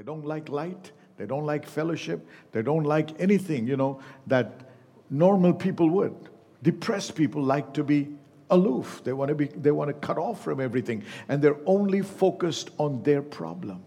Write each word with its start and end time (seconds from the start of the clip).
They 0.00 0.04
don't 0.04 0.24
like 0.24 0.48
light. 0.48 0.92
They 1.18 1.26
don't 1.26 1.44
like 1.44 1.66
fellowship. 1.66 2.26
They 2.52 2.62
don't 2.62 2.84
like 2.84 3.20
anything, 3.20 3.66
you 3.66 3.76
know, 3.76 4.00
that 4.28 4.62
normal 5.10 5.52
people 5.52 5.90
would. 5.90 6.14
Depressed 6.62 7.14
people 7.14 7.42
like 7.42 7.74
to 7.74 7.84
be 7.84 8.08
aloof. 8.48 9.02
They 9.04 9.12
want 9.12 9.28
to 9.28 9.34
be 9.34 9.48
they 9.48 9.72
want 9.72 9.88
to 9.88 9.92
cut 9.92 10.16
off 10.16 10.42
from 10.42 10.58
everything 10.58 11.04
and 11.28 11.42
they're 11.42 11.58
only 11.66 12.00
focused 12.00 12.70
on 12.78 13.02
their 13.02 13.20
problem. 13.20 13.84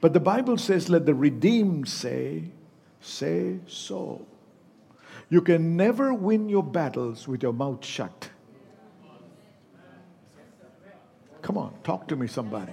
But 0.00 0.14
the 0.14 0.20
Bible 0.20 0.56
says 0.56 0.88
let 0.88 1.04
the 1.04 1.14
redeemed 1.14 1.86
say 1.86 2.44
say 3.02 3.58
so. 3.66 4.26
You 5.28 5.42
can 5.42 5.76
never 5.76 6.14
win 6.14 6.48
your 6.48 6.64
battles 6.64 7.28
with 7.28 7.42
your 7.42 7.52
mouth 7.52 7.84
shut. 7.84 8.30
Come 11.42 11.58
on, 11.58 11.74
talk 11.84 12.08
to 12.08 12.16
me 12.16 12.26
somebody. 12.26 12.72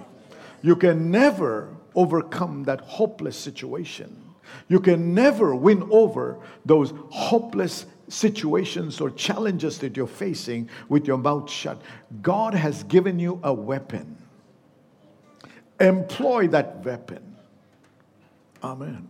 You 0.62 0.74
can 0.74 1.10
never 1.10 1.76
overcome 1.98 2.62
that 2.62 2.80
hopeless 2.82 3.36
situation. 3.36 4.24
You 4.68 4.78
can 4.78 5.14
never 5.14 5.54
win 5.54 5.86
over 5.90 6.38
those 6.64 6.94
hopeless 7.10 7.86
situations 8.08 9.00
or 9.00 9.10
challenges 9.10 9.78
that 9.78 9.96
you're 9.96 10.06
facing 10.06 10.70
with 10.88 11.06
your 11.06 11.18
mouth 11.18 11.50
shut. 11.50 11.82
God 12.22 12.54
has 12.54 12.84
given 12.84 13.18
you 13.18 13.40
a 13.42 13.52
weapon. 13.52 14.16
Employ 15.80 16.48
that 16.48 16.84
weapon. 16.84 17.36
Amen. 18.62 19.08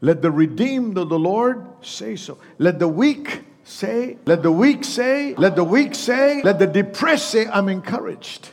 Let 0.00 0.22
the 0.22 0.30
redeemed 0.30 0.96
of 0.96 1.08
the 1.08 1.18
Lord 1.18 1.66
say 1.82 2.14
so. 2.16 2.38
Let 2.58 2.78
the 2.78 2.88
weak 2.88 3.44
say, 3.64 4.16
let 4.26 4.42
the 4.42 4.52
weak 4.52 4.84
say, 4.84 5.34
let 5.34 5.56
the 5.56 5.64
weak 5.64 5.94
say, 5.94 6.40
let 6.42 6.58
the 6.58 6.66
depressed 6.66 7.30
say, 7.30 7.46
I'm 7.48 7.68
encouraged. 7.68 8.50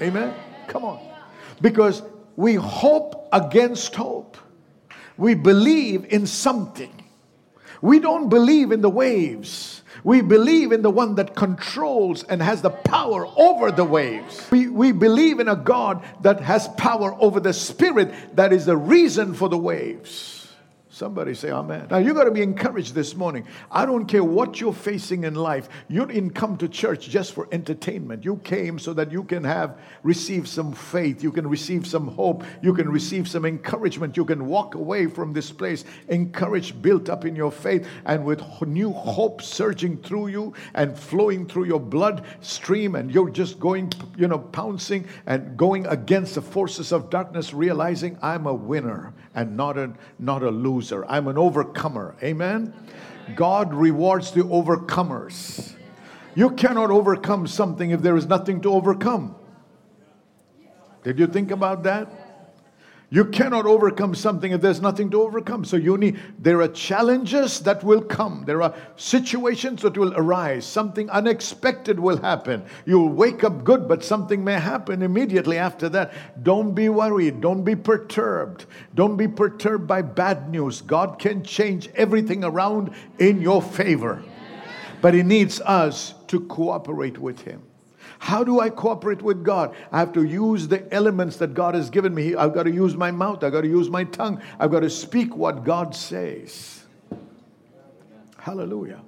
Amen. 0.00 0.34
Come 0.66 0.84
on. 0.84 1.00
Because 1.60 2.02
we 2.40 2.54
hope 2.54 3.28
against 3.34 3.94
hope. 3.94 4.38
We 5.18 5.34
believe 5.34 6.06
in 6.06 6.26
something. 6.26 7.04
We 7.82 8.00
don't 8.00 8.30
believe 8.30 8.72
in 8.72 8.80
the 8.80 8.88
waves. 8.88 9.82
We 10.04 10.22
believe 10.22 10.72
in 10.72 10.80
the 10.80 10.90
one 10.90 11.16
that 11.16 11.36
controls 11.36 12.22
and 12.24 12.40
has 12.40 12.62
the 12.62 12.70
power 12.70 13.26
over 13.36 13.70
the 13.70 13.84
waves. 13.84 14.50
We, 14.50 14.68
we 14.68 14.92
believe 14.92 15.38
in 15.38 15.48
a 15.48 15.56
God 15.56 16.02
that 16.22 16.40
has 16.40 16.66
power 16.78 17.14
over 17.20 17.40
the 17.40 17.52
spirit 17.52 18.36
that 18.36 18.54
is 18.54 18.64
the 18.64 18.76
reason 18.76 19.34
for 19.34 19.50
the 19.50 19.58
waves. 19.58 20.39
Somebody 21.00 21.32
say 21.32 21.50
amen. 21.50 21.86
Now 21.90 21.96
you 21.96 22.12
got 22.12 22.24
to 22.24 22.30
be 22.30 22.42
encouraged 22.42 22.94
this 22.94 23.16
morning. 23.16 23.46
I 23.70 23.86
don't 23.86 24.04
care 24.04 24.22
what 24.22 24.60
you're 24.60 24.74
facing 24.74 25.24
in 25.24 25.34
life. 25.34 25.70
You 25.88 26.04
didn't 26.04 26.32
come 26.32 26.58
to 26.58 26.68
church 26.68 27.08
just 27.08 27.32
for 27.32 27.48
entertainment. 27.52 28.22
You 28.22 28.36
came 28.44 28.78
so 28.78 28.92
that 28.92 29.10
you 29.10 29.24
can 29.24 29.42
have 29.42 29.78
receive 30.02 30.46
some 30.46 30.74
faith, 30.74 31.22
you 31.22 31.32
can 31.32 31.48
receive 31.48 31.86
some 31.86 32.08
hope, 32.08 32.44
you 32.60 32.74
can 32.74 32.90
receive 32.90 33.28
some 33.28 33.46
encouragement. 33.46 34.18
You 34.18 34.26
can 34.26 34.44
walk 34.44 34.74
away 34.74 35.06
from 35.06 35.32
this 35.32 35.50
place 35.50 35.86
encouraged, 36.08 36.82
built 36.82 37.08
up 37.08 37.24
in 37.24 37.34
your 37.34 37.50
faith 37.50 37.88
and 38.04 38.26
with 38.26 38.42
new 38.66 38.92
hope 38.92 39.40
surging 39.40 39.96
through 40.02 40.26
you 40.26 40.52
and 40.74 40.98
flowing 40.98 41.46
through 41.46 41.64
your 41.64 41.80
blood 41.80 42.26
stream 42.42 42.94
and 42.94 43.10
you're 43.10 43.30
just 43.30 43.58
going, 43.58 43.90
you 44.18 44.28
know, 44.28 44.38
pouncing 44.38 45.08
and 45.24 45.56
going 45.56 45.86
against 45.86 46.34
the 46.34 46.42
forces 46.42 46.92
of 46.92 47.08
darkness 47.08 47.54
realizing 47.54 48.18
I'm 48.20 48.46
a 48.46 48.52
winner 48.52 49.14
and 49.34 49.56
not 49.56 49.78
a 49.78 49.92
not 50.18 50.42
a 50.42 50.50
loser 50.50 50.89
I'm 50.92 51.28
an 51.28 51.38
overcomer. 51.38 52.16
Amen? 52.22 52.74
God 53.34 53.72
rewards 53.74 54.32
the 54.32 54.42
overcomers. 54.42 55.74
You 56.34 56.50
cannot 56.50 56.90
overcome 56.90 57.46
something 57.46 57.90
if 57.90 58.02
there 58.02 58.16
is 58.16 58.26
nothing 58.26 58.60
to 58.62 58.72
overcome. 58.72 59.36
Did 61.02 61.18
you 61.18 61.26
think 61.26 61.50
about 61.50 61.82
that? 61.84 62.19
You 63.12 63.24
cannot 63.24 63.66
overcome 63.66 64.14
something 64.14 64.52
if 64.52 64.60
there's 64.60 64.80
nothing 64.80 65.10
to 65.10 65.22
overcome. 65.22 65.64
So 65.64 65.76
you 65.76 65.98
need 65.98 66.20
there 66.38 66.62
are 66.62 66.68
challenges 66.68 67.58
that 67.60 67.82
will 67.82 68.02
come. 68.02 68.44
There 68.46 68.62
are 68.62 68.72
situations 68.94 69.82
that 69.82 69.98
will 69.98 70.14
arise. 70.14 70.64
Something 70.64 71.10
unexpected 71.10 71.98
will 71.98 72.18
happen. 72.18 72.64
You'll 72.86 73.08
wake 73.08 73.42
up 73.42 73.64
good, 73.64 73.88
but 73.88 74.04
something 74.04 74.44
may 74.44 74.60
happen 74.60 75.02
immediately 75.02 75.58
after 75.58 75.88
that. 75.88 76.12
Don't 76.44 76.72
be 76.72 76.88
worried. 76.88 77.40
Don't 77.40 77.64
be 77.64 77.74
perturbed. 77.74 78.66
Don't 78.94 79.16
be 79.16 79.26
perturbed 79.26 79.88
by 79.88 80.02
bad 80.02 80.48
news. 80.48 80.80
God 80.80 81.18
can 81.18 81.42
change 81.42 81.88
everything 81.96 82.44
around 82.44 82.92
in 83.18 83.40
your 83.40 83.60
favor. 83.60 84.22
But 85.00 85.14
he 85.14 85.24
needs 85.24 85.60
us 85.62 86.14
to 86.28 86.40
cooperate 86.42 87.18
with 87.18 87.40
him. 87.40 87.62
How 88.20 88.44
do 88.44 88.60
I 88.60 88.68
cooperate 88.68 89.22
with 89.22 89.42
God? 89.42 89.74
I 89.90 89.98
have 89.98 90.12
to 90.12 90.22
use 90.22 90.68
the 90.68 90.92
elements 90.92 91.38
that 91.38 91.54
God 91.54 91.74
has 91.74 91.88
given 91.88 92.14
me. 92.14 92.34
I've 92.36 92.52
got 92.52 92.64
to 92.64 92.70
use 92.70 92.94
my 92.94 93.10
mouth, 93.10 93.42
I've 93.42 93.52
got 93.52 93.62
to 93.62 93.68
use 93.68 93.88
my 93.88 94.04
tongue, 94.04 94.42
I've 94.58 94.70
got 94.70 94.80
to 94.80 94.90
speak 94.90 95.34
what 95.34 95.64
God 95.64 95.96
says. 95.96 96.84
Hallelujah. 98.36 99.00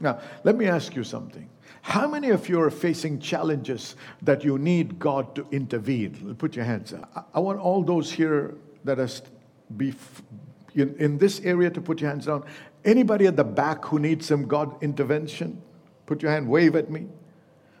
Now, 0.00 0.20
let 0.44 0.56
me 0.56 0.66
ask 0.66 0.94
you 0.94 1.04
something. 1.04 1.48
How 1.80 2.06
many 2.06 2.28
of 2.28 2.50
you 2.50 2.60
are 2.60 2.70
facing 2.70 3.18
challenges 3.18 3.96
that 4.20 4.44
you 4.44 4.58
need 4.58 4.98
God 4.98 5.34
to 5.34 5.46
intervene? 5.50 6.36
Put 6.38 6.54
your 6.54 6.66
hands 6.66 6.92
up. 6.92 7.30
I 7.32 7.40
want 7.40 7.58
all 7.58 7.82
those 7.82 8.12
here 8.12 8.54
that 8.84 9.00
are 9.00 9.08
in, 9.78 10.94
in 10.98 11.16
this 11.16 11.40
area 11.40 11.70
to 11.70 11.80
put 11.80 12.02
your 12.02 12.10
hands 12.10 12.26
down. 12.26 12.44
Anybody 12.84 13.26
at 13.26 13.36
the 13.36 13.44
back 13.44 13.86
who 13.86 13.98
needs 13.98 14.26
some 14.26 14.46
God 14.46 14.82
intervention? 14.82 15.62
Put 16.04 16.22
your 16.22 16.30
hand, 16.30 16.46
wave 16.46 16.76
at 16.76 16.90
me. 16.90 17.06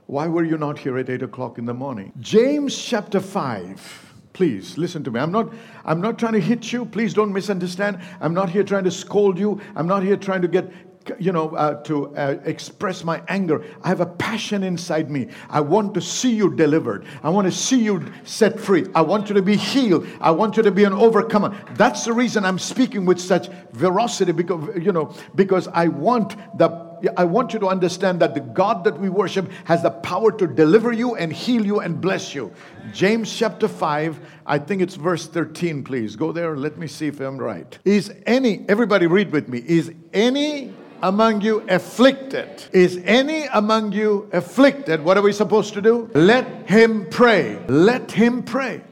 Why 0.08 0.26
were 0.26 0.42
you 0.42 0.56
not 0.56 0.78
here 0.78 0.96
at 0.96 1.10
8 1.10 1.22
o'clock 1.22 1.58
in 1.58 1.66
the 1.66 1.74
morning? 1.74 2.14
James 2.18 2.82
chapter 2.82 3.20
5. 3.20 4.14
Please 4.32 4.78
listen 4.78 5.04
to 5.04 5.10
me. 5.10 5.20
I'm 5.20 5.30
not, 5.30 5.52
I'm 5.84 6.00
not 6.00 6.18
trying 6.18 6.32
to 6.32 6.40
hit 6.40 6.72
you. 6.72 6.86
Please 6.86 7.12
don't 7.12 7.30
misunderstand. 7.30 8.00
I'm 8.18 8.32
not 8.32 8.48
here 8.48 8.64
trying 8.64 8.84
to 8.84 8.90
scold 8.90 9.38
you. 9.38 9.60
I'm 9.76 9.86
not 9.86 10.02
here 10.02 10.16
trying 10.16 10.40
to 10.40 10.48
get 10.48 10.72
you 11.18 11.32
know, 11.32 11.50
uh, 11.50 11.82
to 11.82 12.14
uh, 12.16 12.38
express 12.44 13.04
my 13.04 13.22
anger. 13.28 13.64
I 13.82 13.88
have 13.88 14.00
a 14.00 14.06
passion 14.06 14.62
inside 14.62 15.10
me. 15.10 15.28
I 15.50 15.60
want 15.60 15.92
to 15.94 16.00
see 16.00 16.34
you 16.34 16.54
delivered. 16.54 17.04
I 17.22 17.28
want 17.28 17.46
to 17.46 17.52
see 17.52 17.82
you 17.82 18.10
set 18.24 18.58
free. 18.58 18.86
I 18.94 19.02
want 19.02 19.28
you 19.28 19.34
to 19.34 19.42
be 19.42 19.56
healed. 19.56 20.06
I 20.22 20.30
want 20.30 20.56
you 20.56 20.62
to 20.62 20.70
be 20.70 20.84
an 20.84 20.94
overcomer. 20.94 21.54
That's 21.74 22.06
the 22.06 22.14
reason 22.14 22.46
I'm 22.46 22.58
speaking 22.58 23.04
with 23.04 23.20
such 23.20 23.48
veracity 23.72 24.32
because, 24.32 24.74
you 24.82 24.92
know, 24.92 25.14
because 25.34 25.68
I 25.68 25.88
want 25.88 26.36
the 26.58 26.87
I 27.16 27.24
want 27.24 27.52
you 27.52 27.58
to 27.60 27.68
understand 27.68 28.20
that 28.20 28.34
the 28.34 28.40
God 28.40 28.84
that 28.84 28.98
we 28.98 29.08
worship 29.08 29.50
has 29.64 29.82
the 29.82 29.90
power 29.90 30.30
to 30.32 30.46
deliver 30.46 30.92
you 30.92 31.14
and 31.16 31.32
heal 31.32 31.64
you 31.64 31.80
and 31.80 32.00
bless 32.00 32.34
you. 32.34 32.52
James 32.92 33.34
chapter 33.34 33.68
5, 33.68 34.20
I 34.46 34.58
think 34.58 34.82
it's 34.82 34.94
verse 34.94 35.26
13, 35.26 35.84
please. 35.84 36.16
Go 36.16 36.32
there 36.32 36.56
let 36.56 36.78
me 36.78 36.86
see 36.86 37.06
if 37.06 37.20
I'm 37.20 37.38
right. 37.38 37.78
Is 37.84 38.12
any, 38.26 38.64
everybody 38.68 39.06
read 39.06 39.32
with 39.32 39.48
me, 39.48 39.62
is 39.66 39.92
any 40.12 40.72
among 41.02 41.40
you 41.40 41.64
afflicted? 41.68 42.64
Is 42.72 43.00
any 43.04 43.44
among 43.46 43.92
you 43.92 44.28
afflicted? 44.32 45.02
What 45.02 45.16
are 45.16 45.22
we 45.22 45.32
supposed 45.32 45.74
to 45.74 45.82
do? 45.82 46.10
Let 46.14 46.68
him 46.68 47.06
pray. 47.08 47.64
Let 47.68 48.10
him 48.10 48.42
pray. 48.42 48.82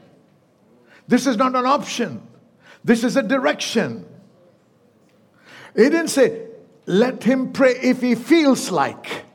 This 1.07 1.27
is 1.27 1.37
not 1.37 1.55
an 1.55 1.65
option, 1.65 2.25
this 2.83 3.03
is 3.03 3.15
a 3.15 3.23
direction. 3.23 4.05
He 5.75 5.83
didn't 5.83 6.07
say, 6.07 6.47
let 6.87 7.23
him 7.23 7.51
pray 7.51 7.75
if 7.83 8.01
he 8.01 8.15
feels 8.15 8.71
like. 8.71 9.25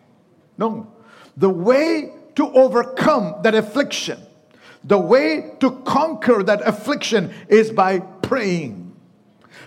No. 0.58 0.90
The 1.36 1.50
way 1.50 2.12
to 2.34 2.50
overcome 2.52 3.36
that 3.42 3.54
affliction, 3.54 4.18
the 4.82 4.98
way 4.98 5.54
to 5.60 5.70
conquer 5.84 6.42
that 6.42 6.66
affliction 6.66 7.32
is 7.48 7.70
by 7.70 8.00
praying. 8.00 8.94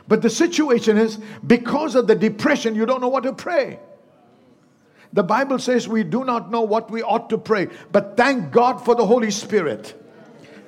But 0.08 0.22
the 0.22 0.30
situation 0.30 0.98
is 0.98 1.20
because 1.46 1.96
of 1.96 2.08
the 2.08 2.16
depression, 2.16 2.76
you 2.76 2.86
don't 2.86 3.02
know 3.02 3.08
what 3.08 3.24
to 3.24 3.34
pray. 3.34 3.80
The 5.14 5.24
Bible 5.24 5.60
says 5.60 5.88
we 5.88 6.04
do 6.04 6.26
not 6.26 6.52
know 6.52 6.62
what 6.62 6.92
we 6.92 7.02
ought 7.02 7.30
to 7.30 7.38
pray, 7.38 7.70
but 7.92 8.18
thank 8.18 8.52
God 8.52 8.84
for 8.84 8.96
the 8.96 9.06
Holy 9.06 9.32
Spirit. 9.32 9.94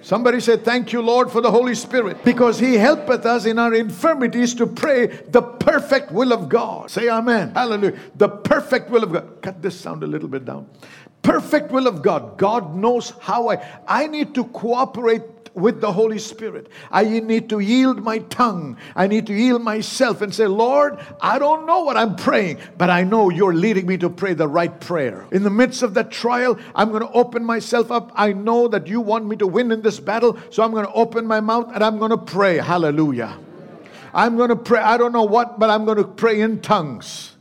Somebody 0.01 0.39
said, 0.39 0.63
Thank 0.63 0.93
you, 0.93 1.01
Lord, 1.01 1.31
for 1.31 1.41
the 1.41 1.51
Holy 1.51 1.75
Spirit, 1.75 2.23
because 2.23 2.59
He 2.59 2.75
helpeth 2.75 3.25
us 3.25 3.45
in 3.45 3.59
our 3.59 3.73
infirmities 3.73 4.53
to 4.55 4.67
pray 4.67 5.07
the 5.07 5.41
perfect 5.41 6.11
will 6.11 6.33
of 6.33 6.49
God. 6.49 6.89
Say 6.91 7.09
Amen. 7.09 7.51
Hallelujah. 7.53 7.99
The 8.15 8.29
perfect 8.29 8.89
will 8.89 9.03
of 9.03 9.13
God. 9.13 9.41
Cut 9.41 9.61
this 9.61 9.79
sound 9.79 10.03
a 10.03 10.07
little 10.07 10.29
bit 10.29 10.45
down. 10.45 10.67
Perfect 11.21 11.71
will 11.71 11.87
of 11.87 12.01
God. 12.01 12.37
God 12.37 12.75
knows 12.75 13.13
how 13.19 13.49
I 13.49 13.65
I 13.87 14.07
need 14.07 14.33
to 14.35 14.45
cooperate 14.45 15.36
with 15.57 15.81
the 15.81 15.91
Holy 15.91 16.19
Spirit. 16.19 16.69
I 16.91 17.03
need 17.03 17.49
to 17.49 17.59
yield 17.59 18.03
my 18.03 18.19
tongue. 18.19 18.77
I 18.95 19.07
need 19.07 19.25
to 19.27 19.33
yield 19.33 19.63
myself 19.63 20.21
and 20.21 20.33
say, 20.33 20.45
Lord, 20.45 20.99
I 21.19 21.39
don't 21.39 21.65
know 21.65 21.83
what 21.83 21.97
I'm 21.97 22.15
praying, 22.15 22.59
but 22.77 22.89
I 22.89 23.03
know 23.03 23.29
you're 23.29 23.53
leading 23.53 23.87
me 23.87 23.97
to 23.97 24.09
pray 24.09 24.33
the 24.33 24.47
right 24.47 24.79
prayer. 24.79 25.25
In 25.31 25.43
the 25.43 25.49
midst 25.49 25.81
of 25.81 25.95
that 25.95 26.11
trial, 26.11 26.57
I'm 26.75 26.89
going 26.89 27.01
to 27.01 27.11
open 27.11 27.43
myself 27.43 27.91
up. 27.91 28.11
I 28.15 28.33
know 28.33 28.67
that 28.67 28.87
you 28.87 29.01
want 29.01 29.25
me 29.25 29.35
to 29.37 29.47
win 29.47 29.71
in 29.71 29.81
this 29.81 29.99
battle, 29.99 30.37
so 30.51 30.63
I'm 30.63 30.71
going 30.71 30.85
to 30.85 30.93
open 30.93 31.25
my 31.25 31.39
mouth 31.39 31.71
and 31.73 31.83
I'm 31.83 31.97
going 31.97 32.11
to 32.11 32.17
pray. 32.17 32.57
Hallelujah. 32.57 33.37
I'm 34.13 34.37
going 34.37 34.49
to 34.49 34.55
pray. 34.55 34.79
I 34.79 34.97
don't 34.97 35.11
know 35.11 35.23
what, 35.23 35.59
but 35.59 35.69
I'm 35.69 35.85
going 35.85 35.97
to 35.97 36.03
pray 36.03 36.41
in 36.41 36.61
tongues. 36.61 37.36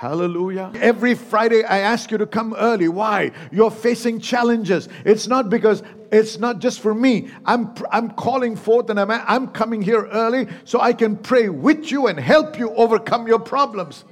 Hallelujah. 0.00 0.72
Every 0.76 1.14
Friday, 1.14 1.62
I 1.62 1.80
ask 1.80 2.10
you 2.10 2.16
to 2.16 2.26
come 2.26 2.54
early. 2.54 2.88
Why? 2.88 3.32
You're 3.52 3.70
facing 3.70 4.18
challenges. 4.18 4.88
It's 5.04 5.28
not 5.28 5.50
because 5.50 5.82
it's 6.10 6.38
not 6.38 6.58
just 6.58 6.80
for 6.80 6.94
me. 6.94 7.28
I'm, 7.44 7.74
I'm 7.92 8.12
calling 8.12 8.56
forth 8.56 8.88
and 8.88 8.98
I'm, 8.98 9.10
I'm 9.10 9.48
coming 9.48 9.82
here 9.82 10.06
early 10.06 10.46
so 10.64 10.80
I 10.80 10.94
can 10.94 11.18
pray 11.18 11.50
with 11.50 11.90
you 11.90 12.06
and 12.06 12.18
help 12.18 12.58
you 12.58 12.70
overcome 12.70 13.28
your 13.28 13.40
problems. 13.40 14.06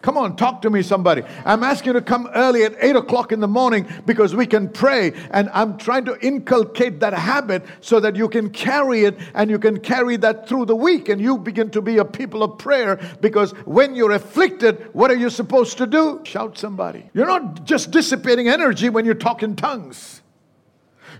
Come 0.00 0.16
on, 0.16 0.36
talk 0.36 0.62
to 0.62 0.70
me, 0.70 0.82
somebody. 0.82 1.22
I'm 1.44 1.64
asking 1.64 1.88
you 1.88 1.92
to 1.94 2.02
come 2.02 2.28
early 2.34 2.62
at 2.62 2.76
8 2.78 2.96
o'clock 2.96 3.32
in 3.32 3.40
the 3.40 3.48
morning 3.48 3.86
because 4.06 4.34
we 4.34 4.46
can 4.46 4.68
pray. 4.68 5.12
And 5.32 5.50
I'm 5.52 5.76
trying 5.76 6.04
to 6.04 6.18
inculcate 6.24 7.00
that 7.00 7.12
habit 7.12 7.64
so 7.80 7.98
that 8.00 8.14
you 8.14 8.28
can 8.28 8.50
carry 8.50 9.04
it 9.04 9.18
and 9.34 9.50
you 9.50 9.58
can 9.58 9.80
carry 9.80 10.16
that 10.18 10.48
through 10.48 10.66
the 10.66 10.76
week. 10.76 11.08
And 11.08 11.20
you 11.20 11.36
begin 11.36 11.70
to 11.70 11.82
be 11.82 11.98
a 11.98 12.04
people 12.04 12.44
of 12.44 12.58
prayer 12.58 13.00
because 13.20 13.50
when 13.66 13.96
you're 13.96 14.12
afflicted, 14.12 14.88
what 14.92 15.10
are 15.10 15.16
you 15.16 15.30
supposed 15.30 15.78
to 15.78 15.86
do? 15.86 16.20
Shout 16.24 16.56
somebody. 16.56 17.10
You're 17.12 17.26
not 17.26 17.64
just 17.64 17.90
dissipating 17.90 18.48
energy 18.48 18.90
when 18.90 19.04
you 19.04 19.14
talk 19.14 19.42
in 19.42 19.56
tongues, 19.56 20.22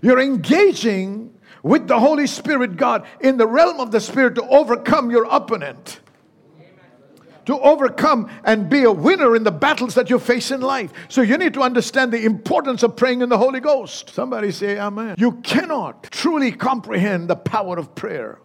you're 0.01 0.19
engaging 0.19 1.33
with 1.63 1.87
the 1.87 1.99
Holy 1.99 2.27
Spirit, 2.27 2.77
God, 2.77 3.05
in 3.19 3.35
the 3.35 3.45
realm 3.45 3.81
of 3.81 3.91
the 3.91 3.99
Spirit 3.99 4.35
to 4.35 4.47
overcome 4.47 5.11
your 5.11 5.25
opponent 5.25 5.99
to 7.49 7.59
overcome 7.61 8.29
and 8.43 8.69
be 8.69 8.83
a 8.83 8.91
winner 8.91 9.35
in 9.35 9.43
the 9.43 9.51
battles 9.51 9.95
that 9.95 10.07
you 10.07 10.19
face 10.19 10.51
in 10.51 10.61
life. 10.61 10.93
So 11.07 11.23
you 11.23 11.35
need 11.35 11.55
to 11.55 11.61
understand 11.61 12.13
the 12.13 12.23
importance 12.23 12.83
of 12.83 12.95
praying 12.95 13.21
in 13.21 13.29
the 13.29 13.39
Holy 13.39 13.59
Ghost. 13.59 14.11
Somebody 14.11 14.51
say 14.51 14.77
amen. 14.77 15.15
You 15.17 15.31
cannot 15.41 16.03
truly 16.11 16.51
comprehend 16.51 17.27
the 17.27 17.35
power 17.35 17.79
of 17.79 17.95
prayer. 17.95 18.37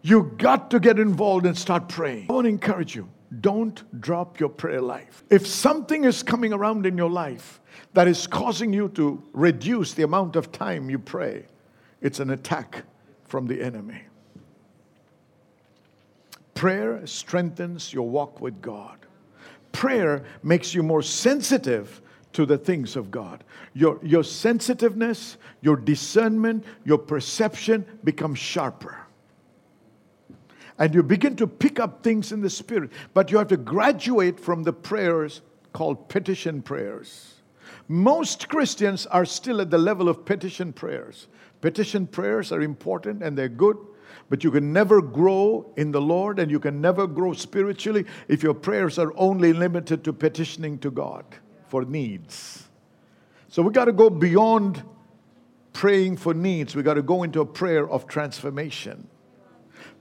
You 0.00 0.32
got 0.38 0.70
to 0.70 0.78
get 0.78 1.00
involved 1.00 1.44
and 1.44 1.58
start 1.58 1.88
praying. 1.88 2.28
I 2.30 2.34
want 2.34 2.44
to 2.44 2.50
encourage 2.50 2.94
you. 2.94 3.08
Don't 3.40 3.82
drop 4.00 4.38
your 4.38 4.48
prayer 4.48 4.80
life. 4.80 5.24
If 5.28 5.44
something 5.44 6.04
is 6.04 6.22
coming 6.22 6.52
around 6.52 6.86
in 6.86 6.96
your 6.96 7.10
life 7.10 7.60
that 7.94 8.06
is 8.06 8.28
causing 8.28 8.72
you 8.72 8.90
to 8.90 9.20
reduce 9.32 9.92
the 9.92 10.04
amount 10.04 10.36
of 10.36 10.52
time 10.52 10.88
you 10.88 11.00
pray, 11.00 11.46
it's 12.00 12.20
an 12.20 12.30
attack 12.30 12.84
from 13.24 13.48
the 13.48 13.60
enemy. 13.60 14.02
Prayer 16.56 17.06
strengthens 17.06 17.92
your 17.92 18.08
walk 18.08 18.40
with 18.40 18.60
God. 18.62 18.98
Prayer 19.72 20.24
makes 20.42 20.74
you 20.74 20.82
more 20.82 21.02
sensitive 21.02 22.00
to 22.32 22.46
the 22.46 22.56
things 22.56 22.96
of 22.96 23.10
God. 23.10 23.44
Your, 23.74 24.00
your 24.02 24.24
sensitiveness, 24.24 25.36
your 25.60 25.76
discernment, 25.76 26.64
your 26.84 26.96
perception 26.96 27.84
becomes 28.04 28.38
sharper. 28.38 28.98
And 30.78 30.94
you 30.94 31.02
begin 31.02 31.36
to 31.36 31.46
pick 31.46 31.78
up 31.78 32.02
things 32.02 32.32
in 32.32 32.40
the 32.40 32.50
spirit. 32.50 32.90
But 33.12 33.30
you 33.30 33.36
have 33.36 33.48
to 33.48 33.58
graduate 33.58 34.40
from 34.40 34.62
the 34.62 34.72
prayers 34.72 35.42
called 35.74 36.08
petition 36.08 36.62
prayers. 36.62 37.34
Most 37.88 38.48
Christians 38.48 39.04
are 39.06 39.26
still 39.26 39.60
at 39.60 39.70
the 39.70 39.78
level 39.78 40.08
of 40.08 40.24
petition 40.24 40.72
prayers. 40.72 41.28
Petition 41.60 42.06
prayers 42.06 42.50
are 42.50 42.62
important 42.62 43.22
and 43.22 43.36
they're 43.36 43.48
good, 43.48 43.76
but 44.28 44.42
you 44.42 44.50
can 44.50 44.72
never 44.72 45.00
grow 45.00 45.72
in 45.76 45.92
the 45.92 46.00
Lord 46.00 46.38
and 46.38 46.50
you 46.50 46.58
can 46.58 46.80
never 46.80 47.06
grow 47.06 47.32
spiritually 47.32 48.04
if 48.28 48.42
your 48.42 48.54
prayers 48.54 48.98
are 48.98 49.12
only 49.16 49.52
limited 49.52 50.02
to 50.04 50.12
petitioning 50.12 50.78
to 50.78 50.90
God 50.90 51.24
for 51.68 51.84
needs. 51.84 52.68
So 53.48 53.62
we 53.62 53.72
got 53.72 53.84
to 53.84 53.92
go 53.92 54.10
beyond 54.10 54.82
praying 55.72 56.16
for 56.16 56.34
needs. 56.34 56.74
We 56.74 56.82
got 56.82 56.94
to 56.94 57.02
go 57.02 57.22
into 57.22 57.40
a 57.40 57.46
prayer 57.46 57.88
of 57.88 58.08
transformation. 58.08 59.06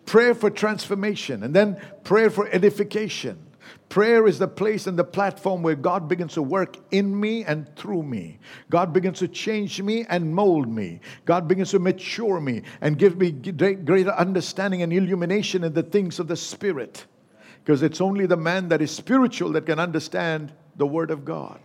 Prayer 0.06 0.34
for 0.34 0.50
transformation 0.50 1.44
and 1.44 1.54
then 1.54 1.80
prayer 2.04 2.30
for 2.30 2.48
edification. 2.50 3.45
Prayer 3.90 4.28
is 4.28 4.40
the 4.40 4.48
place 4.48 4.88
and 4.88 4.98
the 4.98 5.04
platform 5.04 5.64
where 5.64 5.76
God 5.76 6.08
begins 6.08 6.34
to 6.34 6.42
work 6.42 6.78
in 6.92 7.20
me 7.20 7.44
and 7.44 7.74
through 7.76 8.04
me. 8.04 8.40
God 8.70 8.94
begins 8.94 9.20
to 9.20 9.28
change 9.28 9.82
me 9.82 10.06
and 10.10 10.34
mold 10.34 10.68
me. 10.68 11.00
God 11.26 11.48
begins 11.48 11.72
to 11.72 11.80
mature 11.80 12.40
me 12.40 12.64
and 12.82 12.98
give 12.98 13.18
me 13.18 13.32
greater 13.32 14.12
understanding 14.12 14.82
and 14.82 14.92
illumination 14.92 15.64
in 15.64 15.74
the 15.74 15.84
things 15.84 16.20
of 16.20 16.28
the 16.28 16.36
Spirit. 16.36 17.06
Because 17.64 17.84
it's 17.84 18.02
only 18.02 18.26
the 18.26 18.38
man 18.38 18.70
that 18.70 18.82
is 18.82 18.92
spiritual 18.92 19.52
that 19.54 19.66
can 19.66 19.80
understand 19.80 20.54
the 20.76 20.86
Word 20.86 21.10
of 21.10 21.26
God. 21.26 21.60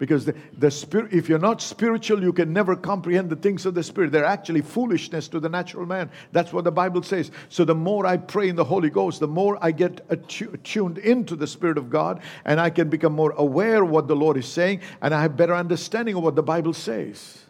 Because 0.00 0.24
the, 0.24 0.34
the 0.56 0.70
spirit, 0.70 1.12
if 1.12 1.28
you're 1.28 1.38
not 1.38 1.60
spiritual, 1.60 2.22
you 2.22 2.32
can 2.32 2.54
never 2.54 2.74
comprehend 2.74 3.28
the 3.28 3.36
things 3.36 3.66
of 3.66 3.74
the 3.74 3.82
spirit. 3.82 4.12
They're 4.12 4.24
actually 4.24 4.62
foolishness 4.62 5.28
to 5.28 5.40
the 5.40 5.50
natural 5.50 5.84
man. 5.84 6.10
That's 6.32 6.54
what 6.54 6.64
the 6.64 6.72
Bible 6.72 7.02
says. 7.02 7.30
So 7.50 7.66
the 7.66 7.74
more 7.74 8.06
I 8.06 8.16
pray 8.16 8.48
in 8.48 8.56
the 8.56 8.64
Holy 8.64 8.88
Ghost, 8.88 9.20
the 9.20 9.28
more 9.28 9.58
I 9.60 9.72
get 9.72 10.00
attuned 10.08 10.96
into 10.96 11.36
the 11.36 11.46
Spirit 11.46 11.76
of 11.76 11.90
God, 11.90 12.22
and 12.46 12.58
I 12.58 12.70
can 12.70 12.88
become 12.88 13.12
more 13.12 13.32
aware 13.32 13.84
of 13.84 13.90
what 13.90 14.08
the 14.08 14.16
Lord 14.16 14.38
is 14.38 14.48
saying, 14.48 14.80
and 15.02 15.14
I 15.14 15.20
have 15.20 15.36
better 15.36 15.54
understanding 15.54 16.16
of 16.16 16.22
what 16.22 16.34
the 16.34 16.42
Bible 16.42 16.72
says. 16.72 17.44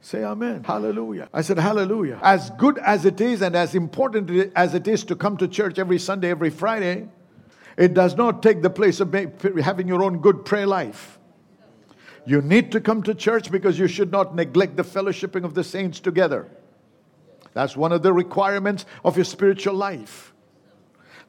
Say 0.00 0.24
amen. 0.24 0.64
Hallelujah. 0.64 1.28
I 1.34 1.42
said 1.42 1.58
hallelujah. 1.58 2.18
As 2.22 2.48
good 2.52 2.78
as 2.78 3.04
it 3.04 3.20
is 3.20 3.42
and 3.42 3.54
as 3.54 3.74
important 3.74 4.52
as 4.56 4.72
it 4.72 4.88
is 4.88 5.04
to 5.04 5.16
come 5.16 5.36
to 5.36 5.46
church 5.46 5.78
every 5.78 5.98
Sunday, 5.98 6.30
every 6.30 6.50
Friday, 6.50 7.08
it 7.76 7.92
does 7.92 8.16
not 8.16 8.42
take 8.42 8.62
the 8.62 8.70
place 8.70 9.00
of 9.00 9.12
having 9.12 9.86
your 9.86 10.02
own 10.02 10.20
good 10.20 10.46
prayer 10.46 10.66
life. 10.66 11.18
You 12.26 12.40
need 12.40 12.72
to 12.72 12.80
come 12.80 13.02
to 13.02 13.14
church 13.14 13.50
because 13.50 13.78
you 13.78 13.86
should 13.86 14.10
not 14.10 14.34
neglect 14.34 14.76
the 14.76 14.82
fellowshipping 14.82 15.44
of 15.44 15.54
the 15.54 15.64
saints 15.64 16.00
together. 16.00 16.48
That's 17.52 17.76
one 17.76 17.92
of 17.92 18.02
the 18.02 18.12
requirements 18.12 18.86
of 19.04 19.16
your 19.16 19.24
spiritual 19.24 19.74
life. 19.74 20.32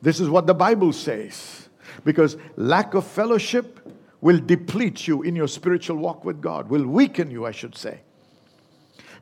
This 0.01 0.19
is 0.19 0.29
what 0.29 0.47
the 0.47 0.53
Bible 0.53 0.93
says. 0.93 1.69
Because 2.03 2.37
lack 2.55 2.93
of 2.93 3.05
fellowship 3.05 3.79
will 4.21 4.39
deplete 4.39 5.07
you 5.07 5.21
in 5.21 5.35
your 5.35 5.47
spiritual 5.47 5.97
walk 5.97 6.25
with 6.25 6.41
God, 6.41 6.69
will 6.69 6.85
weaken 6.85 7.29
you, 7.29 7.45
I 7.45 7.51
should 7.51 7.75
say. 7.75 8.01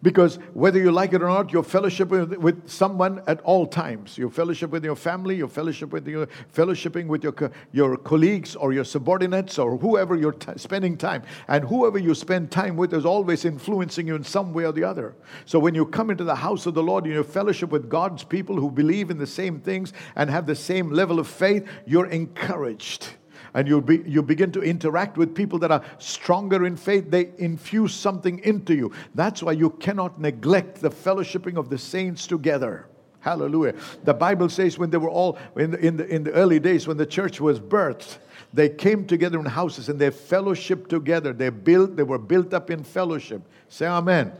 Because 0.04 0.36
whether 0.54 0.78
you 0.78 0.92
like 0.92 1.14
it 1.14 1.22
or 1.22 1.30
not, 1.30 1.54
your 1.54 1.64
fellowship 1.64 2.10
with, 2.10 2.70
someone 2.70 3.24
at 3.26 3.40
all 3.42 3.66
times. 3.66 4.18
Your 4.18 4.30
fellowship 4.30 4.70
with 4.70 4.84
your 4.84 4.98
family, 4.98 5.38
your 5.38 5.48
fellowship 5.48 5.92
with 5.92 6.08
your 6.08 6.28
fellowshipping 6.54 7.08
with 7.08 7.24
your, 7.24 7.34
your 7.72 7.96
colleagues 7.96 8.56
or 8.56 8.74
your 8.74 8.84
subordinates 8.84 9.58
or 9.58 9.78
whoever 9.78 10.18
you're 10.18 10.34
t- 10.34 10.52
spending 10.58 10.98
time. 10.98 11.24
And 11.48 11.64
whoever 11.64 11.98
you 11.98 12.14
spend 12.16 12.52
time 12.52 12.76
with 12.76 12.94
is 12.94 13.06
always 13.06 13.46
influencing 13.46 14.06
you 14.06 14.16
in 14.16 14.26
some 14.26 14.54
way 14.54 14.66
or 14.66 14.74
the 14.74 14.84
other. 14.84 15.16
So 15.46 15.58
when 15.58 15.74
you 15.74 15.86
come 15.86 16.10
into 16.10 16.26
the 16.26 16.36
house 16.36 16.66
of 16.66 16.74
the 16.74 16.84
Lord 16.84 17.06
in 17.06 17.14
your 17.14 17.24
fellowship 17.24 17.70
with 17.70 17.90
God's 17.90 18.26
people 18.26 18.58
who 18.58 18.70
believe 18.70 19.10
in 19.10 19.18
the 19.18 19.28
same 19.28 19.62
things 19.62 19.94
and 20.18 20.30
have 20.30 20.46
the 20.46 20.56
same 20.56 20.92
level 20.92 21.18
of 21.18 21.28
faith, 21.30 21.66
you're 21.86 22.08
encouraged 22.08 23.08
and 23.54 23.68
you, 23.68 23.82
be, 23.82 24.04
you 24.06 24.24
begin 24.24 24.52
to 24.54 24.62
interact 24.62 25.18
with 25.18 25.36
people 25.36 25.60
that 25.60 25.72
are 25.72 25.84
stronger 26.00 26.66
in 26.66 26.76
faith, 26.76 27.10
they 27.10 27.30
infuse 27.38 27.94
something 27.94 28.40
into 28.40 28.74
you. 28.74 28.92
That's 29.16 29.44
why 29.44 29.54
you 29.54 29.72
cannot 29.72 30.20
neglect 30.20 30.82
the 30.82 30.90
fellowshipping 30.90 31.58
of 31.58 31.70
the 31.70 31.78
saints 31.78 32.28
together. 32.28 32.88
Hallelujah. 33.20 33.76
The 34.04 34.14
Bible 34.14 34.50
says 34.50 34.78
when 34.78 34.90
they 34.90 34.98
were 34.98 35.10
all, 35.10 35.38
in 35.56 35.72
the, 35.72 35.80
in 35.80 35.98
the, 35.98 36.08
in 36.08 36.24
the 36.24 36.32
early 36.34 36.60
days, 36.60 36.88
when 36.88 36.98
the 36.98 37.06
church 37.06 37.40
was 37.40 37.60
birthed, 37.60 38.18
they 38.54 38.70
came 38.70 39.06
together 39.06 39.40
in 39.40 39.46
houses 39.46 39.90
and 39.90 40.00
they 40.00 40.12
fellowship 40.12 40.88
together. 40.88 41.34
They 41.34 41.50
built, 41.50 41.96
they 41.96 42.04
were 42.04 42.20
built 42.20 42.54
up 42.54 42.70
in 42.70 42.84
fellowship. 42.84 43.42
Say 43.70 43.88
amen 43.88 44.32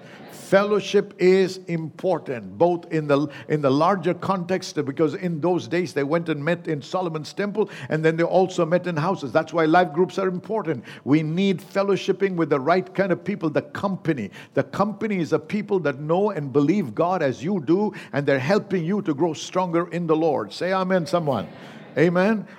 fellowship 0.54 1.16
is 1.18 1.58
important 1.68 2.60
both 2.60 2.86
in 2.94 3.08
the 3.08 3.28
in 3.48 3.60
the 3.60 3.70
larger 3.72 4.14
context 4.14 4.76
because 4.86 5.16
in 5.16 5.42
those 5.42 5.68
days 5.68 5.94
they 5.94 6.04
went 6.04 6.30
and 6.30 6.46
met 6.46 6.68
in 6.68 6.80
Solomon's 6.80 7.34
temple 7.34 7.72
and 7.90 8.06
then 8.06 8.18
they 8.18 8.24
also 8.24 8.64
met 8.64 8.86
in 8.86 8.96
houses 8.96 9.32
that's 9.32 9.52
why 9.52 9.66
life 9.66 9.92
groups 9.94 10.20
are 10.20 10.28
important 10.28 10.84
we 11.06 11.24
need 11.24 11.60
fellowshipping 11.60 12.36
with 12.36 12.52
the 12.52 12.60
right 12.60 12.94
kind 12.94 13.12
of 13.12 13.24
people 13.24 13.50
the 13.50 13.64
company 13.64 14.30
the 14.54 14.64
company 14.64 15.18
is 15.18 15.34
a 15.34 15.40
people 15.40 15.80
that 15.80 16.00
know 16.00 16.30
and 16.30 16.54
believe 16.54 16.94
God 16.94 17.24
as 17.24 17.44
you 17.44 17.60
do 17.60 17.92
and 18.12 18.24
they're 18.24 18.38
helping 18.38 18.86
you 18.86 19.02
to 19.02 19.14
grow 19.16 19.34
stronger 19.34 19.90
in 19.90 20.06
the 20.06 20.16
Lord 20.16 20.54
say 20.54 20.72
amen 20.72 21.08
someone 21.08 21.46
Amen. 21.46 21.83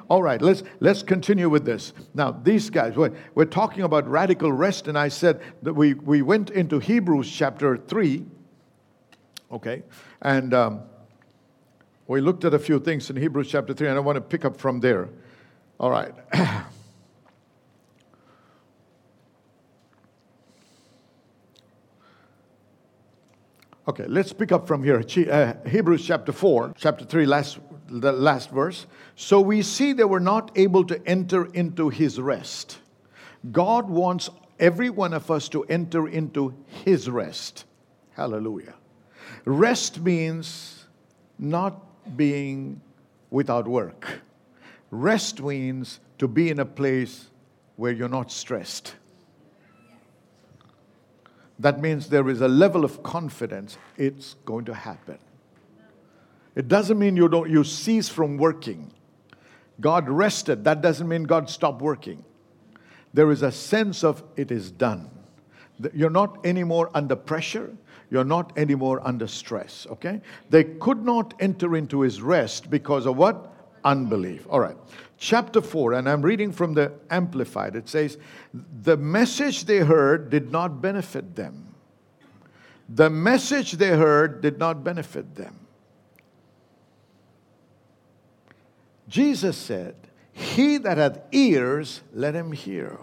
All 0.09 0.23
right, 0.23 0.41
let's 0.41 0.63
let's 0.81 1.03
continue 1.03 1.49
with 1.49 1.65
this. 1.65 1.93
Now, 2.15 2.31
these 2.33 2.71
guys, 2.71 2.97
we're, 2.97 3.13
we're 3.35 3.45
talking 3.45 3.83
about 3.83 4.09
radical 4.09 4.53
rest, 4.53 4.89
and 4.89 4.99
I 4.99 5.09
said 5.09 5.41
that 5.63 5.75
we, 5.75 5.95
we 5.95 6.23
went 6.23 6.51
into 6.51 6.79
Hebrews 6.79 7.31
chapter 7.31 7.77
3. 7.77 8.25
Okay, 9.53 9.83
and 10.23 10.55
um, 10.55 10.83
we 12.07 12.21
looked 12.21 12.45
at 12.45 12.55
a 12.55 12.59
few 12.59 12.79
things 12.81 13.11
in 13.11 13.17
Hebrews 13.17 13.49
chapter 13.49 13.75
3, 13.75 13.89
and 13.89 13.97
I 13.97 14.01
want 14.01 14.17
to 14.17 14.21
pick 14.21 14.45
up 14.45 14.57
from 14.57 14.81
there. 14.81 15.09
All 15.79 15.91
right. 15.91 16.15
Okay, 23.87 24.07
let's 24.07 24.33
pick 24.33 24.51
up 24.51 24.67
from 24.67 24.83
here. 24.83 25.05
Uh, 25.31 25.53
Hebrews 25.69 26.07
chapter 26.07 26.33
4, 26.33 26.73
chapter 26.75 27.05
3, 27.05 27.27
last, 27.27 27.59
the 27.89 28.13
last 28.13 28.51
verse. 28.51 28.87
So 29.17 29.41
we 29.41 29.63
see 29.63 29.93
they 29.93 30.05
were 30.05 30.21
not 30.21 30.51
able 30.57 30.85
to 30.85 31.07
enter 31.07 31.47
into 31.47 31.89
his 31.89 32.21
rest. 32.21 32.79
God 33.53 33.89
wants 33.89 34.31
every 34.59 34.91
one 34.91 35.13
of 35.13 35.31
us 35.31 35.49
to 35.51 35.65
enter 35.65 36.09
into 36.09 36.55
his 36.67 37.11
rest. 37.11 37.65
Hallelujah. 38.13 38.75
Rest 39.45 40.01
means 40.01 40.87
not 41.39 42.17
being 42.17 42.81
without 43.31 43.67
work, 43.67 44.21
rest 44.91 45.43
means 45.43 45.99
to 46.19 46.29
be 46.29 46.51
in 46.51 46.61
a 46.61 46.65
place 46.65 47.27
where 47.77 47.91
you're 47.93 48.09
not 48.09 48.31
stressed. 48.31 48.95
That 51.59 51.81
means 51.81 52.09
there 52.09 52.29
is 52.29 52.41
a 52.41 52.49
level 52.49 52.85
of 52.85 53.03
confidence 53.03 53.77
it's 53.97 54.35
going 54.45 54.65
to 54.67 54.75
happen. 54.75 55.19
It 56.55 56.69
doesn't 56.69 56.99
mean 56.99 57.17
you 57.17 57.29
don't 57.29 57.51
you 57.51 57.65
cease 57.65 58.09
from 58.09 58.37
working. 58.37 58.93
God 59.81 60.09
rested. 60.09 60.65
That 60.65 60.83
doesn't 60.83 61.09
mean 61.09 61.25
God 61.25 61.51
stopped 61.51 61.83
working. 61.83 62.25
There 63.13 63.31
is 63.31 63.43
a 63.43 63.53
sense 63.53 64.05
of 64.05 64.23
it 64.37 64.51
is 64.51 64.71
done. 64.71 65.11
You're 65.93 66.11
not 66.11 66.45
anymore 66.47 66.91
under 66.95 67.17
pressure. 67.17 67.77
You're 68.11 68.25
not 68.25 68.57
anymore 68.57 69.01
under 69.05 69.27
stress. 69.27 69.87
Okay? 69.91 70.21
They 70.51 70.65
could 70.65 71.05
not 71.05 71.35
enter 71.41 71.77
into 71.77 72.03
his 72.03 72.23
rest 72.23 72.71
because 72.71 73.07
of 73.07 73.17
what? 73.17 73.53
Unbelief. 73.85 74.47
All 74.49 74.61
right. 74.61 74.77
Chapter 75.19 75.61
4, 75.61 75.95
and 75.95 76.09
I'm 76.09 76.23
reading 76.23 76.53
from 76.53 76.75
the 76.75 76.93
Amplified. 77.11 77.77
It 77.77 77.89
says, 77.89 78.19
The 78.83 78.97
message 78.97 79.65
they 79.65 79.79
heard 79.79 80.31
did 80.31 80.51
not 80.51 80.81
benefit 80.81 81.35
them. 81.35 81.75
The 82.89 83.11
message 83.11 83.73
they 83.73 83.91
heard 83.91 84.41
did 84.43 84.59
not 84.59 84.85
benefit 84.85 85.35
them. 85.35 85.64
Jesus 89.15 89.57
said, 89.57 89.95
He 90.33 90.77
that 90.79 90.99
hath 90.99 91.21
ears, 91.31 92.01
let 92.13 92.35
him 92.35 92.51
hear. 92.51 92.99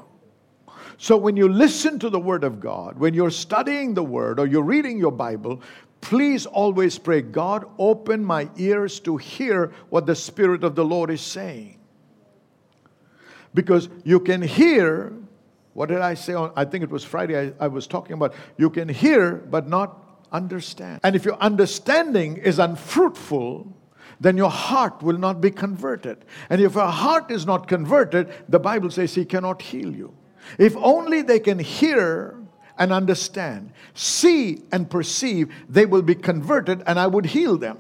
So 0.98 1.16
when 1.16 1.38
you 1.38 1.48
listen 1.48 2.00
to 2.00 2.10
the 2.10 2.20
Word 2.20 2.44
of 2.44 2.60
God, 2.60 3.00
when 3.00 3.14
you're 3.14 3.32
studying 3.32 3.94
the 3.94 4.04
Word 4.04 4.38
or 4.38 4.46
you're 4.46 4.62
reading 4.62 4.98
your 4.98 5.14
Bible, 5.14 5.62
please 6.02 6.46
always 6.46 6.98
pray, 6.98 7.22
God, 7.22 7.64
open 7.78 8.26
my 8.26 8.50
ears 8.58 9.00
to 9.00 9.16
hear 9.16 9.72
what 9.90 10.06
the 10.06 10.14
Spirit 10.14 10.66
of 10.66 10.76
the 10.76 10.84
Lord 10.84 11.12
is 11.12 11.22
saying. 11.22 11.80
Because 13.54 13.88
you 14.04 14.20
can 14.20 14.42
hear, 14.42 15.14
what 15.76 15.88
did 15.88 16.00
I 16.02 16.16
say 16.16 16.34
on, 16.34 16.52
I 16.58 16.66
think 16.66 16.84
it 16.84 16.90
was 16.90 17.06
Friday, 17.06 17.40
I, 17.40 17.54
I 17.58 17.68
was 17.70 17.88
talking 17.88 18.16
about, 18.16 18.34
you 18.58 18.70
can 18.70 18.90
hear 18.90 19.36
but 19.36 19.70
not 19.70 20.26
understand. 20.30 21.00
And 21.04 21.16
if 21.16 21.24
your 21.24 21.38
understanding 21.38 22.36
is 22.36 22.60
unfruitful, 22.60 23.78
then 24.22 24.38
your 24.38 24.52
heart 24.52 25.02
will 25.02 25.18
not 25.18 25.42
be 25.42 25.50
converted. 25.50 26.24
And 26.50 26.62
if 26.62 26.76
your 26.76 26.86
heart 26.86 27.32
is 27.32 27.46
not 27.48 27.68
converted, 27.68 28.32
the 28.48 28.60
Bible 28.60 28.92
says 28.92 29.16
He 29.16 29.26
cannot 29.26 29.64
heal 29.64 29.94
you. 29.94 30.14
If 30.60 30.78
only 30.78 31.24
they 31.24 31.40
can 31.40 31.58
hear 31.58 32.38
and 32.78 32.94
understand, 32.94 33.74
see 33.96 34.62
and 34.72 34.90
perceive, 34.90 35.52
they 35.68 35.88
will 35.88 36.04
be 36.04 36.16
converted 36.16 36.84
and 36.86 37.00
I 37.00 37.08
would 37.08 37.26
heal 37.26 37.58
them. 37.58 37.80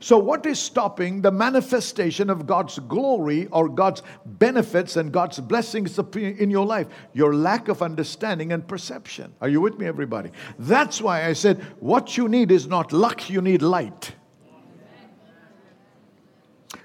So, 0.00 0.18
what 0.18 0.46
is 0.46 0.58
stopping 0.58 1.20
the 1.20 1.30
manifestation 1.30 2.30
of 2.30 2.46
God's 2.46 2.78
glory 2.78 3.46
or 3.48 3.68
God's 3.68 4.02
benefits 4.24 4.96
and 4.96 5.12
God's 5.12 5.40
blessings 5.40 5.98
in 5.98 6.50
your 6.50 6.64
life? 6.64 6.86
Your 7.12 7.34
lack 7.34 7.68
of 7.68 7.82
understanding 7.82 8.52
and 8.52 8.66
perception. 8.66 9.34
Are 9.42 9.48
you 9.48 9.60
with 9.60 9.78
me, 9.78 9.86
everybody? 9.86 10.30
That's 10.58 11.02
why 11.02 11.26
I 11.26 11.34
said, 11.34 11.62
what 11.80 12.16
you 12.16 12.28
need 12.28 12.50
is 12.50 12.66
not 12.66 12.92
luck, 12.92 13.28
you 13.28 13.42
need 13.42 13.60
light. 13.60 14.14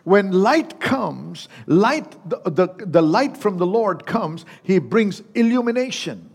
When 0.07 0.31
light 0.31 0.79
comes, 0.79 1.49
light, 1.65 2.15
the, 2.29 2.39
the, 2.45 2.85
the 2.85 3.01
light 3.01 3.35
from 3.35 3.57
the 3.57 3.65
Lord 3.65 4.05
comes, 4.05 4.45
He 4.63 4.79
brings 4.79 5.21
illumination. 5.35 6.29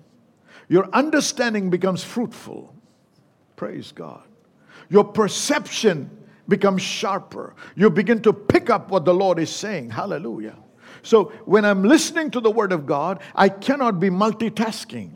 Your 0.69 0.91
understanding 0.93 1.71
becomes 1.71 2.05
fruitful. 2.05 2.77
Praise 3.57 3.91
God. 3.91 4.25
Your 4.91 5.05
perception 5.05 6.11
becomes 6.49 6.83
sharper. 6.83 7.55
You 7.75 7.89
begin 7.89 8.21
to 8.25 8.35
pick 8.35 8.69
up 8.69 8.91
what 8.91 9.07
the 9.07 9.15
Lord 9.15 9.39
is 9.39 9.49
saying. 9.49 9.89
Hallelujah. 9.89 10.59
So 11.03 11.33
when 11.47 11.65
I'm 11.65 11.83
listening 11.83 12.31
to 12.33 12.41
the 12.41 12.51
Word 12.51 12.73
of 12.73 12.85
God, 12.85 13.23
I 13.35 13.49
cannot 13.49 13.99
be 13.99 14.11
multitasking. 14.11 15.13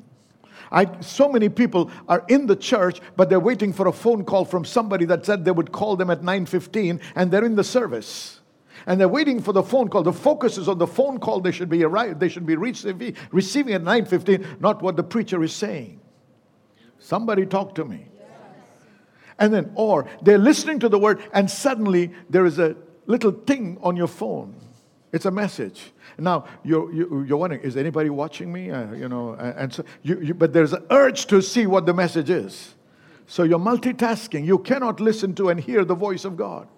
I, 0.73 0.99
so 1.03 1.29
many 1.31 1.51
people 1.51 1.91
are 2.09 2.25
in 2.29 2.47
the 2.47 2.57
church, 2.57 3.03
but 3.17 3.29
they're 3.29 3.39
waiting 3.39 3.75
for 3.75 3.87
a 3.87 3.93
phone 3.93 4.25
call 4.25 4.47
from 4.47 4.65
somebody 4.65 5.05
that 5.05 5.27
said 5.27 5.45
they 5.45 5.51
would 5.51 5.73
call 5.73 5.95
them 5.97 6.09
at 6.09 6.23
9:15, 6.23 7.03
and 7.15 7.31
they're 7.31 7.45
in 7.45 7.55
the 7.55 7.63
service 7.63 8.36
and 8.87 9.01
they're 9.01 9.09
waiting 9.09 9.43
for 9.43 9.53
the 9.53 9.63
phone 9.63 9.89
call. 9.89 10.03
The 10.03 10.13
focus 10.13 10.59
is 10.59 10.69
on 10.69 10.79
the 10.79 10.87
phone 10.87 11.19
call 11.19 11.41
they 11.41 11.51
should 11.51 11.69
be 11.69 11.83
arrived, 11.85 12.21
they 12.21 12.29
should 12.29 12.47
be 12.47 12.57
receiving, 12.57 13.17
receiving 13.33 13.75
at 13.75 13.83
9:15, 13.83 14.61
not 14.61 14.83
what 14.83 14.97
the 14.97 15.03
preacher 15.03 15.43
is 15.43 15.53
saying. 15.53 16.01
Somebody 16.99 17.47
talk 17.47 17.75
to 17.75 17.85
me. 17.85 18.07
And 19.39 19.53
then, 19.53 19.71
or 19.75 20.09
they're 20.23 20.39
listening 20.39 20.79
to 20.81 20.89
the 20.89 20.99
word, 20.99 21.23
and 21.33 21.51
suddenly 21.51 22.13
there 22.31 22.47
is 22.47 22.59
a 22.59 22.75
little 23.05 23.33
thing 23.33 23.79
on 23.83 23.97
your 23.97 24.07
phone. 24.07 24.55
It's 25.13 25.27
a 25.27 25.31
message. 25.31 25.93
Now 26.19 26.47
you're, 26.65 26.93
you're 26.93 27.37
wondering, 27.37 27.63
is 27.63 27.77
anybody 27.77 28.09
watching 28.11 28.53
me? 28.53 28.71
Uh, 28.71 28.93
you 28.93 29.09
know, 29.09 29.35
and 29.35 29.73
so 29.73 29.85
you, 30.03 30.21
you, 30.21 30.35
but 30.35 30.53
there's 30.53 30.73
an 30.73 30.85
urge 30.91 31.27
to 31.27 31.43
see 31.43 31.67
what 31.67 31.87
the 31.87 31.93
message 31.93 32.31
is. 32.31 32.75
So 33.27 33.43
you're 33.43 33.59
multitasking. 33.59 34.47
You 34.47 34.59
cannot 34.59 35.01
listen 35.01 35.35
to 35.35 35.49
and 35.49 35.61
hear 35.61 35.85
the 35.85 35.95
voice 35.95 36.25
of 36.25 36.37
God. 36.37 36.69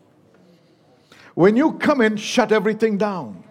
When 1.35 1.57
you 1.57 1.75
come 1.75 2.01
in, 2.01 2.17
shut 2.17 2.53
everything 2.53 2.99
down. 2.99 3.45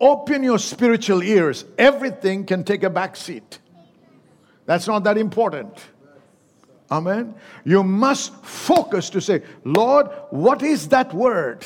Open 0.00 0.42
your 0.42 0.58
spiritual 0.58 1.22
ears. 1.22 1.64
Everything 1.78 2.44
can 2.44 2.64
take 2.64 2.82
a 2.82 2.90
back 2.90 3.16
seat. 3.16 3.60
That's 4.66 4.86
not 4.86 5.04
that 5.04 5.16
important. 5.16 5.78
Amen. 6.90 7.34
You 7.64 7.82
must 7.82 8.34
focus 8.44 9.10
to 9.10 9.20
say, 9.20 9.42
Lord, 9.64 10.08
what 10.30 10.62
is 10.62 10.88
that 10.88 11.14
word? 11.14 11.64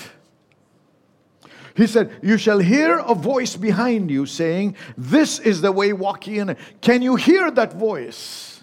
He 1.75 1.87
said, 1.87 2.11
You 2.23 2.39
shall 2.39 2.59
hear 2.59 2.99
a 2.99 3.15
voice 3.15 3.57
behind 3.57 4.11
you 4.11 4.27
saying, 4.27 4.77
This 4.97 5.39
is 5.39 5.61
the 5.61 5.73
way, 5.73 5.93
walk 5.93 6.27
in. 6.27 6.57
Can 6.81 7.03
you 7.03 7.17
hear 7.17 7.51
that 7.51 7.75
voice? 7.75 8.63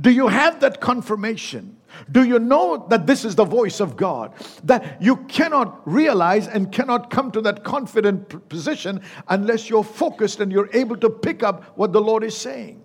Do 0.00 0.10
you 0.10 0.28
have 0.28 0.60
that 0.60 0.80
confirmation? 0.80 1.75
Do 2.10 2.24
you 2.24 2.38
know 2.38 2.86
that 2.88 3.06
this 3.06 3.24
is 3.24 3.34
the 3.34 3.44
voice 3.44 3.80
of 3.80 3.96
God? 3.96 4.32
That 4.64 5.00
you 5.00 5.16
cannot 5.28 5.86
realize 5.88 6.48
and 6.48 6.70
cannot 6.70 7.10
come 7.10 7.30
to 7.32 7.40
that 7.42 7.64
confident 7.64 8.48
position 8.48 9.00
unless 9.28 9.68
you're 9.70 9.84
focused 9.84 10.40
and 10.40 10.50
you're 10.52 10.70
able 10.72 10.96
to 10.98 11.10
pick 11.10 11.42
up 11.42 11.64
what 11.76 11.92
the 11.92 12.00
Lord 12.00 12.24
is 12.24 12.36
saying. 12.36 12.82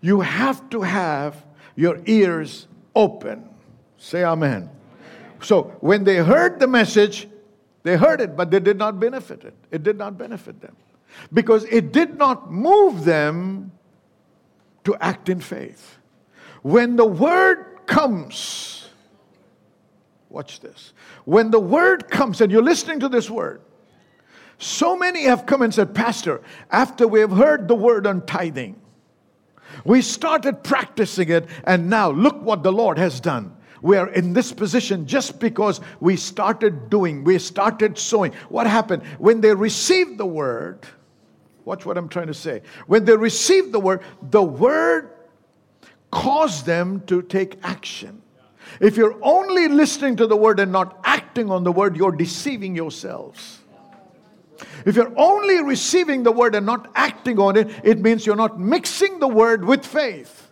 You 0.00 0.20
have 0.20 0.68
to 0.70 0.82
have 0.82 1.44
your 1.76 2.00
ears 2.06 2.66
open. 2.94 3.48
Say 3.98 4.24
amen. 4.24 4.68
So 5.40 5.74
when 5.80 6.04
they 6.04 6.16
heard 6.16 6.58
the 6.58 6.66
message, 6.66 7.28
they 7.84 7.96
heard 7.96 8.20
it, 8.20 8.36
but 8.36 8.50
they 8.50 8.60
did 8.60 8.78
not 8.78 9.00
benefit 9.00 9.44
it. 9.44 9.54
It 9.70 9.82
did 9.82 9.96
not 9.96 10.18
benefit 10.18 10.60
them 10.60 10.76
because 11.32 11.64
it 11.64 11.92
did 11.92 12.16
not 12.16 12.50
move 12.50 13.04
them 13.04 13.72
to 14.84 14.96
act 14.96 15.28
in 15.28 15.40
faith. 15.40 15.98
When 16.62 16.96
the 16.96 17.04
word 17.04 17.80
comes, 17.86 18.88
watch 20.28 20.60
this. 20.60 20.92
When 21.24 21.50
the 21.50 21.60
word 21.60 22.08
comes, 22.08 22.40
and 22.40 22.50
you're 22.50 22.62
listening 22.62 23.00
to 23.00 23.08
this 23.08 23.28
word, 23.30 23.60
so 24.58 24.96
many 24.96 25.24
have 25.24 25.46
come 25.46 25.62
and 25.62 25.74
said, 25.74 25.94
Pastor, 25.94 26.40
after 26.70 27.08
we 27.08 27.20
have 27.20 27.32
heard 27.32 27.66
the 27.66 27.74
word 27.74 28.06
on 28.06 28.24
tithing, 28.26 28.80
we 29.84 30.02
started 30.02 30.62
practicing 30.62 31.30
it, 31.30 31.48
and 31.64 31.90
now 31.90 32.10
look 32.10 32.40
what 32.42 32.62
the 32.62 32.72
Lord 32.72 32.98
has 32.98 33.20
done. 33.20 33.56
We 33.80 33.96
are 33.96 34.08
in 34.10 34.32
this 34.32 34.52
position 34.52 35.06
just 35.06 35.40
because 35.40 35.80
we 35.98 36.16
started 36.16 36.88
doing, 36.88 37.24
we 37.24 37.38
started 37.38 37.98
sowing. 37.98 38.32
What 38.48 38.68
happened? 38.68 39.02
When 39.18 39.40
they 39.40 39.52
received 39.52 40.18
the 40.18 40.26
word, 40.26 40.86
Watch 41.64 41.86
what 41.86 41.96
I'm 41.96 42.08
trying 42.08 42.26
to 42.26 42.34
say. 42.34 42.62
When 42.86 43.04
they 43.04 43.16
received 43.16 43.72
the 43.72 43.80
word, 43.80 44.02
the 44.30 44.42
word 44.42 45.10
caused 46.10 46.66
them 46.66 47.00
to 47.06 47.22
take 47.22 47.58
action. 47.62 48.22
If 48.80 48.96
you're 48.96 49.18
only 49.22 49.68
listening 49.68 50.16
to 50.16 50.26
the 50.26 50.36
word 50.36 50.60
and 50.60 50.72
not 50.72 51.00
acting 51.04 51.50
on 51.50 51.64
the 51.64 51.72
word, 51.72 51.96
you're 51.96 52.12
deceiving 52.12 52.74
yourselves. 52.74 53.60
If 54.86 54.96
you're 54.96 55.12
only 55.16 55.62
receiving 55.62 56.22
the 56.22 56.32
word 56.32 56.54
and 56.54 56.66
not 56.66 56.90
acting 56.94 57.38
on 57.38 57.56
it, 57.56 57.70
it 57.82 57.98
means 57.98 58.26
you're 58.26 58.36
not 58.36 58.58
mixing 58.58 59.18
the 59.18 59.28
word 59.28 59.64
with 59.64 59.84
faith. 59.84 60.48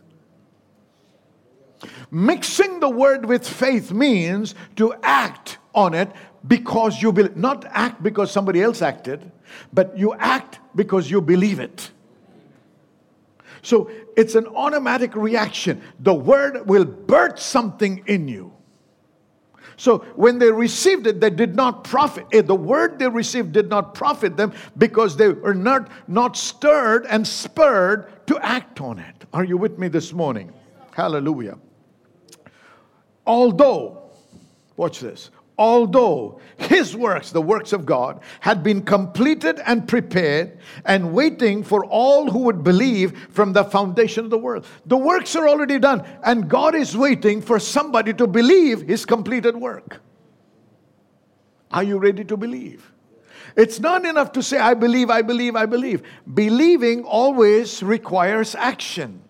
Mixing 2.11 2.81
the 2.81 2.89
word 2.89 3.25
with 3.27 3.49
faith 3.49 3.93
means 3.93 4.55
to 4.77 4.95
act 5.03 5.59
on 5.75 5.95
it 5.95 6.11
because 6.47 7.03
you 7.03 7.11
will 7.11 7.29
not 7.35 7.65
act 7.69 8.03
because 8.03 8.31
somebody 8.31 8.63
else 8.63 8.83
acted, 8.83 9.31
but 9.73 9.97
you 9.97 10.15
act 10.15 10.59
because 10.75 11.11
you 11.11 11.21
believe 11.21 11.61
it. 11.61 11.91
So 13.63 13.91
it's 14.17 14.35
an 14.35 14.47
automatic 14.47 15.15
reaction. 15.15 15.83
The 16.01 16.15
word 16.15 16.67
will 16.67 16.85
birth 16.85 17.39
something 17.39 18.03
in 18.07 18.29
you. 18.29 18.53
So 19.77 19.99
when 20.15 20.39
they 20.39 20.51
received 20.51 21.07
it, 21.07 21.21
they 21.21 21.31
did 21.31 21.57
not 21.57 21.85
profit. 21.85 22.27
Eh, 22.33 22.43
the 22.43 22.55
word 22.55 22.99
they 22.99 23.09
received 23.09 23.53
did 23.53 23.71
not 23.71 23.95
profit 23.95 24.37
them 24.37 24.53
because 24.77 25.17
they 25.17 25.29
were 25.29 25.55
not, 25.55 25.91
not 26.07 26.37
stirred 26.37 27.07
and 27.07 27.27
spurred 27.27 28.27
to 28.27 28.39
act 28.45 28.83
on 28.83 28.99
it. 28.99 29.25
Are 29.33 29.45
you 29.45 29.57
with 29.57 29.79
me 29.79 29.89
this 29.89 30.13
morning? 30.13 30.53
Hallelujah. 30.93 31.59
Although, 33.27 34.11
watch 34.77 35.01
this, 35.01 35.31
although 35.61 36.41
his 36.57 36.97
works, 36.97 37.31
the 37.31 37.43
works 37.43 37.75
of 37.75 37.85
God, 37.85 38.21
had 38.41 38.63
been 38.63 38.83
completed 38.83 39.61
and 39.67 39.87
prepared 39.87 40.59
and 40.87 41.13
waiting 41.13 41.63
for 41.63 41.85
all 41.85 42.31
who 42.31 42.41
would 42.41 42.65
believe 42.65 43.29
from 43.29 43.53
the 43.53 43.63
foundation 43.63 44.25
of 44.25 44.31
the 44.31 44.39
world. 44.39 44.65
The 44.87 44.97
works 44.97 45.37
are 45.37 45.47
already 45.47 45.79
done, 45.79 46.03
and 46.25 46.49
God 46.49 46.75
is 46.75 46.97
waiting 46.97 47.43
for 47.43 47.59
somebody 47.61 48.15
to 48.15 48.27
believe 48.27 48.89
his 48.89 49.05
completed 49.05 49.55
work. 49.55 50.01
Are 51.71 51.83
you 51.83 51.99
ready 51.99 52.25
to 52.25 52.37
believe? 52.39 52.91
It's 53.55 53.81
not 53.81 54.07
enough 54.07 54.33
to 54.33 54.43
say, 54.43 54.59
I 54.59 54.73
believe, 54.75 55.11
I 55.11 55.21
believe, 55.21 55.57
I 55.57 55.67
believe. 55.67 56.03
Believing 56.33 57.05
always 57.05 57.83
requires 57.83 58.55
action. 58.55 59.23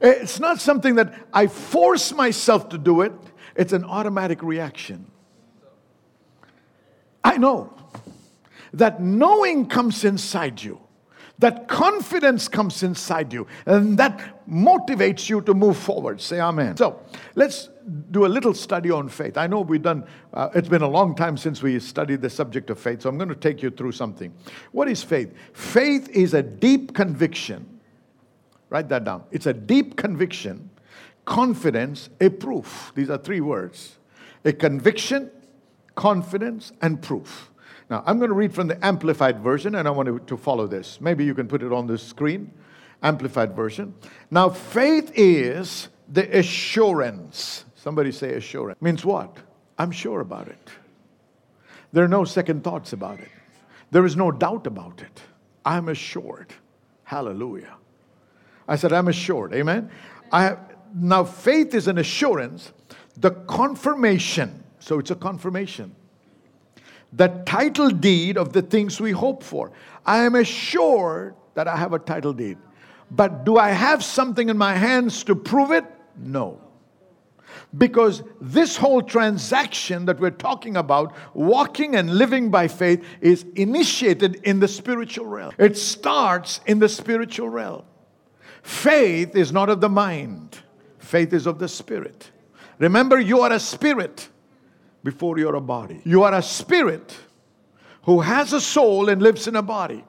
It's 0.00 0.40
not 0.40 0.60
something 0.60 0.96
that 0.96 1.14
I 1.32 1.46
force 1.46 2.12
myself 2.12 2.68
to 2.70 2.78
do 2.78 3.02
it, 3.02 3.12
it's 3.54 3.72
an 3.72 3.84
automatic 3.84 4.42
reaction. 4.42 5.06
I 7.24 7.36
know 7.36 7.72
that 8.72 9.00
knowing 9.00 9.66
comes 9.66 10.04
inside 10.04 10.62
you, 10.62 10.80
that 11.38 11.66
confidence 11.68 12.48
comes 12.48 12.82
inside 12.82 13.32
you, 13.32 13.46
and 13.66 13.98
that 13.98 14.46
motivates 14.48 15.28
you 15.28 15.40
to 15.42 15.54
move 15.54 15.76
forward. 15.76 16.20
Say 16.20 16.40
amen. 16.40 16.76
So 16.76 17.00
let's 17.34 17.68
do 18.10 18.26
a 18.26 18.28
little 18.28 18.54
study 18.54 18.90
on 18.90 19.08
faith. 19.08 19.36
I 19.36 19.46
know 19.46 19.60
we've 19.60 19.82
done, 19.82 20.04
uh, 20.32 20.50
it's 20.54 20.68
been 20.68 20.82
a 20.82 20.88
long 20.88 21.14
time 21.14 21.36
since 21.36 21.62
we 21.62 21.78
studied 21.80 22.22
the 22.22 22.30
subject 22.30 22.70
of 22.70 22.78
faith, 22.78 23.02
so 23.02 23.08
I'm 23.08 23.18
going 23.18 23.28
to 23.28 23.34
take 23.34 23.62
you 23.62 23.70
through 23.70 23.92
something. 23.92 24.32
What 24.70 24.88
is 24.88 25.02
faith? 25.02 25.34
Faith 25.52 26.08
is 26.10 26.34
a 26.34 26.42
deep 26.42 26.94
conviction. 26.94 27.80
Write 28.70 28.88
that 28.88 29.04
down. 29.04 29.24
It's 29.30 29.46
a 29.46 29.52
deep 29.52 29.96
conviction 29.96 30.70
confidence, 31.24 32.08
a 32.20 32.28
proof. 32.28 32.92
These 32.94 33.10
are 33.10 33.18
three 33.18 33.40
words 33.40 33.98
a 34.44 34.52
conviction, 34.52 35.30
confidence, 35.94 36.72
and 36.82 37.00
proof. 37.00 37.50
Now, 37.88 38.02
I'm 38.06 38.18
going 38.18 38.30
to 38.30 38.34
read 38.34 38.54
from 38.54 38.68
the 38.68 38.84
Amplified 38.84 39.40
Version, 39.40 39.74
and 39.74 39.86
I 39.86 39.90
want 39.90 40.26
to 40.26 40.36
follow 40.36 40.66
this. 40.66 41.00
Maybe 41.00 41.24
you 41.24 41.34
can 41.34 41.46
put 41.46 41.62
it 41.62 41.72
on 41.72 41.86
the 41.86 41.98
screen. 41.98 42.52
Amplified 43.02 43.54
Version. 43.54 43.94
Now, 44.30 44.48
faith 44.48 45.12
is 45.14 45.88
the 46.08 46.38
assurance. 46.38 47.64
Somebody 47.74 48.12
say 48.12 48.34
assurance. 48.34 48.80
Means 48.80 49.04
what? 49.04 49.36
I'm 49.78 49.90
sure 49.90 50.20
about 50.20 50.48
it. 50.48 50.70
There 51.92 52.04
are 52.04 52.08
no 52.08 52.24
second 52.24 52.64
thoughts 52.64 52.92
about 52.92 53.20
it. 53.20 53.28
There 53.90 54.06
is 54.06 54.16
no 54.16 54.30
doubt 54.30 54.66
about 54.66 55.02
it. 55.02 55.20
I'm 55.64 55.88
assured. 55.88 56.52
Hallelujah. 57.04 57.74
I 58.66 58.76
said, 58.76 58.92
I'm 58.92 59.08
assured. 59.08 59.52
Amen. 59.52 59.90
I 60.30 60.44
have, 60.44 60.71
now, 60.94 61.24
faith 61.24 61.74
is 61.74 61.88
an 61.88 61.98
assurance, 61.98 62.72
the 63.16 63.30
confirmation. 63.30 64.62
So 64.78 64.98
it's 64.98 65.10
a 65.10 65.14
confirmation. 65.14 65.94
The 67.12 67.28
title 67.46 67.90
deed 67.90 68.36
of 68.36 68.52
the 68.52 68.62
things 68.62 69.00
we 69.00 69.12
hope 69.12 69.42
for. 69.42 69.70
I 70.04 70.24
am 70.24 70.34
assured 70.34 71.34
that 71.54 71.68
I 71.68 71.76
have 71.76 71.92
a 71.92 71.98
title 71.98 72.32
deed. 72.32 72.58
But 73.10 73.44
do 73.44 73.58
I 73.58 73.70
have 73.70 74.02
something 74.02 74.48
in 74.48 74.56
my 74.56 74.74
hands 74.74 75.22
to 75.24 75.34
prove 75.34 75.70
it? 75.70 75.84
No. 76.16 76.58
Because 77.76 78.22
this 78.40 78.76
whole 78.76 79.02
transaction 79.02 80.06
that 80.06 80.18
we're 80.18 80.30
talking 80.30 80.76
about, 80.76 81.14
walking 81.34 81.96
and 81.96 82.16
living 82.16 82.50
by 82.50 82.68
faith, 82.68 83.04
is 83.20 83.44
initiated 83.56 84.36
in 84.44 84.60
the 84.60 84.68
spiritual 84.68 85.26
realm. 85.26 85.52
It 85.58 85.76
starts 85.76 86.60
in 86.66 86.78
the 86.78 86.88
spiritual 86.88 87.50
realm. 87.50 87.84
Faith 88.62 89.36
is 89.36 89.52
not 89.52 89.68
of 89.68 89.80
the 89.80 89.88
mind. 89.88 90.58
Faith 91.02 91.32
is 91.32 91.46
of 91.46 91.58
the 91.58 91.68
spirit. 91.68 92.30
Remember, 92.78 93.20
you 93.20 93.40
are 93.40 93.52
a 93.52 93.60
spirit 93.60 94.28
before 95.02 95.36
you're 95.36 95.56
a 95.56 95.60
body. 95.60 96.00
You 96.04 96.22
are 96.22 96.32
a 96.32 96.42
spirit 96.42 97.14
who 98.04 98.20
has 98.20 98.52
a 98.52 98.60
soul 98.60 99.08
and 99.08 99.20
lives 99.20 99.48
in 99.48 99.56
a 99.56 99.62
body. 99.62 100.04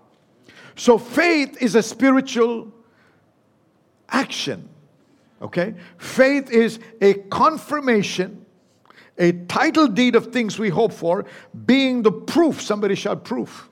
So 0.76 1.00
faith 1.00 1.62
is 1.62 1.76
a 1.76 1.82
spiritual 1.82 2.72
action. 4.08 4.70
Okay? 5.42 5.74
Faith 5.98 6.52
is 6.52 6.80
a 7.02 7.16
confirmation, 7.16 8.46
a 9.18 9.32
title 9.32 9.88
deed 9.88 10.16
of 10.16 10.28
things 10.28 10.60
we 10.60 10.70
hope 10.70 10.94
for, 10.94 11.26
being 11.66 12.04
the 12.04 12.12
proof. 12.12 12.62
Somebody 12.62 12.94
shout 12.94 13.26
proof. 13.26 13.68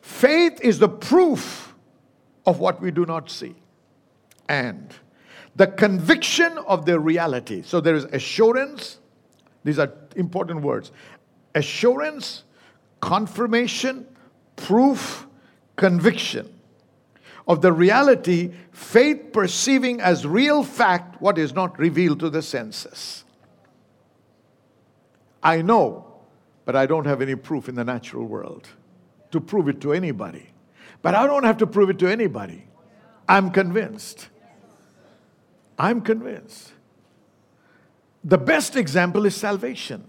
Faith 0.00 0.60
is 0.62 0.78
the 0.78 0.88
proof 0.88 1.74
of 2.46 2.60
what 2.60 2.80
we 2.80 2.92
do 2.92 3.04
not 3.04 3.30
see. 3.30 3.56
And 4.48 4.94
the 5.60 5.66
conviction 5.66 6.56
of 6.66 6.86
their 6.86 6.98
reality. 6.98 7.60
So 7.60 7.82
there 7.82 7.94
is 7.94 8.04
assurance, 8.04 8.96
these 9.62 9.78
are 9.78 9.92
important 10.16 10.62
words 10.62 10.90
assurance, 11.54 12.44
confirmation, 13.00 14.06
proof, 14.56 15.26
conviction 15.76 16.50
of 17.46 17.60
the 17.60 17.74
reality, 17.74 18.54
faith 18.72 19.34
perceiving 19.34 20.00
as 20.00 20.26
real 20.26 20.64
fact 20.64 21.20
what 21.20 21.36
is 21.36 21.52
not 21.52 21.78
revealed 21.78 22.20
to 22.20 22.30
the 22.30 22.40
senses. 22.40 23.24
I 25.42 25.60
know, 25.60 26.06
but 26.64 26.74
I 26.74 26.86
don't 26.86 27.04
have 27.04 27.20
any 27.20 27.34
proof 27.34 27.68
in 27.68 27.74
the 27.74 27.84
natural 27.84 28.24
world 28.24 28.66
to 29.30 29.42
prove 29.42 29.68
it 29.68 29.82
to 29.82 29.92
anybody. 29.92 30.54
But 31.02 31.14
I 31.14 31.26
don't 31.26 31.44
have 31.44 31.58
to 31.58 31.66
prove 31.66 31.90
it 31.90 31.98
to 31.98 32.06
anybody. 32.06 32.66
I'm 33.28 33.50
convinced. 33.50 34.30
I'm 35.80 36.02
convinced. 36.02 36.72
The 38.22 38.36
best 38.36 38.76
example 38.76 39.24
is 39.24 39.34
salvation. 39.34 40.04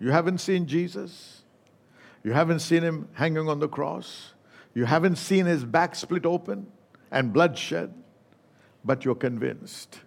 You 0.00 0.10
haven't 0.10 0.38
seen 0.38 0.66
Jesus. 0.66 1.42
You 2.24 2.32
haven't 2.32 2.58
seen 2.58 2.82
him 2.82 3.08
hanging 3.12 3.48
on 3.48 3.60
the 3.60 3.68
cross. 3.68 4.32
You 4.74 4.84
haven't 4.84 5.16
seen 5.16 5.46
his 5.46 5.64
back 5.64 5.94
split 5.94 6.26
open 6.26 6.66
and 7.12 7.32
bloodshed. 7.32 7.94
but 8.84 9.04
you're 9.04 9.14
convinced. 9.14 10.00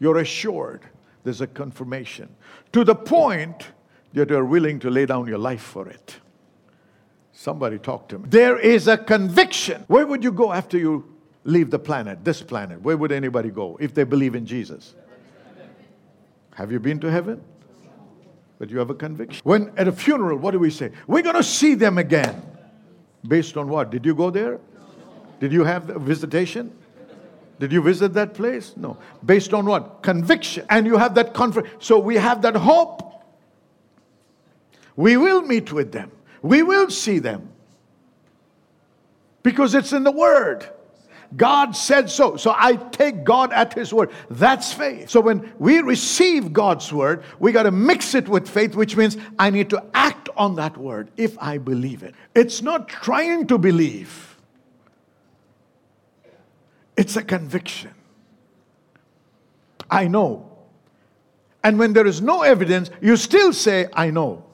You're 0.00 0.16
assured. 0.18 0.80
There's 1.24 1.42
a 1.42 1.46
confirmation 1.46 2.34
to 2.72 2.84
the 2.84 2.94
point 2.94 3.66
that 4.14 4.30
you're 4.30 4.46
willing 4.46 4.78
to 4.80 4.88
lay 4.88 5.04
down 5.04 5.26
your 5.26 5.36
life 5.36 5.60
for 5.60 5.86
it. 5.90 6.16
Somebody 7.32 7.78
talk 7.78 8.08
to 8.08 8.18
me. 8.18 8.24
There 8.30 8.58
is 8.58 8.88
a 8.88 8.96
conviction. 8.96 9.84
Where 9.88 10.06
would 10.06 10.24
you 10.24 10.32
go 10.32 10.54
after 10.54 10.78
you 10.78 11.17
leave 11.44 11.70
the 11.70 11.78
planet, 11.78 12.24
this 12.24 12.42
planet, 12.42 12.80
where 12.82 12.96
would 12.96 13.12
anybody 13.12 13.50
go 13.50 13.76
if 13.80 13.94
they 13.94 14.04
believe 14.04 14.34
in 14.34 14.46
Jesus? 14.46 14.94
Have 16.54 16.72
you 16.72 16.80
been 16.80 16.98
to 17.00 17.10
heaven? 17.10 17.42
But 18.58 18.70
you 18.70 18.78
have 18.78 18.90
a 18.90 18.94
conviction. 18.94 19.40
When 19.44 19.72
at 19.76 19.86
a 19.86 19.92
funeral, 19.92 20.38
what 20.38 20.50
do 20.50 20.58
we 20.58 20.70
say? 20.70 20.90
We're 21.06 21.22
going 21.22 21.36
to 21.36 21.42
see 21.42 21.74
them 21.74 21.98
again. 21.98 22.42
Based 23.26 23.56
on 23.56 23.68
what? 23.68 23.90
Did 23.90 24.04
you 24.04 24.14
go 24.14 24.30
there? 24.30 24.58
Did 25.40 25.52
you 25.52 25.64
have 25.64 25.90
a 25.90 25.98
visitation? 25.98 26.76
Did 27.60 27.72
you 27.72 27.82
visit 27.82 28.14
that 28.14 28.34
place? 28.34 28.74
No. 28.76 28.96
Based 29.24 29.52
on 29.52 29.66
what? 29.66 30.02
Conviction. 30.02 30.64
And 30.70 30.86
you 30.86 30.96
have 30.96 31.14
that 31.14 31.34
confidence. 31.34 31.72
So 31.78 31.98
we 31.98 32.16
have 32.16 32.42
that 32.42 32.56
hope. 32.56 33.02
We 34.96 35.16
will 35.16 35.42
meet 35.42 35.72
with 35.72 35.92
them. 35.92 36.10
We 36.42 36.62
will 36.62 36.90
see 36.90 37.18
them. 37.20 37.50
Because 39.42 39.74
it's 39.74 39.92
in 39.92 40.02
the 40.04 40.12
Word. 40.12 40.68
God 41.36 41.76
said 41.76 42.08
so. 42.10 42.36
So 42.36 42.54
I 42.56 42.76
take 42.76 43.22
God 43.22 43.52
at 43.52 43.74
His 43.74 43.92
word. 43.92 44.10
That's 44.30 44.72
faith. 44.72 45.10
So 45.10 45.20
when 45.20 45.52
we 45.58 45.80
receive 45.80 46.52
God's 46.52 46.92
word, 46.92 47.22
we 47.38 47.52
got 47.52 47.64
to 47.64 47.70
mix 47.70 48.14
it 48.14 48.28
with 48.28 48.48
faith, 48.48 48.74
which 48.74 48.96
means 48.96 49.16
I 49.38 49.50
need 49.50 49.68
to 49.70 49.84
act 49.92 50.28
on 50.36 50.54
that 50.56 50.76
word 50.76 51.10
if 51.16 51.38
I 51.38 51.58
believe 51.58 52.02
it. 52.02 52.14
It's 52.34 52.62
not 52.62 52.88
trying 52.88 53.46
to 53.48 53.58
believe, 53.58 54.36
it's 56.96 57.16
a 57.16 57.22
conviction. 57.22 57.92
I 59.90 60.08
know. 60.08 60.50
And 61.64 61.78
when 61.78 61.92
there 61.92 62.06
is 62.06 62.20
no 62.20 62.42
evidence, 62.42 62.90
you 63.00 63.16
still 63.16 63.52
say, 63.52 63.88
I 63.92 64.10
know. 64.10 64.44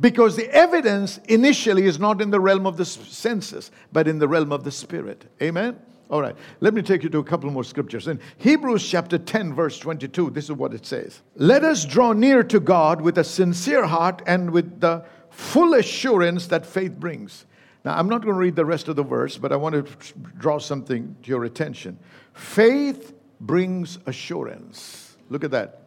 Because 0.00 0.36
the 0.36 0.50
evidence 0.50 1.18
initially 1.28 1.84
is 1.84 1.98
not 1.98 2.20
in 2.20 2.30
the 2.30 2.40
realm 2.40 2.66
of 2.66 2.76
the 2.76 2.84
senses, 2.84 3.70
but 3.92 4.08
in 4.08 4.18
the 4.18 4.26
realm 4.26 4.52
of 4.52 4.64
the 4.64 4.70
spirit. 4.70 5.24
Amen? 5.40 5.78
All 6.14 6.22
right, 6.22 6.36
let 6.60 6.74
me 6.74 6.80
take 6.80 7.02
you 7.02 7.08
to 7.08 7.18
a 7.18 7.24
couple 7.24 7.50
more 7.50 7.64
scriptures. 7.64 8.06
In 8.06 8.20
Hebrews 8.38 8.88
chapter 8.88 9.18
10, 9.18 9.52
verse 9.52 9.80
22, 9.80 10.30
this 10.30 10.44
is 10.44 10.52
what 10.52 10.72
it 10.72 10.86
says 10.86 11.22
Let 11.34 11.64
us 11.64 11.84
draw 11.84 12.12
near 12.12 12.44
to 12.44 12.60
God 12.60 13.00
with 13.00 13.18
a 13.18 13.24
sincere 13.24 13.84
heart 13.84 14.22
and 14.24 14.52
with 14.52 14.78
the 14.78 15.04
full 15.30 15.74
assurance 15.74 16.46
that 16.46 16.64
faith 16.64 16.92
brings. 16.92 17.46
Now, 17.84 17.98
I'm 17.98 18.08
not 18.08 18.22
going 18.22 18.32
to 18.32 18.38
read 18.38 18.54
the 18.54 18.64
rest 18.64 18.86
of 18.86 18.94
the 18.94 19.02
verse, 19.02 19.36
but 19.36 19.50
I 19.50 19.56
want 19.56 19.74
to 19.74 20.14
draw 20.38 20.58
something 20.58 21.16
to 21.24 21.28
your 21.28 21.46
attention. 21.46 21.98
Faith 22.32 23.12
brings 23.40 23.98
assurance. 24.06 25.16
Look 25.30 25.42
at 25.42 25.50
that. 25.50 25.80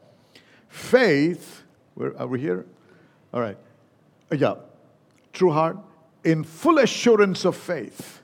Faith, 0.67 1.63
where 1.93 2.19
are 2.19 2.27
we 2.27 2.41
here? 2.41 2.65
All 3.33 3.39
right. 3.39 3.57
Yeah. 4.29 4.55
True 5.31 5.53
heart. 5.53 5.77
In 6.25 6.43
full 6.43 6.79
assurance 6.79 7.45
of 7.45 7.55
faith 7.55 8.17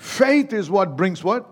Faith 0.00 0.52
is 0.52 0.70
what 0.70 0.96
brings 0.96 1.22
what? 1.22 1.46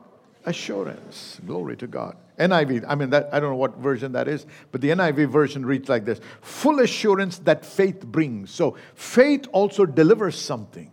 assurance. 0.48 1.40
Glory 1.46 1.76
to 1.76 1.86
God. 1.86 2.16
NIV, 2.38 2.84
I 2.88 2.94
mean, 2.94 3.10
that, 3.10 3.28
I 3.32 3.40
don't 3.40 3.50
know 3.50 3.56
what 3.56 3.76
version 3.76 4.12
that 4.12 4.28
is, 4.28 4.46
but 4.72 4.80
the 4.80 4.90
NIV 4.90 5.28
version 5.28 5.66
reads 5.66 5.88
like 5.88 6.04
this 6.04 6.20
Full 6.40 6.80
assurance 6.80 7.38
that 7.40 7.64
faith 7.64 8.06
brings. 8.06 8.50
So 8.50 8.76
faith 8.94 9.46
also 9.52 9.84
delivers 9.84 10.40
something. 10.40 10.90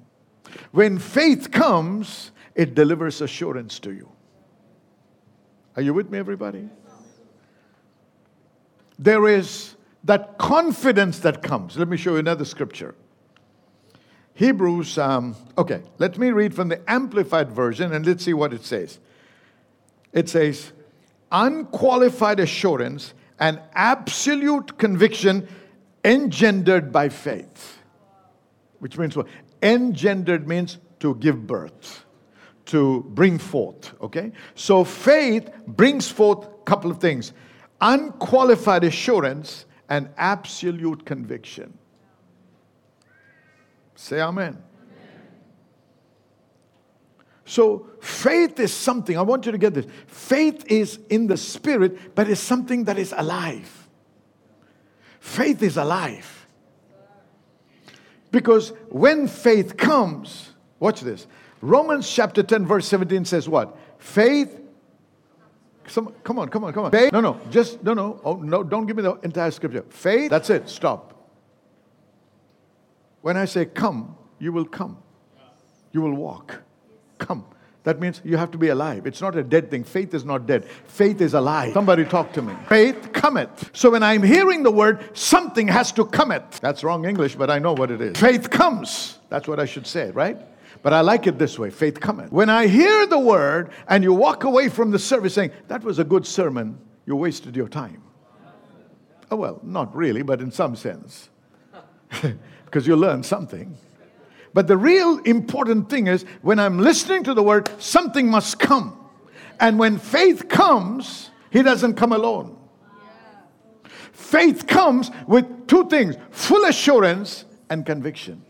When 0.72 0.98
faith 0.98 1.52
comes, 1.52 2.32
it 2.56 2.76
delivers 2.76 3.22
assurance 3.22 3.80
to 3.80 3.94
you. 3.94 4.10
Are 5.76 5.82
you 5.82 5.94
with 5.94 6.10
me, 6.10 6.18
everybody? 6.18 6.70
There 8.98 9.28
is 9.28 9.76
that 10.06 10.38
confidence 10.38 11.20
that 11.20 11.41
comes. 11.44 11.78
Let 11.78 11.88
me 11.88 11.98
show 11.98 12.13
you 12.13 12.18
another 12.18 12.46
scripture. 12.46 12.96
Hebrews, 14.36 14.98
um, 14.98 15.36
okay, 15.58 15.82
let 15.98 16.17
me 16.17 16.32
read 16.32 16.54
from 16.54 16.67
the 16.67 16.82
Amplified 16.91 17.52
Version 17.52 17.93
and 17.93 18.06
let's 18.06 18.24
see 18.24 18.34
what 18.34 18.54
it 18.54 18.65
says. 18.65 19.00
It 20.12 20.30
says, 20.30 20.74
unqualified 21.32 22.41
assurance 22.41 23.13
and 23.39 23.62
absolute 23.74 24.78
conviction 24.78 25.48
engendered 26.04 26.91
by 26.91 27.10
faith. 27.10 27.80
Which 28.80 28.98
means 28.98 29.15
what? 29.15 29.28
Engendered 29.62 30.48
means 30.48 30.80
to 31.00 31.15
give 31.15 31.48
birth, 31.48 32.06
to 32.67 33.04
bring 33.10 33.38
forth, 33.38 33.93
okay? 34.02 34.34
So 34.54 34.84
faith 34.84 35.50
brings 35.65 36.10
forth 36.10 36.45
a 36.45 36.63
couple 36.65 36.91
of 36.91 37.00
things 37.00 37.34
unqualified 37.82 38.84
assurance 38.84 39.65
and 39.89 40.10
absolute 40.17 41.06
conviction. 41.06 41.78
Say 43.96 44.22
amen. 44.22 44.62
So, 47.46 47.88
faith 48.02 48.60
is 48.60 48.74
something, 48.74 49.18
I 49.18 49.22
want 49.22 49.46
you 49.46 49.52
to 49.52 49.58
get 49.58 49.76
this. 49.76 49.86
Faith 50.08 50.66
is 50.68 51.00
in 51.10 51.28
the 51.28 51.38
spirit, 51.38 52.16
but 52.16 52.28
it's 52.28 52.42
something 52.42 52.86
that 52.86 52.98
is 52.98 53.14
alive. 53.16 53.88
Faith 55.20 55.62
is 55.62 55.78
alive. 55.78 56.48
Because 58.32 58.74
when 58.90 59.28
faith 59.28 59.78
comes, 59.78 60.54
watch 60.80 61.02
this. 61.02 61.28
Romans 61.62 62.10
chapter 62.12 62.44
10, 62.44 62.66
verse 62.66 62.88
17 62.88 63.26
says 63.26 63.48
what? 63.48 63.78
Faith. 64.00 64.60
Some, 65.88 66.14
come 66.24 66.40
on, 66.40 66.50
come 66.50 66.64
on, 66.64 66.74
come 66.74 66.86
on. 66.86 66.92
Faith. 66.92 67.14
No, 67.14 67.22
no, 67.22 67.40
just, 67.50 67.84
no, 67.84 67.94
no. 67.94 68.20
Oh, 68.24 68.36
no, 68.36 68.64
don't 68.64 68.88
give 68.88 68.98
me 68.98 69.04
the 69.04 69.14
entire 69.24 69.52
scripture. 69.52 69.84
Faith. 69.90 70.32
That's 70.32 70.50
it. 70.50 70.68
Stop. 70.68 71.14
When 73.26 73.38
I 73.38 73.46
say 73.46 73.66
come, 73.66 74.16
you 74.38 74.54
will 74.54 74.66
come. 74.66 75.00
You 75.92 76.02
will 76.02 76.14
walk. 76.14 76.62
Come. 77.18 77.44
That 77.82 78.00
means 78.00 78.22
you 78.24 78.38
have 78.38 78.52
to 78.52 78.60
be 78.60 78.68
alive. 78.68 79.08
It's 79.08 79.20
not 79.20 79.36
a 79.36 79.42
dead 79.42 79.72
thing. 79.72 79.84
Faith 79.84 80.14
is 80.14 80.24
not 80.24 80.46
dead. 80.46 80.66
Faith 80.86 81.22
is 81.22 81.34
alive. 81.34 81.74
Somebody 81.74 82.06
talk 82.06 82.34
to 82.34 82.44
me. 82.44 82.54
Faith 82.70 83.14
cometh. 83.14 83.72
So 83.74 83.90
when 83.90 84.04
I'm 84.04 84.22
hearing 84.22 84.62
the 84.62 84.70
word, 84.70 85.18
something 85.18 85.68
has 85.70 85.92
to 85.94 86.06
cometh. 86.06 86.60
That's 86.60 86.84
wrong 86.84 87.06
English, 87.06 87.36
but 87.36 87.50
I 87.50 87.58
know 87.58 87.74
what 87.74 87.90
it 87.90 88.00
is. 88.00 88.16
Faith 88.16 88.52
comes. 88.52 89.18
That's 89.30 89.48
what 89.48 89.60
I 89.60 89.66
should 89.66 89.88
say, 89.88 90.12
right? 90.12 90.38
But 90.84 90.94
I 90.94 91.02
like 91.02 91.26
it 91.26 91.40
this 91.40 91.58
way 91.58 91.72
faith 91.72 92.00
cometh. 92.00 92.32
When 92.32 92.52
I 92.52 92.68
hear 92.68 93.08
the 93.08 93.18
word 93.18 93.72
and 93.88 94.04
you 94.04 94.14
walk 94.14 94.44
away 94.44 94.70
from 94.70 94.92
the 94.92 95.00
service 95.00 95.34
saying, 95.34 95.50
that 95.68 95.84
was 95.84 95.98
a 95.98 96.04
good 96.04 96.28
sermon, 96.28 96.78
you 97.08 97.16
wasted 97.16 97.56
your 97.56 97.70
time. 97.70 98.04
Oh, 99.32 99.36
well, 99.38 99.60
not 99.64 99.96
really, 99.96 100.22
but 100.22 100.42
in 100.42 100.52
some 100.52 100.76
sense. 100.76 101.30
because 102.76 102.86
you 102.86 102.98
learn 102.98 103.24
something. 103.24 103.74
But 104.54 104.68
the 104.68 104.76
real 104.76 105.20
important 105.20 105.90
thing 105.90 106.08
is 106.08 106.24
when 106.42 106.60
I'm 106.60 106.78
listening 106.78 107.24
to 107.24 107.34
the 107.34 107.42
word, 107.42 107.70
something 107.82 108.30
must 108.30 108.60
come. 108.60 109.00
And 109.62 109.80
when 109.80 109.98
faith 109.98 110.50
comes, 110.50 111.30
he 111.52 111.62
doesn't 111.62 111.94
come 111.94 112.12
alone. 112.12 112.58
Faith 114.12 114.68
comes 114.68 115.10
with 115.26 115.68
two 115.68 115.88
things 115.88 116.18
full 116.32 116.66
assurance 116.66 117.46
and 117.70 117.86
conviction. 117.86 118.44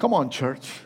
Come 0.00 0.12
on, 0.12 0.28
church. 0.28 0.80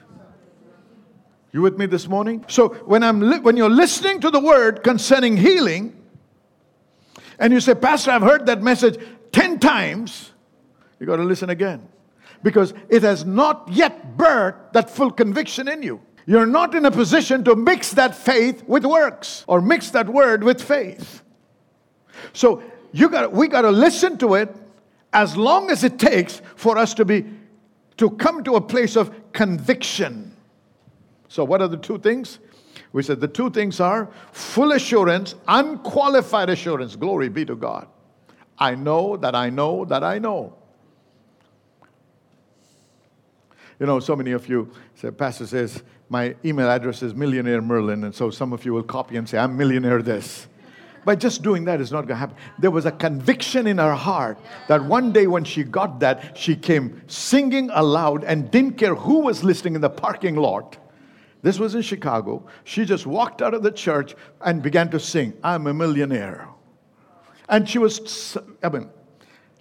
You 1.50 1.62
with 1.62 1.78
me 1.78 1.86
this 1.86 2.06
morning? 2.08 2.44
So 2.46 2.74
when 2.84 3.02
I'm 3.02 3.20
li- 3.20 3.38
when 3.38 3.56
you're 3.56 3.70
listening 3.70 4.20
to 4.20 4.30
the 4.30 4.40
word 4.40 4.84
concerning 4.84 5.38
healing, 5.38 5.96
and 7.38 7.54
you 7.54 7.60
say, 7.60 7.74
Pastor, 7.74 8.10
I've 8.10 8.20
heard 8.20 8.44
that 8.44 8.60
message 8.60 9.02
10 9.32 9.60
times, 9.60 10.32
you 10.98 11.06
got 11.06 11.16
to 11.16 11.24
listen 11.24 11.50
again 11.50 11.86
because 12.42 12.74
it 12.88 13.02
has 13.02 13.24
not 13.24 13.68
yet 13.70 14.16
birthed 14.16 14.72
that 14.72 14.90
full 14.90 15.10
conviction 15.10 15.68
in 15.68 15.82
you. 15.82 16.00
You're 16.26 16.46
not 16.46 16.74
in 16.74 16.84
a 16.84 16.90
position 16.90 17.44
to 17.44 17.54
mix 17.54 17.92
that 17.92 18.14
faith 18.14 18.64
with 18.66 18.84
works 18.84 19.44
or 19.46 19.60
mix 19.60 19.90
that 19.90 20.08
word 20.08 20.42
with 20.42 20.60
faith. 20.60 21.22
So 22.32 22.62
you 22.92 23.08
got 23.08 23.32
we 23.32 23.46
got 23.46 23.62
to 23.62 23.70
listen 23.70 24.18
to 24.18 24.34
it 24.34 24.54
as 25.12 25.36
long 25.36 25.70
as 25.70 25.84
it 25.84 25.98
takes 25.98 26.42
for 26.56 26.76
us 26.76 26.94
to 26.94 27.04
be 27.04 27.24
to 27.96 28.10
come 28.10 28.42
to 28.44 28.56
a 28.56 28.60
place 28.60 28.96
of 28.96 29.32
conviction. 29.32 30.36
So 31.28 31.44
what 31.44 31.62
are 31.62 31.68
the 31.68 31.76
two 31.76 31.98
things? 31.98 32.38
We 32.92 33.02
said 33.02 33.20
the 33.20 33.28
two 33.28 33.50
things 33.50 33.80
are 33.80 34.08
full 34.32 34.72
assurance, 34.72 35.34
unqualified 35.46 36.50
assurance. 36.50 36.96
Glory 36.96 37.28
be 37.28 37.44
to 37.44 37.54
God. 37.54 37.88
I 38.58 38.74
know 38.74 39.16
that 39.18 39.34
I 39.34 39.50
know 39.50 39.84
that 39.84 40.02
I 40.02 40.18
know. 40.18 40.54
You 43.78 43.86
know, 43.86 44.00
so 44.00 44.16
many 44.16 44.32
of 44.32 44.48
you, 44.48 44.70
say, 44.94 45.10
Pastor 45.10 45.46
says, 45.46 45.82
my 46.08 46.34
email 46.44 46.68
address 46.70 47.02
is 47.02 47.14
millionaire 47.14 47.60
Merlin, 47.60 48.04
and 48.04 48.14
so 48.14 48.30
some 48.30 48.52
of 48.52 48.64
you 48.64 48.72
will 48.72 48.82
copy 48.82 49.16
and 49.16 49.28
say, 49.28 49.38
I'm 49.38 49.56
millionaire 49.56 50.02
this. 50.02 50.46
By 51.04 51.14
just 51.14 51.42
doing 51.42 51.64
that 51.66 51.80
is 51.80 51.92
not 51.92 52.00
going 52.00 52.08
to 52.08 52.16
happen. 52.16 52.36
There 52.58 52.70
was 52.70 52.84
a 52.84 52.90
conviction 52.90 53.66
in 53.68 53.78
her 53.78 53.94
heart 53.94 54.38
that 54.66 54.82
one 54.82 55.12
day 55.12 55.28
when 55.28 55.44
she 55.44 55.62
got 55.62 56.00
that, 56.00 56.36
she 56.36 56.56
came 56.56 57.00
singing 57.06 57.70
aloud 57.72 58.24
and 58.24 58.50
didn't 58.50 58.76
care 58.76 58.94
who 58.94 59.20
was 59.20 59.44
listening 59.44 59.76
in 59.76 59.80
the 59.80 59.90
parking 59.90 60.34
lot. 60.34 60.76
This 61.42 61.60
was 61.60 61.76
in 61.76 61.82
Chicago. 61.82 62.44
She 62.64 62.84
just 62.84 63.06
walked 63.06 63.40
out 63.40 63.54
of 63.54 63.62
the 63.62 63.70
church 63.70 64.16
and 64.40 64.62
began 64.62 64.90
to 64.90 64.98
sing, 64.98 65.34
I'm 65.44 65.68
a 65.68 65.74
millionaire. 65.74 66.48
And 67.48 67.68
she 67.68 67.78
was, 67.78 68.36
I 68.60 68.68
mean, 68.68 68.88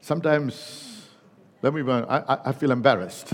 sometimes, 0.01 1.03
let 1.61 1.75
me, 1.75 1.83
I, 1.91 2.39
I 2.45 2.51
feel 2.53 2.71
embarrassed. 2.71 3.33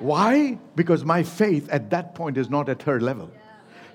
Why? 0.00 0.58
Because 0.74 1.04
my 1.04 1.22
faith 1.22 1.68
at 1.70 1.90
that 1.90 2.14
point 2.14 2.36
is 2.36 2.50
not 2.50 2.68
at 2.68 2.82
her 2.82 3.00
level. 3.00 3.30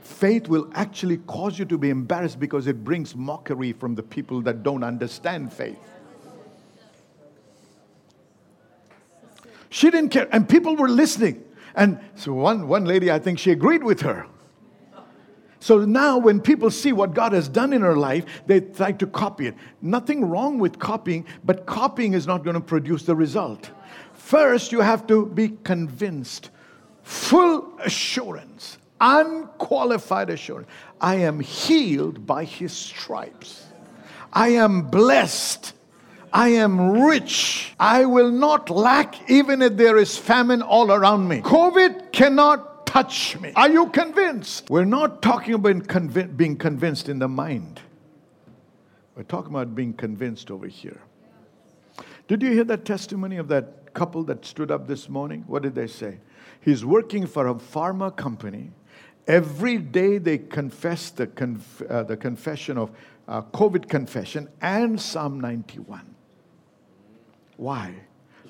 Faith 0.02 0.48
will 0.48 0.70
actually 0.74 1.18
cause 1.18 1.60
you 1.60 1.66
to 1.66 1.78
be 1.78 1.90
embarrassed 1.90 2.40
because 2.40 2.68
it 2.68 2.84
brings 2.84 3.16
mockery 3.16 3.74
from 3.74 3.96
the 3.96 4.04
people 4.04 4.42
that 4.42 4.64
don't 4.64 4.84
understand 4.84 5.54
faith. 5.54 5.78
She 9.70 9.92
didn't 9.92 10.10
care, 10.10 10.28
and 10.32 10.50
people 10.50 10.76
were 10.76 10.90
listening. 10.90 11.44
And 11.76 12.00
so 12.16 12.34
one, 12.34 12.68
one 12.68 12.86
lady, 12.86 13.12
I 13.12 13.20
think 13.20 13.38
she 13.38 13.52
agreed 13.52 13.84
with 13.84 14.02
her. 14.02 14.26
So 15.60 15.80
now, 15.80 16.18
when 16.18 16.40
people 16.40 16.72
see 16.72 16.94
what 16.94 17.14
God 17.14 17.34
has 17.34 17.50
done 17.50 17.74
in 17.74 17.82
her 17.82 17.98
life, 17.98 18.26
they 18.48 18.62
try 18.62 18.94
to 18.94 19.06
copy 19.06 19.48
it. 19.48 19.56
Nothing 19.82 20.26
wrong 20.26 20.58
with 20.58 20.80
copying, 20.80 21.26
but 21.44 21.66
copying 21.66 22.14
is 22.14 22.26
not 22.26 22.44
going 22.44 22.56
to 22.56 22.62
produce 22.62 23.04
the 23.04 23.16
result. 23.16 23.70
First, 24.30 24.72
you 24.72 24.82
have 24.82 25.08
to 25.08 25.26
be 25.26 25.58
convinced, 25.64 26.52
full 27.02 27.74
assurance, 27.80 28.78
unqualified 29.02 30.30
assurance. 30.30 30.68
I 31.02 31.16
am 31.16 31.40
healed 31.40 32.28
by 32.28 32.44
his 32.44 32.72
stripes. 32.72 33.66
I 34.32 34.50
am 34.50 34.84
blessed. 34.84 35.74
I 36.32 36.50
am 36.50 37.02
rich. 37.02 37.74
I 37.80 38.06
will 38.06 38.30
not 38.30 38.70
lack 38.70 39.32
even 39.32 39.64
if 39.64 39.78
there 39.78 39.98
is 39.98 40.16
famine 40.16 40.62
all 40.62 40.92
around 40.92 41.28
me. 41.28 41.42
COVID 41.42 42.12
cannot 42.12 42.86
touch 42.86 43.36
me. 43.40 43.52
Are 43.56 43.72
you 43.72 43.90
convinced? 43.90 44.70
We're 44.70 44.86
not 44.86 45.24
talking 45.24 45.56
about 45.56 46.38
being 46.38 46.56
convinced 46.56 47.10
in 47.10 47.18
the 47.18 47.28
mind. 47.28 47.82
We're 49.16 49.24
talking 49.24 49.50
about 49.50 49.74
being 49.74 49.94
convinced 49.96 50.52
over 50.52 50.68
here. 50.68 51.02
Did 52.28 52.44
you 52.44 52.52
hear 52.52 52.64
that 52.66 52.86
testimony 52.86 53.38
of 53.38 53.48
that 53.48 53.79
couple 53.94 54.24
that 54.24 54.46
stood 54.46 54.72
up 54.72 54.88
this 54.88 55.10
morning, 55.10 55.44
what 55.48 55.64
did 55.64 55.76
they 55.76 55.88
say? 55.88 56.20
He's 56.62 56.84
working 56.84 57.26
for 57.26 57.48
a 57.48 57.56
pharma 57.56 58.16
company. 58.16 58.72
Every 59.28 59.78
day 59.78 60.18
they 60.18 60.38
confess 60.38 61.10
the, 61.10 61.28
conf- 61.28 61.82
uh, 61.90 62.04
the 62.04 62.18
confession 62.18 62.78
of 62.78 62.92
uh, 63.28 63.44
COVID 63.44 63.88
confession 63.88 64.50
and 64.62 65.00
Psalm 65.00 65.40
91. 65.40 66.16
Why? 67.58 67.94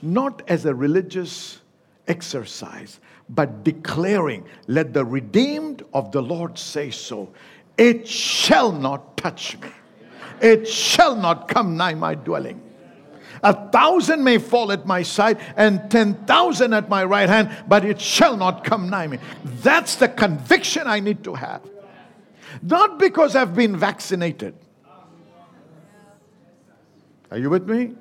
Not 0.02 0.43
as 0.47 0.65
a 0.65 0.73
religious 0.73 1.60
exercise, 2.08 2.99
but 3.30 3.63
declaring, 3.63 4.45
Let 4.67 4.93
the 4.93 5.04
redeemed 5.04 5.84
of 5.93 6.12
the 6.12 6.21
Lord 6.21 6.58
say 6.58 6.91
so. 6.91 7.32
It 7.78 8.08
shall 8.08 8.71
not 8.71 9.17
touch 9.17 9.58
me, 9.60 9.69
it 10.41 10.67
shall 10.67 11.15
not 11.15 11.47
come 11.47 11.75
nigh 11.75 11.93
my 11.93 12.15
dwelling. 12.15 12.62
A 13.43 13.54
thousand 13.69 14.23
may 14.23 14.38
fall 14.38 14.71
at 14.71 14.86
my 14.86 15.04
side 15.04 15.39
and 15.56 15.89
10,000 15.89 16.73
at 16.73 16.89
my 16.89 17.04
right 17.04 17.30
hand, 17.30 17.49
but 17.67 17.86
it 17.86 17.99
shall 18.02 18.36
not 18.36 18.63
come 18.63 18.89
nigh 18.89 19.08
me. 19.08 19.19
That's 19.62 19.95
the 19.95 20.08
conviction 20.08 20.88
I 20.88 20.99
need 20.99 21.23
to 21.23 21.36
have. 21.36 21.62
Not 22.62 22.99
because 22.99 23.36
I've 23.36 23.56
been 23.56 23.78
vaccinated. 23.78 24.56
Are 27.32 27.38
you 27.38 27.49
with 27.49 27.69
me? 27.69 27.93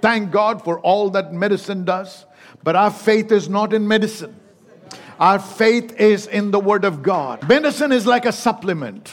Thank 0.00 0.30
God 0.30 0.62
for 0.62 0.78
all 0.80 1.10
that 1.10 1.32
medicine 1.32 1.84
does, 1.84 2.24
but 2.62 2.76
our 2.76 2.90
faith 2.90 3.32
is 3.32 3.48
not 3.48 3.72
in 3.72 3.88
medicine. 3.88 4.38
Our 5.18 5.38
faith 5.38 5.98
is 5.98 6.26
in 6.26 6.50
the 6.50 6.60
Word 6.60 6.84
of 6.84 7.02
God. 7.02 7.48
Medicine 7.48 7.90
is 7.90 8.06
like 8.06 8.26
a 8.26 8.32
supplement. 8.32 9.10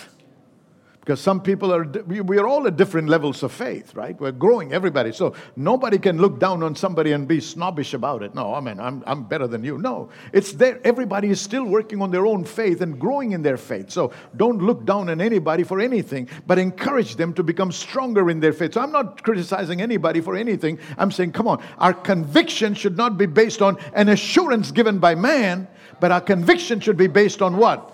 Because 1.03 1.19
some 1.19 1.41
people 1.41 1.73
are, 1.73 1.83
we 1.83 2.37
are 2.39 2.47
all 2.47 2.65
at 2.65 2.77
different 2.77 3.09
levels 3.09 3.43
of 3.43 3.51
faith, 3.51 3.93
right? 3.93 4.17
We're 4.21 4.31
growing, 4.31 4.71
everybody. 4.71 5.11
So 5.11 5.33
nobody 5.57 5.97
can 5.97 6.17
look 6.17 6.39
down 6.39 6.63
on 6.63 6.77
somebody 6.77 7.11
and 7.11 7.27
be 7.27 7.41
snobbish 7.41 7.93
about 7.93 8.23
it. 8.23 8.33
No, 8.33 8.53
I 8.53 8.61
mean, 8.61 8.79
I'm, 8.79 9.03
I'm 9.05 9.25
better 9.25 9.45
than 9.45 9.65
you. 9.65 9.77
No, 9.77 10.07
it's 10.31 10.53
there. 10.53 10.79
Everybody 10.85 11.27
is 11.27 11.41
still 11.41 11.65
working 11.65 12.01
on 12.01 12.09
their 12.09 12.25
own 12.25 12.45
faith 12.45 12.79
and 12.79 12.97
growing 12.97 13.33
in 13.33 13.41
their 13.41 13.57
faith. 13.57 13.91
So 13.91 14.13
don't 14.37 14.59
look 14.59 14.85
down 14.85 15.09
on 15.09 15.19
anybody 15.19 15.63
for 15.63 15.81
anything, 15.81 16.29
but 16.47 16.57
encourage 16.57 17.17
them 17.17 17.33
to 17.33 17.43
become 17.43 17.73
stronger 17.73 18.29
in 18.29 18.39
their 18.39 18.53
faith. 18.53 18.75
So 18.75 18.79
I'm 18.79 18.93
not 18.93 19.23
criticizing 19.23 19.81
anybody 19.81 20.21
for 20.21 20.37
anything. 20.37 20.79
I'm 20.97 21.11
saying, 21.11 21.33
come 21.33 21.49
on, 21.49 21.61
our 21.79 21.93
conviction 21.93 22.73
should 22.75 22.95
not 22.95 23.17
be 23.17 23.25
based 23.25 23.61
on 23.61 23.77
an 23.93 24.07
assurance 24.07 24.71
given 24.71 24.99
by 24.99 25.15
man, 25.15 25.67
but 25.99 26.13
our 26.13 26.21
conviction 26.21 26.79
should 26.79 26.95
be 26.95 27.07
based 27.07 27.41
on 27.41 27.57
what? 27.57 27.92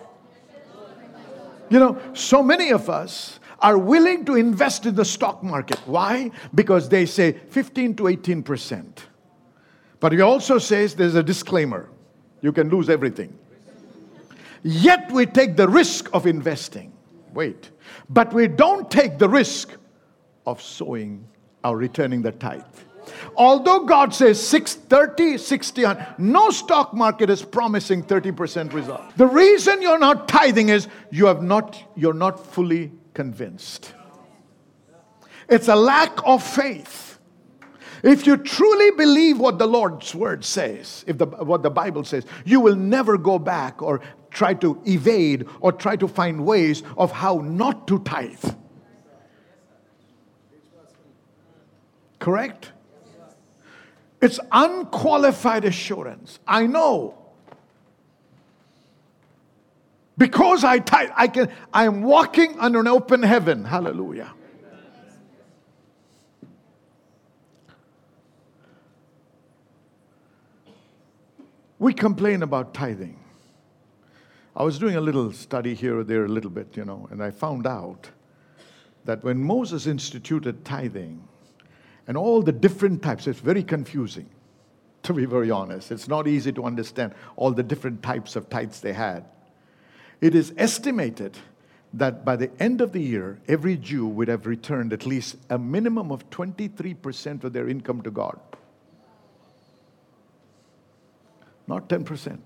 You 1.70 1.80
know, 1.80 2.02
so 2.14 2.42
many 2.42 2.72
of 2.72 2.90
us 2.90 3.40
are 3.62 3.78
willing 3.78 4.26
to 4.26 4.36
invest 4.36 4.86
in 4.86 4.96
the 4.96 5.06
stock 5.06 5.44
market. 5.44 5.80
Why? 5.86 6.32
Because 6.56 6.90
they 6.90 7.06
say 7.06 7.34
15 7.50 7.96
to 7.96 8.04
18%. 8.04 8.86
But 10.00 10.14
he 10.14 10.22
also 10.22 10.58
says 10.58 10.96
there's 10.96 11.16
a 11.16 11.24
disclaimer 11.24 11.90
you 12.42 12.52
can 12.52 12.70
lose 12.70 12.90
everything. 12.90 13.38
Yet 14.64 15.12
we 15.12 15.26
take 15.26 15.56
the 15.56 15.68
risk 15.68 16.10
of 16.14 16.26
investing. 16.26 16.94
Wait. 17.34 17.72
But 18.10 18.34
we 18.34 18.48
don't 18.48 18.90
take 18.90 19.18
the 19.18 19.30
risk 19.30 19.72
of 20.46 20.62
sowing 20.62 21.26
or 21.64 21.78
returning 21.78 22.22
the 22.22 22.32
tithe. 22.32 22.64
Although 23.36 23.86
God 23.86 24.14
says 24.14 24.46
6, 24.46 24.76
30, 24.76 25.38
60, 25.38 25.86
no 26.18 26.50
stock 26.50 26.94
market 26.94 27.30
is 27.30 27.44
promising 27.44 28.04
30% 28.04 28.74
result. 28.74 29.02
The 29.18 29.28
reason 29.28 29.82
you're 29.82 30.00
not 30.00 30.28
tithing 30.28 30.70
is 30.70 30.88
you 31.12 31.26
have 31.26 31.42
not, 31.42 31.82
you're 31.96 32.14
not 32.14 32.46
fully 32.46 32.92
convinced. 33.14 33.94
It's 35.48 35.68
a 35.68 35.76
lack 35.76 36.20
of 36.26 36.44
faith. 36.44 37.20
If 38.04 38.26
you 38.26 38.38
truly 38.38 38.92
believe 38.92 39.40
what 39.40 39.60
the 39.60 39.68
Lord's 39.68 40.16
word 40.16 40.46
says, 40.46 41.04
if 41.08 41.18
the, 41.18 41.26
what 41.26 41.64
the 41.64 41.70
Bible 41.70 42.04
says, 42.04 42.26
you 42.46 42.62
will 42.62 42.76
never 42.76 43.18
go 43.18 43.38
back 43.38 43.82
or 43.82 44.00
try 44.32 44.54
to 44.56 44.82
evade 44.86 45.48
or 45.60 45.72
try 45.72 45.96
to 45.98 46.08
find 46.08 46.46
ways 46.46 46.84
of 46.98 47.12
how 47.12 47.40
not 47.40 47.88
to 47.88 48.00
tithe. 48.00 48.56
Correct? 52.20 52.72
It's 54.22 54.40
unqualified 54.52 55.66
assurance. 55.66 56.40
I 56.48 56.68
know. 56.68 57.16
Because 60.18 60.66
I 60.66 60.80
tithe, 60.80 61.12
I 61.16 61.28
can 61.30 61.50
I 61.74 61.86
am 61.86 62.04
walking 62.04 62.60
under 62.60 62.82
an 62.82 62.88
open 62.88 63.24
heaven. 63.24 63.64
Hallelujah. 63.64 64.34
We 71.80 71.94
complain 71.94 72.44
about 72.44 72.74
tithing. 72.74 73.18
I 74.54 74.64
was 74.64 74.78
doing 74.78 74.98
a 74.98 75.02
little 75.02 75.32
study 75.32 75.74
here 75.74 76.00
or 76.00 76.04
there 76.04 76.26
a 76.26 76.28
little 76.28 76.50
bit, 76.52 76.76
you 76.76 76.84
know, 76.84 77.08
and 77.10 77.24
I 77.24 77.32
found 77.32 77.66
out 77.66 78.10
that 79.06 79.24
when 79.24 79.42
Moses 79.42 79.88
instituted 79.88 80.66
tithing, 80.66 81.26
and 82.10 82.18
all 82.18 82.42
the 82.42 82.52
different 82.52 83.04
types. 83.04 83.28
It's 83.28 83.40
very 83.40 83.64
confusing, 83.64 84.28
to 85.04 85.14
be 85.14 85.26
very 85.26 85.52
honest. 85.52 85.92
It's 85.92 86.10
not 86.10 86.28
easy 86.28 86.52
to 86.54 86.66
understand 86.66 87.14
all 87.38 87.52
the 87.52 87.64
different 87.64 88.04
types 88.04 88.36
of 88.36 88.50
tithes 88.50 88.82
they 88.82 88.94
had. 88.94 89.26
It 90.20 90.36
is 90.36 90.52
estimated 90.58 91.38
that 91.94 92.26
by 92.26 92.36
the 92.36 92.52
end 92.60 92.82
of 92.82 92.92
the 92.92 93.02
year, 93.02 93.40
every 93.48 93.78
Jew 93.78 94.08
would 94.08 94.28
have 94.28 94.48
returned 94.48 94.92
at 94.92 95.06
least 95.06 95.38
a 95.50 95.58
minimum 95.58 96.12
of 96.12 96.30
23% 96.32 97.44
of 97.44 97.54
their 97.54 97.70
income 97.70 98.02
to 98.02 98.12
God. 98.12 98.40
Not 101.68 101.88
10%. 101.90 102.40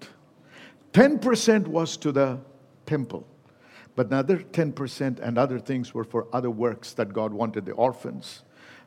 10% 0.91 1.67
was 1.67 1.97
to 1.97 2.11
the 2.11 2.39
temple, 2.85 3.25
but 3.95 4.07
another 4.07 4.39
10% 4.39 5.19
and 5.19 5.37
other 5.37 5.57
things 5.57 5.93
were 5.93 6.03
for 6.03 6.27
other 6.33 6.51
works 6.51 6.93
that 6.93 7.13
God 7.13 7.33
wanted 7.33 7.65
the 7.65 7.71
orphans, 7.71 8.43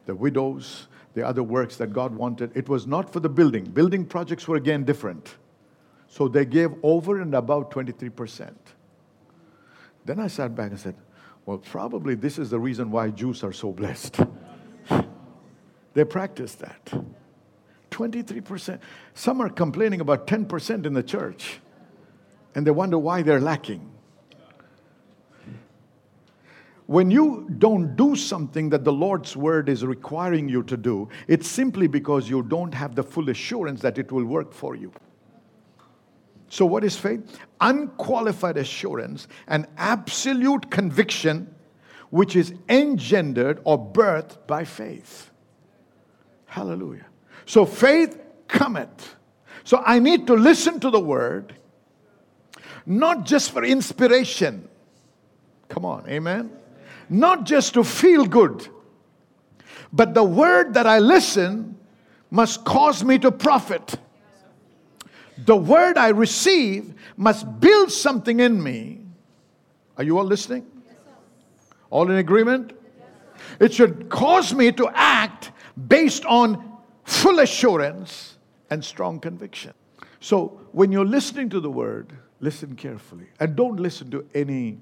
the 0.06 0.14
widows, 0.14 0.88
the 1.14 1.26
other 1.26 1.42
works 1.42 1.76
that 1.76 1.92
God 1.92 2.14
wanted. 2.14 2.50
It 2.54 2.68
was 2.68 2.86
not 2.86 3.12
for 3.12 3.20
the 3.20 3.28
building. 3.28 3.64
Building 3.64 4.04
projects 4.04 4.48
were 4.48 4.56
again 4.56 4.84
different. 4.84 5.36
So 6.08 6.28
they 6.28 6.44
gave 6.44 6.70
over 6.82 7.20
and 7.20 7.34
above 7.34 7.70
23%. 7.70 8.54
Then 10.04 10.20
I 10.20 10.28
sat 10.28 10.54
back 10.54 10.70
and 10.70 10.80
said, 10.80 10.94
well, 11.44 11.58
probably 11.58 12.14
this 12.14 12.38
is 12.38 12.50
the 12.50 12.58
reason 12.58 12.90
why 12.90 13.10
Jews 13.10 13.42
are 13.44 13.52
so 13.52 13.72
blessed. 13.72 14.20
they 15.94 16.04
practice 16.04 16.54
that. 16.56 16.92
23%. 17.90 18.78
Some 19.14 19.40
are 19.40 19.48
complaining 19.48 20.00
about 20.00 20.26
10% 20.26 20.86
in 20.86 20.92
the 20.92 21.02
church, 21.02 21.60
and 22.54 22.66
they 22.66 22.70
wonder 22.70 22.98
why 22.98 23.22
they're 23.22 23.40
lacking. 23.40 23.90
When 26.86 27.10
you 27.10 27.48
don't 27.58 27.96
do 27.96 28.14
something 28.14 28.70
that 28.70 28.84
the 28.84 28.92
Lord's 28.92 29.36
word 29.36 29.68
is 29.68 29.84
requiring 29.84 30.48
you 30.48 30.62
to 30.64 30.76
do, 30.76 31.08
it's 31.26 31.48
simply 31.48 31.88
because 31.88 32.30
you 32.30 32.42
don't 32.42 32.72
have 32.72 32.94
the 32.94 33.02
full 33.02 33.28
assurance 33.28 33.80
that 33.82 33.98
it 33.98 34.12
will 34.12 34.24
work 34.24 34.52
for 34.52 34.76
you. 34.76 34.92
So, 36.48 36.64
what 36.64 36.84
is 36.84 36.96
faith? 36.96 37.40
Unqualified 37.60 38.56
assurance 38.56 39.26
and 39.48 39.66
absolute 39.76 40.70
conviction, 40.70 41.52
which 42.10 42.36
is 42.36 42.54
engendered 42.68 43.60
or 43.64 43.76
birthed 43.76 44.46
by 44.46 44.64
faith. 44.64 45.32
Hallelujah. 46.44 47.06
So, 47.46 47.66
faith 47.66 48.16
cometh. 48.46 49.16
So, 49.64 49.82
I 49.84 49.98
need 49.98 50.28
to 50.28 50.34
listen 50.34 50.78
to 50.78 50.90
the 50.90 51.00
word, 51.00 51.56
not 52.86 53.26
just 53.26 53.50
for 53.50 53.64
inspiration. 53.64 54.68
Come 55.68 55.84
on, 55.84 56.08
amen 56.08 56.52
not 57.08 57.44
just 57.44 57.74
to 57.74 57.84
feel 57.84 58.24
good, 58.24 58.68
but 59.92 60.14
the 60.14 60.24
word 60.24 60.74
that 60.74 60.86
I 60.86 60.98
listen 60.98 61.78
must 62.30 62.64
cause 62.64 63.04
me 63.04 63.18
to 63.20 63.30
profit. 63.30 63.98
The 65.44 65.56
word 65.56 65.98
I 65.98 66.08
receive 66.08 66.94
must 67.16 67.60
build 67.60 67.92
something 67.92 68.40
in 68.40 68.62
me. 68.62 69.00
Are 69.96 70.04
you 70.04 70.18
all 70.18 70.24
listening? 70.24 70.66
All 71.90 72.10
in 72.10 72.16
agreement? 72.16 72.72
It 73.60 73.72
should 73.72 74.08
cause 74.08 74.52
me 74.52 74.72
to 74.72 74.88
act 74.94 75.52
based 75.88 76.24
on 76.24 76.78
full 77.04 77.38
assurance 77.38 78.36
and 78.70 78.84
strong 78.84 79.20
conviction. 79.20 79.72
So 80.20 80.60
when 80.72 80.90
you're 80.90 81.04
listening 81.04 81.48
to 81.50 81.60
the 81.60 81.70
word, 81.70 82.12
listen 82.40 82.74
carefully 82.74 83.26
and 83.40 83.56
don't 83.56 83.76
listen 83.76 84.10
to 84.10 84.26
any 84.34 84.78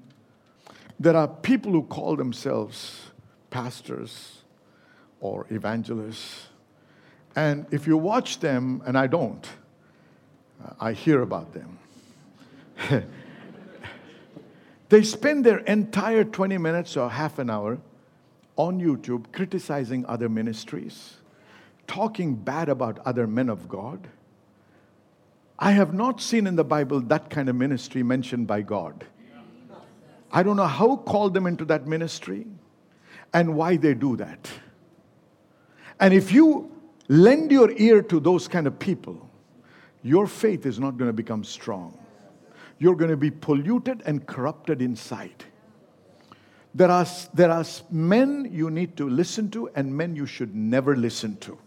there 0.99 1.15
are 1.15 1.27
people 1.27 1.71
who 1.71 1.83
call 1.83 2.15
themselves 2.15 3.11
pastors 3.49 4.43
or 5.19 5.45
evangelists. 5.49 6.47
And 7.35 7.65
if 7.71 7.87
you 7.87 7.97
watch 7.97 8.39
them, 8.39 8.81
and 8.85 8.97
I 8.97 9.07
don't, 9.07 9.47
uh, 10.63 10.73
I 10.79 10.93
hear 10.93 11.21
about 11.21 11.53
them. 11.53 11.79
they 14.89 15.03
spend 15.03 15.45
their 15.45 15.59
entire 15.59 16.23
20 16.23 16.57
minutes 16.57 16.95
or 16.95 17.09
half 17.09 17.39
an 17.39 17.49
hour 17.49 17.77
on 18.55 18.79
YouTube 18.79 19.25
criticizing 19.33 20.05
other 20.05 20.29
ministries, 20.29 21.15
talking 21.87 22.35
bad 22.35 22.69
about 22.69 22.99
other 23.05 23.27
men 23.27 23.49
of 23.49 23.67
God. 23.67 24.07
I 25.59 25.71
have 25.71 25.93
not 25.93 26.21
seen 26.21 26.47
in 26.47 26.55
the 26.55 26.63
Bible 26.63 27.01
that 27.01 27.29
kind 27.29 27.49
of 27.49 27.55
ministry 27.55 28.03
mentioned 28.03 28.47
by 28.47 28.61
God. 28.61 29.05
I 30.31 30.43
don't 30.43 30.57
know 30.57 30.67
how 30.67 30.97
called 30.97 31.33
them 31.33 31.47
into 31.47 31.65
that 31.65 31.87
ministry 31.87 32.47
and 33.33 33.55
why 33.55 33.77
they 33.77 33.93
do 33.93 34.15
that. 34.17 34.49
And 35.99 36.13
if 36.13 36.31
you 36.31 36.71
lend 37.07 37.51
your 37.51 37.71
ear 37.71 38.01
to 38.03 38.19
those 38.19 38.47
kind 38.47 38.67
of 38.67 38.77
people, 38.79 39.29
your 40.03 40.27
faith 40.27 40.65
is 40.65 40.79
not 40.79 40.97
going 40.97 41.09
to 41.09 41.13
become 41.13 41.43
strong. 41.43 41.97
You're 42.79 42.95
going 42.95 43.11
to 43.11 43.17
be 43.17 43.31
polluted 43.31 44.03
and 44.05 44.25
corrupted 44.25 44.81
inside. 44.81 45.45
There 46.73 46.91
are, 46.91 47.07
there 47.33 47.51
are 47.51 47.65
men 47.89 48.49
you 48.51 48.69
need 48.69 48.97
to 48.97 49.09
listen 49.09 49.49
to 49.51 49.69
and 49.75 49.95
men 49.95 50.15
you 50.15 50.25
should 50.25 50.53
never 50.53 50.95
listen 50.95 51.37
to. 51.37 51.57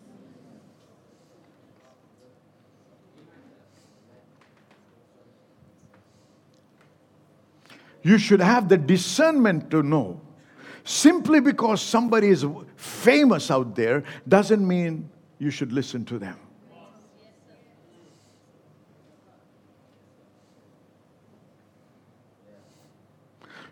You 8.08 8.16
should 8.16 8.40
have 8.40 8.70
the 8.70 8.78
discernment 8.78 9.70
to 9.70 9.82
know. 9.82 10.18
Simply 10.84 11.40
because 11.40 11.82
somebody 11.82 12.28
is 12.28 12.46
famous 12.76 13.50
out 13.50 13.74
there 13.76 14.02
doesn't 14.26 14.66
mean 14.66 15.10
you 15.38 15.50
should 15.50 15.72
listen 15.72 16.06
to 16.06 16.18
them. 16.18 16.38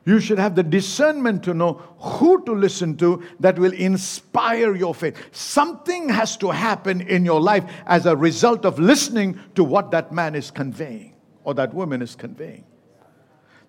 You 0.04 0.20
should 0.20 0.38
have 0.38 0.54
the 0.54 0.62
discernment 0.62 1.42
to 1.44 1.54
know 1.54 1.80
who 1.98 2.44
to 2.44 2.52
listen 2.52 2.94
to 2.98 3.22
that 3.40 3.58
will 3.58 3.72
inspire 3.72 4.76
your 4.76 4.94
faith. 4.94 5.16
Something 5.32 6.10
has 6.10 6.36
to 6.36 6.50
happen 6.50 7.00
in 7.00 7.24
your 7.24 7.40
life 7.40 7.64
as 7.86 8.04
a 8.04 8.14
result 8.14 8.66
of 8.66 8.78
listening 8.78 9.40
to 9.54 9.64
what 9.64 9.90
that 9.92 10.12
man 10.12 10.34
is 10.34 10.50
conveying 10.50 11.14
or 11.42 11.54
that 11.54 11.72
woman 11.72 12.02
is 12.02 12.14
conveying. 12.14 12.64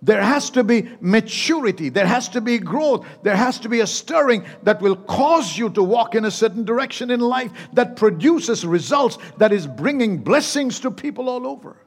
There 0.02 0.22
has 0.22 0.52
to 0.52 0.64
be 0.64 0.90
maturity. 1.02 1.90
There 1.90 2.06
has 2.06 2.30
to 2.30 2.42
be 2.42 2.60
growth. 2.60 3.06
There 3.24 3.36
has 3.36 3.60
to 3.60 3.70
be 3.70 3.80
a 3.80 3.88
stirring 3.88 4.46
that 4.64 4.82
will 4.82 4.96
cause 4.96 5.58
you 5.58 5.70
to 5.72 5.82
walk 5.82 6.14
in 6.14 6.26
a 6.26 6.32
certain 6.32 6.64
direction 6.64 7.10
in 7.10 7.20
life 7.20 7.52
that 7.74 7.96
produces 7.96 8.66
results 8.66 9.18
that 9.38 9.52
is 9.52 9.66
bringing 9.66 10.20
blessings 10.20 10.80
to 10.82 10.92
people 10.92 11.30
all 11.30 11.48
over. 11.48 11.78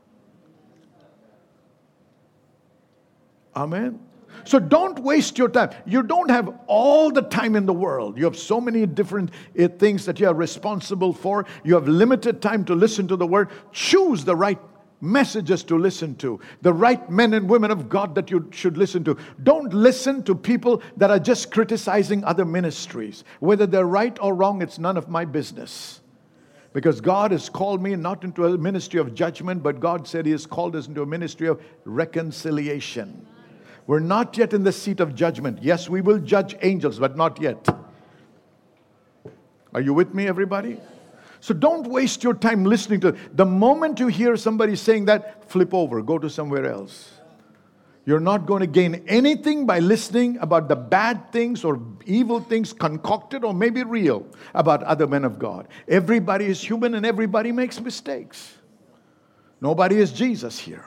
Amen. 3.55 4.01
So 4.45 4.59
don't 4.59 4.99
waste 5.01 5.39
your 5.39 5.49
time. 5.49 5.71
You 5.87 6.03
don't 6.03 6.31
have 6.31 6.61
all 6.67 7.11
the 7.11 7.23
time 7.23 7.57
in 7.57 7.67
the 7.67 7.73
world. 7.73 8.17
You 8.17 8.25
have 8.25 8.39
so 8.39 8.61
many 8.61 8.87
different 8.87 9.31
uh, 9.59 9.69
things 9.69 10.07
that 10.07 10.19
you 10.19 10.29
are 10.29 10.35
responsible 10.35 11.13
for. 11.13 11.47
You 11.63 11.75
have 11.75 11.89
limited 11.89 12.41
time 12.41 12.65
to 12.67 12.75
listen 12.75 13.07
to 13.09 13.17
the 13.17 13.27
word. 13.27 13.51
Choose 13.73 14.25
the 14.25 14.35
right 14.35 14.59
messages 15.01 15.65
to 15.65 15.79
listen 15.79 16.15
to, 16.17 16.41
the 16.63 16.73
right 16.73 17.09
men 17.11 17.35
and 17.35 17.49
women 17.49 17.71
of 17.71 17.89
God 17.89 18.15
that 18.15 18.31
you 18.31 18.49
should 18.53 18.77
listen 18.77 19.05
to. 19.05 19.17
Don't 19.43 19.73
listen 19.73 20.23
to 20.25 20.35
people 20.35 20.83
that 20.97 21.11
are 21.11 21.19
just 21.19 21.51
criticizing 21.51 22.25
other 22.25 22.45
ministries. 22.45 23.25
Whether 23.41 23.67
they're 23.67 23.87
right 23.87 24.17
or 24.21 24.35
wrong, 24.35 24.63
it's 24.63 24.79
none 24.79 24.97
of 24.97 25.09
my 25.09 25.25
business. 25.25 26.01
Because 26.73 27.01
God 27.01 27.33
has 27.33 27.49
called 27.49 27.83
me 27.83 27.97
not 27.97 28.23
into 28.23 28.47
a 28.47 28.57
ministry 28.57 29.01
of 29.01 29.15
judgment, 29.15 29.63
but 29.63 29.81
God 29.81 30.07
said 30.07 30.25
He 30.25 30.33
has 30.33 30.47
called 30.47 30.77
us 30.77 30.87
into 30.87 31.03
a 31.03 31.07
ministry 31.07 31.49
of 31.49 31.61
reconciliation. 31.85 33.27
We're 33.87 33.99
not 33.99 34.39
yet 34.39 34.53
in 34.53 34.63
the 34.63 34.73
seat 34.73 35.01
of 35.01 35.17
judgment. 35.17 35.63
Yes, 35.63 35.89
we 35.89 36.01
will 36.01 36.19
judge 36.19 36.55
angels, 36.63 37.01
but 37.01 37.17
not 37.17 37.41
yet. 37.41 37.69
Are 39.75 39.81
you 39.81 39.95
with 39.95 40.15
me, 40.15 40.29
everybody? 40.29 40.79
So 41.41 41.55
don't 41.55 41.87
waste 41.87 42.23
your 42.23 42.35
time 42.35 42.65
listening 42.65 43.01
to 43.01 43.17
the 43.35 43.47
moment 43.47 43.99
you 43.99 44.09
hear 44.09 44.37
somebody 44.37 44.77
saying 44.77 45.07
that, 45.07 45.49
flip 45.51 45.73
over, 45.73 46.03
go 46.03 46.19
to 46.19 46.29
somewhere 46.29 46.67
else. 46.67 47.11
You're 48.07 48.21
not 48.21 48.47
going 48.47 48.61
to 48.61 48.67
gain 48.67 49.05
anything 49.07 49.67
by 49.67 49.79
listening 49.79 50.39
about 50.39 50.69
the 50.69 50.77
bad 50.77 51.31
things 51.33 51.65
or 51.65 51.81
evil 52.07 52.41
things 52.41 52.73
concocted 52.73 53.45
or 53.45 53.55
maybe 53.55 53.83
real 53.85 54.27
about 54.55 54.83
other 54.83 55.07
men 55.07 55.25
of 55.25 55.39
God. 55.39 55.69
Everybody 55.87 56.47
is 56.47 56.63
human 56.63 56.95
and 56.95 57.05
everybody 57.05 57.53
makes 57.53 57.81
mistakes. 57.81 58.55
Nobody 59.61 59.99
is 59.99 60.13
Jesus 60.13 60.59
here. 60.59 60.85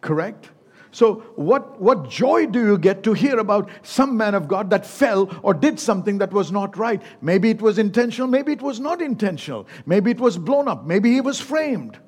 Correct? 0.00 0.50
So, 0.94 1.24
what, 1.34 1.80
what 1.80 2.08
joy 2.08 2.46
do 2.46 2.64
you 2.64 2.78
get 2.78 3.02
to 3.02 3.14
hear 3.14 3.40
about 3.40 3.68
some 3.82 4.16
man 4.16 4.32
of 4.32 4.46
God 4.46 4.70
that 4.70 4.86
fell 4.86 5.28
or 5.42 5.52
did 5.52 5.80
something 5.80 6.18
that 6.18 6.32
was 6.32 6.52
not 6.52 6.76
right? 6.78 7.02
Maybe 7.20 7.50
it 7.50 7.60
was 7.60 7.78
intentional, 7.78 8.28
maybe 8.28 8.52
it 8.52 8.62
was 8.62 8.78
not 8.78 9.02
intentional, 9.02 9.66
maybe 9.86 10.12
it 10.12 10.20
was 10.20 10.38
blown 10.38 10.68
up, 10.68 10.86
maybe 10.86 11.12
he 11.12 11.20
was 11.20 11.40
framed. 11.40 11.98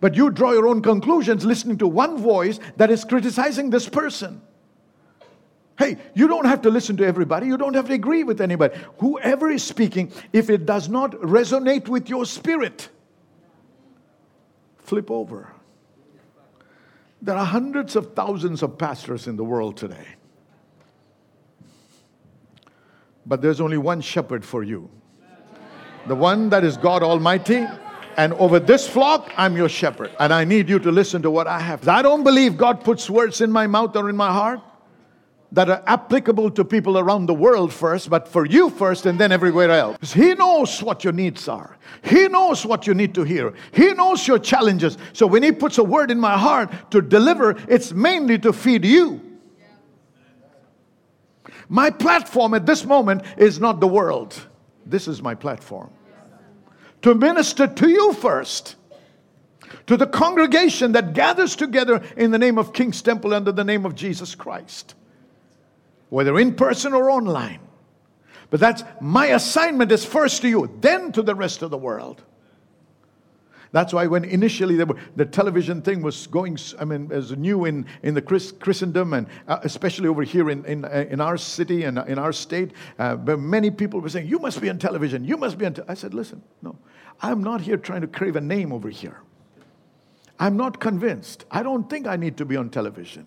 But 0.00 0.16
you 0.16 0.30
draw 0.30 0.50
your 0.50 0.66
own 0.66 0.82
conclusions 0.82 1.44
listening 1.44 1.78
to 1.78 1.86
one 1.86 2.18
voice 2.18 2.58
that 2.78 2.90
is 2.90 3.04
criticizing 3.04 3.70
this 3.70 3.88
person. 3.88 4.42
Hey, 5.78 5.98
you 6.14 6.26
don't 6.26 6.46
have 6.46 6.62
to 6.62 6.70
listen 6.70 6.96
to 6.96 7.06
everybody. 7.06 7.46
You 7.46 7.56
don't 7.56 7.74
have 7.74 7.86
to 7.86 7.94
agree 7.94 8.24
with 8.24 8.40
anybody. 8.40 8.76
Whoever 8.98 9.52
is 9.52 9.62
speaking, 9.62 10.10
if 10.32 10.50
it 10.50 10.66
does 10.66 10.88
not 10.88 11.12
resonate 11.12 11.86
with 11.86 12.08
your 12.08 12.26
spirit, 12.26 12.88
flip 14.78 15.12
over. 15.12 15.53
There 17.24 17.34
are 17.34 17.46
hundreds 17.46 17.96
of 17.96 18.14
thousands 18.14 18.62
of 18.62 18.76
pastors 18.76 19.26
in 19.26 19.36
the 19.36 19.44
world 19.44 19.78
today. 19.78 20.06
But 23.24 23.40
there's 23.40 23.62
only 23.62 23.78
one 23.78 24.02
shepherd 24.02 24.44
for 24.44 24.62
you 24.62 24.90
the 26.06 26.14
one 26.14 26.50
that 26.50 26.64
is 26.64 26.76
God 26.76 27.02
Almighty. 27.02 27.66
And 28.18 28.34
over 28.34 28.60
this 28.60 28.86
flock, 28.86 29.32
I'm 29.38 29.56
your 29.56 29.70
shepherd. 29.70 30.10
And 30.20 30.34
I 30.34 30.44
need 30.44 30.68
you 30.68 30.78
to 30.80 30.92
listen 30.92 31.22
to 31.22 31.30
what 31.30 31.46
I 31.46 31.58
have. 31.58 31.88
I 31.88 32.02
don't 32.02 32.22
believe 32.22 32.58
God 32.58 32.84
puts 32.84 33.08
words 33.08 33.40
in 33.40 33.50
my 33.50 33.66
mouth 33.66 33.96
or 33.96 34.10
in 34.10 34.16
my 34.16 34.30
heart 34.30 34.60
that 35.54 35.70
are 35.70 35.82
applicable 35.86 36.50
to 36.50 36.64
people 36.64 36.98
around 36.98 37.26
the 37.26 37.34
world 37.34 37.72
first, 37.72 38.10
but 38.10 38.26
for 38.26 38.44
you 38.44 38.68
first 38.68 39.06
and 39.06 39.20
then 39.20 39.30
everywhere 39.30 39.70
else. 39.70 40.12
He 40.12 40.34
knows 40.34 40.82
what 40.82 41.04
your 41.04 41.12
needs 41.12 41.46
are. 41.46 41.76
He 42.02 42.26
knows 42.26 42.66
what 42.66 42.88
you 42.88 42.94
need 42.94 43.14
to 43.14 43.22
hear. 43.22 43.54
He 43.72 43.92
knows 43.92 44.26
your 44.26 44.40
challenges. 44.40 44.98
So 45.12 45.28
when 45.28 45.44
He 45.44 45.52
puts 45.52 45.78
a 45.78 45.84
word 45.84 46.10
in 46.10 46.18
my 46.18 46.36
heart 46.36 46.90
to 46.90 47.00
deliver, 47.00 47.56
it's 47.68 47.92
mainly 47.92 48.36
to 48.40 48.52
feed 48.52 48.84
you. 48.84 49.20
My 51.68 51.88
platform 51.88 52.52
at 52.54 52.66
this 52.66 52.84
moment 52.84 53.22
is 53.38 53.60
not 53.60 53.78
the 53.78 53.86
world. 53.86 54.48
This 54.84 55.06
is 55.06 55.22
my 55.22 55.36
platform. 55.36 55.90
To 57.02 57.14
minister 57.14 57.68
to 57.68 57.88
you 57.88 58.12
first 58.14 58.74
to 59.86 59.96
the 59.96 60.06
congregation 60.06 60.92
that 60.92 61.14
gathers 61.14 61.54
together 61.54 62.02
in 62.16 62.32
the 62.32 62.38
name 62.38 62.58
of 62.58 62.72
King's 62.72 63.02
Temple 63.02 63.32
under 63.32 63.52
the 63.52 63.64
name 63.64 63.86
of 63.86 63.94
Jesus 63.94 64.34
Christ 64.34 64.94
whether 66.14 66.38
in 66.38 66.54
person 66.54 66.92
or 66.92 67.10
online. 67.10 67.58
But 68.48 68.60
that's 68.60 68.84
my 69.00 69.26
assignment 69.26 69.90
is 69.90 70.04
first 70.04 70.42
to 70.42 70.48
you, 70.48 70.72
then 70.80 71.10
to 71.10 71.22
the 71.22 71.34
rest 71.34 71.60
of 71.62 71.72
the 71.72 71.76
world. 71.76 72.22
That's 73.72 73.92
why 73.92 74.06
when 74.06 74.22
initially 74.22 74.76
were, 74.76 74.94
the 75.16 75.24
television 75.24 75.82
thing 75.82 76.02
was 76.02 76.28
going, 76.28 76.56
I 76.78 76.84
mean, 76.84 77.10
as 77.10 77.32
new 77.32 77.64
in, 77.64 77.86
in 78.04 78.14
the 78.14 78.22
Christendom 78.22 79.12
and 79.12 79.26
uh, 79.48 79.58
especially 79.64 80.06
over 80.06 80.22
here 80.22 80.50
in, 80.50 80.64
in, 80.66 80.84
uh, 80.84 81.04
in 81.10 81.20
our 81.20 81.36
city 81.36 81.82
and 81.82 81.98
in 81.98 82.20
our 82.20 82.32
state, 82.32 82.70
uh, 83.00 83.16
many 83.16 83.72
people 83.72 83.98
were 83.98 84.08
saying, 84.08 84.28
you 84.28 84.38
must 84.38 84.60
be 84.60 84.70
on 84.70 84.78
television, 84.78 85.24
you 85.24 85.36
must 85.36 85.58
be 85.58 85.66
on. 85.66 85.74
I 85.88 85.94
said, 85.94 86.14
listen, 86.14 86.44
no, 86.62 86.78
I'm 87.22 87.42
not 87.42 87.60
here 87.60 87.76
trying 87.76 88.02
to 88.02 88.06
crave 88.06 88.36
a 88.36 88.40
name 88.40 88.72
over 88.72 88.88
here. 88.88 89.20
I'm 90.38 90.56
not 90.56 90.78
convinced. 90.78 91.44
I 91.50 91.64
don't 91.64 91.90
think 91.90 92.06
I 92.06 92.14
need 92.14 92.36
to 92.36 92.44
be 92.44 92.56
on 92.56 92.70
television. 92.70 93.26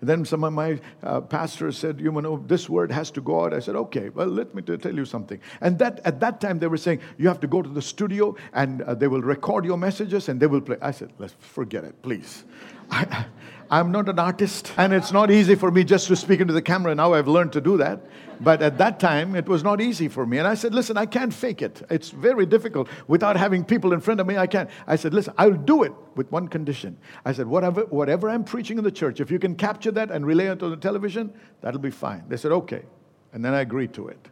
And 0.00 0.08
then 0.08 0.24
some 0.24 0.44
of 0.44 0.52
my 0.52 0.80
uh, 1.02 1.20
pastors 1.20 1.76
said, 1.76 2.00
you 2.00 2.12
know, 2.12 2.42
this 2.46 2.68
word 2.68 2.92
has 2.92 3.10
to 3.12 3.20
go 3.20 3.44
out. 3.44 3.52
I 3.52 3.58
said, 3.58 3.74
okay, 3.76 4.10
well, 4.10 4.28
let 4.28 4.54
me 4.54 4.62
tell 4.62 4.94
you 4.94 5.04
something. 5.04 5.40
And 5.60 5.78
that 5.78 6.00
at 6.04 6.20
that 6.20 6.40
time 6.40 6.58
they 6.58 6.68
were 6.68 6.76
saying, 6.76 7.00
you 7.16 7.26
have 7.28 7.40
to 7.40 7.46
go 7.46 7.62
to 7.62 7.68
the 7.68 7.82
studio 7.82 8.36
and 8.52 8.82
uh, 8.82 8.94
they 8.94 9.08
will 9.08 9.22
record 9.22 9.64
your 9.64 9.76
messages 9.76 10.28
and 10.28 10.38
they 10.38 10.46
will 10.46 10.60
play. 10.60 10.76
I 10.80 10.92
said, 10.92 11.12
let's 11.18 11.34
forget 11.40 11.84
it, 11.84 12.00
please. 12.02 12.44
I, 12.90 13.26
I'm 13.70 13.92
not 13.92 14.08
an 14.08 14.18
artist, 14.18 14.72
and 14.78 14.92
it's 14.92 15.12
not 15.12 15.30
easy 15.30 15.54
for 15.54 15.70
me 15.70 15.84
just 15.84 16.08
to 16.08 16.16
speak 16.16 16.40
into 16.40 16.54
the 16.54 16.62
camera. 16.62 16.94
Now 16.94 17.12
I've 17.12 17.28
learned 17.28 17.52
to 17.52 17.60
do 17.60 17.76
that. 17.76 18.00
But 18.40 18.62
at 18.62 18.78
that 18.78 19.00
time, 19.00 19.34
it 19.34 19.46
was 19.46 19.64
not 19.64 19.80
easy 19.80 20.08
for 20.08 20.24
me. 20.24 20.38
And 20.38 20.46
I 20.46 20.54
said, 20.54 20.74
Listen, 20.74 20.96
I 20.96 21.06
can't 21.06 21.34
fake 21.34 21.60
it. 21.60 21.82
It's 21.90 22.10
very 22.10 22.46
difficult 22.46 22.88
without 23.08 23.36
having 23.36 23.64
people 23.64 23.92
in 23.92 24.00
front 24.00 24.20
of 24.20 24.26
me. 24.26 24.36
I 24.36 24.46
can't. 24.46 24.70
I 24.86 24.96
said, 24.96 25.12
Listen, 25.12 25.34
I'll 25.36 25.52
do 25.52 25.82
it 25.82 25.92
with 26.14 26.30
one 26.30 26.48
condition. 26.48 26.96
I 27.24 27.32
said, 27.32 27.46
Whatever, 27.46 27.82
whatever 27.86 28.30
I'm 28.30 28.44
preaching 28.44 28.78
in 28.78 28.84
the 28.84 28.92
church, 28.92 29.20
if 29.20 29.30
you 29.30 29.38
can 29.38 29.56
capture 29.56 29.90
that 29.90 30.10
and 30.10 30.24
relay 30.24 30.46
it 30.46 30.62
on 30.62 30.70
the 30.70 30.76
television, 30.76 31.32
that'll 31.60 31.80
be 31.80 31.90
fine. 31.90 32.24
They 32.28 32.36
said, 32.36 32.52
Okay. 32.52 32.84
And 33.32 33.44
then 33.44 33.54
I 33.54 33.60
agreed 33.60 33.92
to 33.94 34.08
it. 34.08 34.28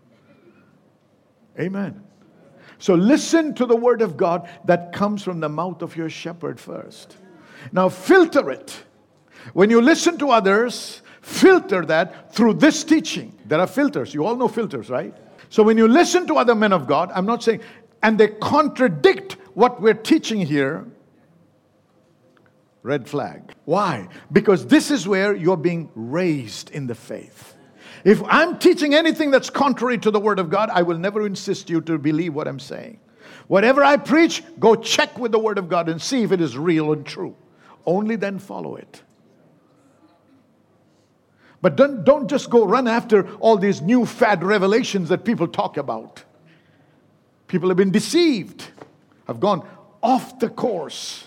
Amen. 1.58 2.02
So 2.78 2.94
listen 2.94 3.54
to 3.54 3.66
the 3.66 3.76
word 3.76 4.02
of 4.02 4.16
God 4.16 4.48
that 4.66 4.92
comes 4.92 5.22
from 5.22 5.40
the 5.40 5.48
mouth 5.48 5.82
of 5.82 5.96
your 5.96 6.10
shepherd 6.10 6.60
first. 6.60 7.16
Now 7.72 7.88
filter 7.88 8.50
it. 8.50 8.84
When 9.52 9.70
you 9.70 9.80
listen 9.80 10.18
to 10.18 10.30
others, 10.30 11.02
filter 11.20 11.84
that 11.86 12.32
through 12.32 12.54
this 12.54 12.84
teaching. 12.84 13.36
There 13.46 13.58
are 13.58 13.66
filters. 13.66 14.14
You 14.14 14.24
all 14.24 14.36
know 14.36 14.48
filters, 14.48 14.88
right? 14.88 15.14
So 15.48 15.62
when 15.62 15.76
you 15.76 15.88
listen 15.88 16.26
to 16.28 16.34
other 16.34 16.54
men 16.54 16.72
of 16.72 16.86
God, 16.86 17.10
I'm 17.14 17.26
not 17.26 17.42
saying, 17.42 17.60
and 18.02 18.18
they 18.18 18.28
contradict 18.28 19.36
what 19.54 19.80
we're 19.80 19.94
teaching 19.94 20.40
here, 20.40 20.86
red 22.82 23.08
flag. 23.08 23.52
Why? 23.64 24.08
Because 24.30 24.66
this 24.66 24.90
is 24.90 25.08
where 25.08 25.34
you're 25.34 25.56
being 25.56 25.90
raised 25.94 26.70
in 26.70 26.86
the 26.86 26.94
faith. 26.94 27.54
If 28.04 28.22
I'm 28.24 28.58
teaching 28.58 28.94
anything 28.94 29.32
that's 29.32 29.50
contrary 29.50 29.98
to 29.98 30.12
the 30.12 30.20
Word 30.20 30.38
of 30.38 30.48
God, 30.50 30.70
I 30.70 30.82
will 30.82 30.98
never 30.98 31.26
insist 31.26 31.68
you 31.68 31.80
to 31.82 31.98
believe 31.98 32.34
what 32.34 32.46
I'm 32.46 32.60
saying. 32.60 33.00
Whatever 33.48 33.82
I 33.82 33.96
preach, 33.96 34.44
go 34.60 34.76
check 34.76 35.18
with 35.18 35.32
the 35.32 35.38
Word 35.40 35.58
of 35.58 35.68
God 35.68 35.88
and 35.88 36.00
see 36.00 36.22
if 36.22 36.30
it 36.30 36.40
is 36.40 36.56
real 36.56 36.92
and 36.92 37.04
true. 37.04 37.34
Only 37.86 38.16
then 38.16 38.38
follow 38.38 38.76
it. 38.76 39.02
But 41.62 41.76
don't, 41.76 42.04
don't 42.04 42.28
just 42.28 42.50
go 42.50 42.66
run 42.66 42.86
after 42.86 43.28
all 43.36 43.56
these 43.56 43.80
new 43.80 44.04
fad 44.04 44.44
revelations 44.44 45.08
that 45.08 45.24
people 45.24 45.48
talk 45.48 45.76
about. 45.76 46.22
People 47.48 47.68
have 47.68 47.76
been 47.76 47.90
deceived, 47.90 48.68
have 49.26 49.40
gone 49.40 49.66
off 50.02 50.38
the 50.38 50.48
course. 50.48 51.24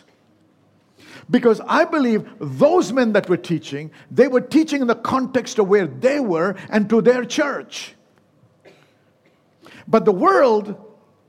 Because 1.30 1.62
I 1.68 1.86
believe 1.86 2.28
those 2.40 2.92
men 2.92 3.14
that 3.14 3.30
were 3.30 3.38
teaching, 3.38 3.92
they 4.12 4.28
were 4.28 4.42
teaching 4.42 4.82
in 4.82 4.88
the 4.88 4.96
context 4.96 5.60
of 5.60 5.68
where 5.68 5.88
they 5.88 6.20
were 6.20 6.56
and 6.70 6.90
to 6.90 7.02
their 7.02 7.24
church. 7.26 7.96
But 9.88 10.06
the 10.06 10.12
world 10.12 10.76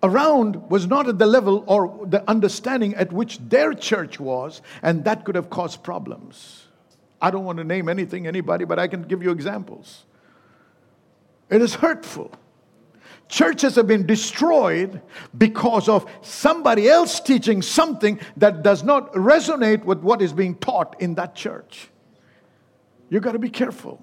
around 0.03 0.71
was 0.71 0.87
not 0.87 1.09
at 1.09 1.19
the 1.19 1.27
level 1.27 1.65
or 1.67 2.07
the 2.07 2.29
understanding 2.29 2.95
at 2.95 3.13
which 3.13 3.39
their 3.39 3.75
church 3.75 4.19
was, 4.19 4.63
and 4.83 5.05
that 5.05 5.25
could 5.25 5.35
have 5.35 5.51
caused 5.51 5.83
problems. 5.83 6.67
I 7.21 7.31
don't 7.31 7.45
want 7.45 7.59
to 7.59 7.65
name 7.65 7.89
anything, 7.89 8.27
anybody, 8.27 8.65
but 8.65 8.79
I 8.79 8.89
can 8.89 9.03
give 9.03 9.23
you 9.23 9.31
examples. 9.31 10.05
It 11.51 11.61
is 11.61 11.75
hurtful. 11.75 12.33
Churches 13.29 13.77
have 13.77 13.87
been 13.87 14.07
destroyed 14.07 15.01
because 15.37 15.89
of 15.89 16.11
somebody 16.23 16.89
else 16.89 17.21
teaching 17.21 17.63
something 17.63 18.19
that 18.37 18.63
does 18.63 18.83
not 18.83 19.13
resonate 19.13 19.85
with 19.85 20.01
what 20.01 20.21
is 20.21 20.33
being 20.33 20.57
taught 20.57 21.01
in 21.01 21.15
that 21.15 21.37
church. 21.37 21.89
You've 23.09 23.23
got 23.23 23.33
to 23.33 23.39
be 23.39 23.51
careful. 23.51 24.03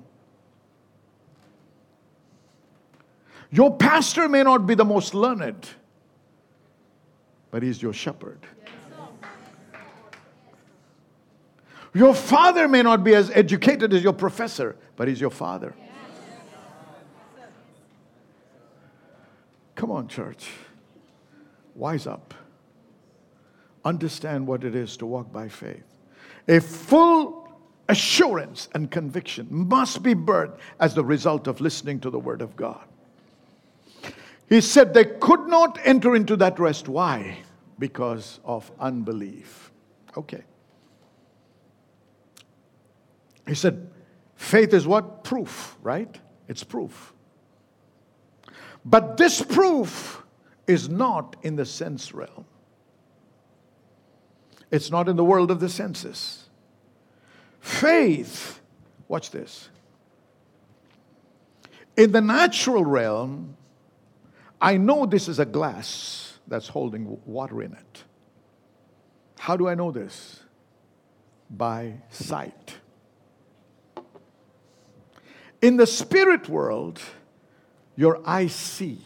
Your 3.49 3.75
pastor 3.75 4.27
may 4.29 4.43
not 4.43 4.65
be 4.65 4.75
the 4.75 4.85
most 4.85 5.13
learned, 5.13 5.67
but 7.51 7.63
he's 7.63 7.81
your 7.81 7.93
shepherd. 7.93 8.39
Your 11.93 12.13
father 12.13 12.67
may 12.67 12.83
not 12.83 13.03
be 13.03 13.15
as 13.15 13.31
educated 13.31 13.93
as 13.93 14.03
your 14.03 14.13
professor, 14.13 14.75
but 14.95 15.07
he's 15.07 15.19
your 15.19 15.31
father. 15.31 15.73
Come 19.75 19.91
on, 19.91 20.07
church. 20.07 20.49
Wise 21.75 22.07
up. 22.07 22.33
Understand 23.85 24.47
what 24.47 24.63
it 24.63 24.75
is 24.75 24.97
to 24.97 25.05
walk 25.05 25.31
by 25.31 25.47
faith. 25.47 25.83
A 26.47 26.59
full 26.59 27.47
assurance 27.87 28.69
and 28.73 28.91
conviction 28.91 29.47
must 29.49 30.03
be 30.03 30.13
birthed 30.13 30.57
as 30.79 30.93
the 30.93 31.03
result 31.03 31.47
of 31.47 31.61
listening 31.61 31.99
to 32.01 32.09
the 32.09 32.19
Word 32.19 32.41
of 32.41 32.55
God. 32.55 32.86
He 34.49 34.61
said 34.61 34.93
they 34.93 35.05
could 35.05 35.47
not 35.47 35.77
enter 35.83 36.15
into 36.15 36.37
that 36.37 36.57
rest. 36.59 36.87
Why? 36.87 37.39
Because 37.79 38.39
of 38.45 38.71
unbelief. 38.79 39.71
Okay. 40.15 40.43
He 43.45 43.55
said, 43.55 43.89
faith 44.35 44.73
is 44.73 44.87
what? 44.87 45.23
Proof, 45.23 45.77
right? 45.81 46.19
It's 46.47 46.63
proof. 46.63 47.13
But 48.85 49.17
this 49.17 49.41
proof 49.41 50.23
is 50.65 50.89
not 50.89 51.35
in 51.43 51.55
the 51.55 51.65
sense 51.65 52.13
realm. 52.13 52.45
It's 54.71 54.91
not 54.91 55.07
in 55.07 55.15
the 55.15 55.23
world 55.23 55.51
of 55.51 55.59
the 55.59 55.69
senses. 55.69 56.45
Faith, 57.59 58.61
watch 59.07 59.31
this. 59.31 59.69
In 61.95 62.11
the 62.11 62.21
natural 62.21 62.85
realm, 62.85 63.55
I 64.61 64.77
know 64.77 65.05
this 65.05 65.27
is 65.27 65.39
a 65.39 65.45
glass 65.45 66.39
that's 66.47 66.67
holding 66.67 67.19
water 67.25 67.61
in 67.61 67.73
it. 67.73 68.03
How 69.37 69.55
do 69.55 69.67
I 69.67 69.75
know 69.75 69.91
this? 69.91 70.39
By 71.49 71.93
sight. 72.09 72.75
In 75.61 75.77
the 75.77 75.87
spirit 75.87 76.49
world, 76.49 77.01
your 77.95 78.21
eyes 78.27 78.53
see, 78.53 79.01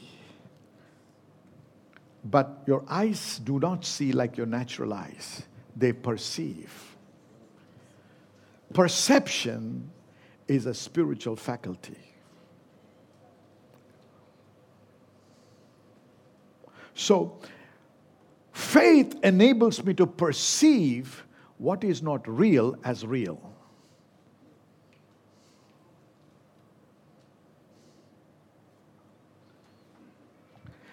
but 2.24 2.64
your 2.68 2.84
eyes 2.88 3.40
do 3.40 3.60
not 3.60 3.86
see 3.86 4.12
like 4.12 4.38
your 4.38 4.46
natural 4.46 4.94
eyes, 4.94 5.44
they 5.76 5.94
perceive. 5.94 6.96
Perception 8.74 9.90
is 10.48 10.66
a 10.66 10.74
spiritual 10.74 11.36
faculty. 11.36 12.11
So, 17.02 17.36
faith 18.54 19.16
enables 19.24 19.84
me 19.84 19.96
to 19.96 20.06
perceive 20.06 21.26
what 21.58 21.84
is 21.84 22.04
not 22.04 22.28
real 22.28 22.76
as 22.84 23.04
real. 23.04 23.42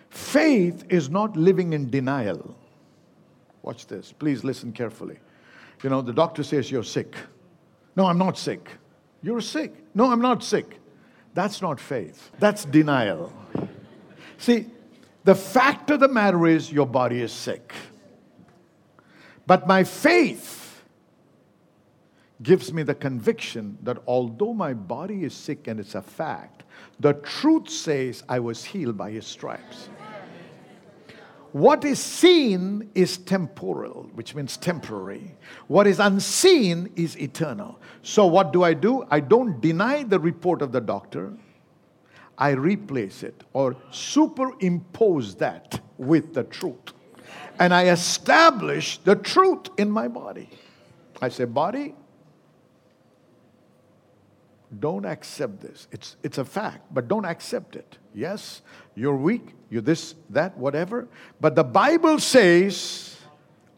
Faith 0.08 0.84
is 0.88 1.10
not 1.10 1.36
living 1.36 1.74
in 1.74 1.90
denial. 1.90 2.56
Watch 3.62 3.86
this. 3.86 4.10
Please 4.10 4.44
listen 4.44 4.72
carefully. 4.72 5.18
You 5.82 5.90
know, 5.90 6.00
the 6.00 6.14
doctor 6.14 6.42
says 6.42 6.70
you're 6.70 6.82
sick. 6.82 7.16
No, 7.96 8.06
I'm 8.06 8.18
not 8.18 8.38
sick. 8.38 8.70
You're 9.22 9.42
sick. 9.42 9.74
No, 9.94 10.10
I'm 10.10 10.22
not 10.22 10.42
sick. 10.42 10.80
That's 11.34 11.60
not 11.60 11.78
faith. 11.78 12.30
That's 12.38 12.64
denial. 12.64 13.30
See, 14.38 14.68
the 15.28 15.34
fact 15.34 15.90
of 15.90 16.00
the 16.00 16.08
matter 16.08 16.46
is 16.46 16.72
your 16.72 16.86
body 16.86 17.20
is 17.20 17.30
sick. 17.30 17.74
But 19.46 19.66
my 19.66 19.84
faith 19.84 20.82
gives 22.42 22.72
me 22.72 22.82
the 22.82 22.94
conviction 22.94 23.76
that 23.82 23.98
although 24.06 24.54
my 24.54 24.72
body 24.72 25.24
is 25.24 25.34
sick 25.34 25.68
and 25.68 25.78
it's 25.78 25.94
a 25.94 26.00
fact, 26.00 26.62
the 26.98 27.12
truth 27.12 27.68
says 27.68 28.22
I 28.26 28.38
was 28.38 28.64
healed 28.64 28.96
by 28.96 29.10
his 29.10 29.26
stripes. 29.26 29.90
What 31.52 31.84
is 31.84 31.98
seen 31.98 32.88
is 32.94 33.18
temporal, 33.18 34.08
which 34.14 34.34
means 34.34 34.56
temporary. 34.56 35.36
What 35.66 35.86
is 35.86 36.00
unseen 36.00 36.90
is 36.96 37.18
eternal. 37.18 37.78
So, 38.00 38.24
what 38.24 38.54
do 38.54 38.62
I 38.62 38.72
do? 38.72 39.06
I 39.10 39.20
don't 39.20 39.60
deny 39.60 40.04
the 40.04 40.20
report 40.20 40.62
of 40.62 40.72
the 40.72 40.80
doctor, 40.80 41.34
I 42.38 42.50
replace 42.50 43.24
it 43.24 43.42
or 43.52 43.76
superimpose 43.90 45.34
that 45.36 45.80
with 45.98 46.34
the 46.34 46.44
truth. 46.44 46.92
And 47.58 47.74
I 47.74 47.88
establish 47.88 48.98
the 48.98 49.16
truth 49.16 49.66
in 49.76 49.90
my 49.90 50.06
body. 50.06 50.48
I 51.20 51.28
say, 51.28 51.44
Body, 51.44 51.96
don't 54.78 55.04
accept 55.04 55.60
this. 55.60 55.88
It's, 55.90 56.16
it's 56.22 56.38
a 56.38 56.44
fact, 56.44 56.82
but 56.92 57.08
don't 57.08 57.24
accept 57.24 57.74
it. 57.74 57.98
Yes, 58.14 58.62
you're 58.94 59.16
weak, 59.16 59.54
you're 59.70 59.82
this, 59.82 60.14
that, 60.30 60.56
whatever. 60.56 61.08
But 61.40 61.56
the 61.56 61.64
Bible 61.64 62.20
says, 62.20 63.16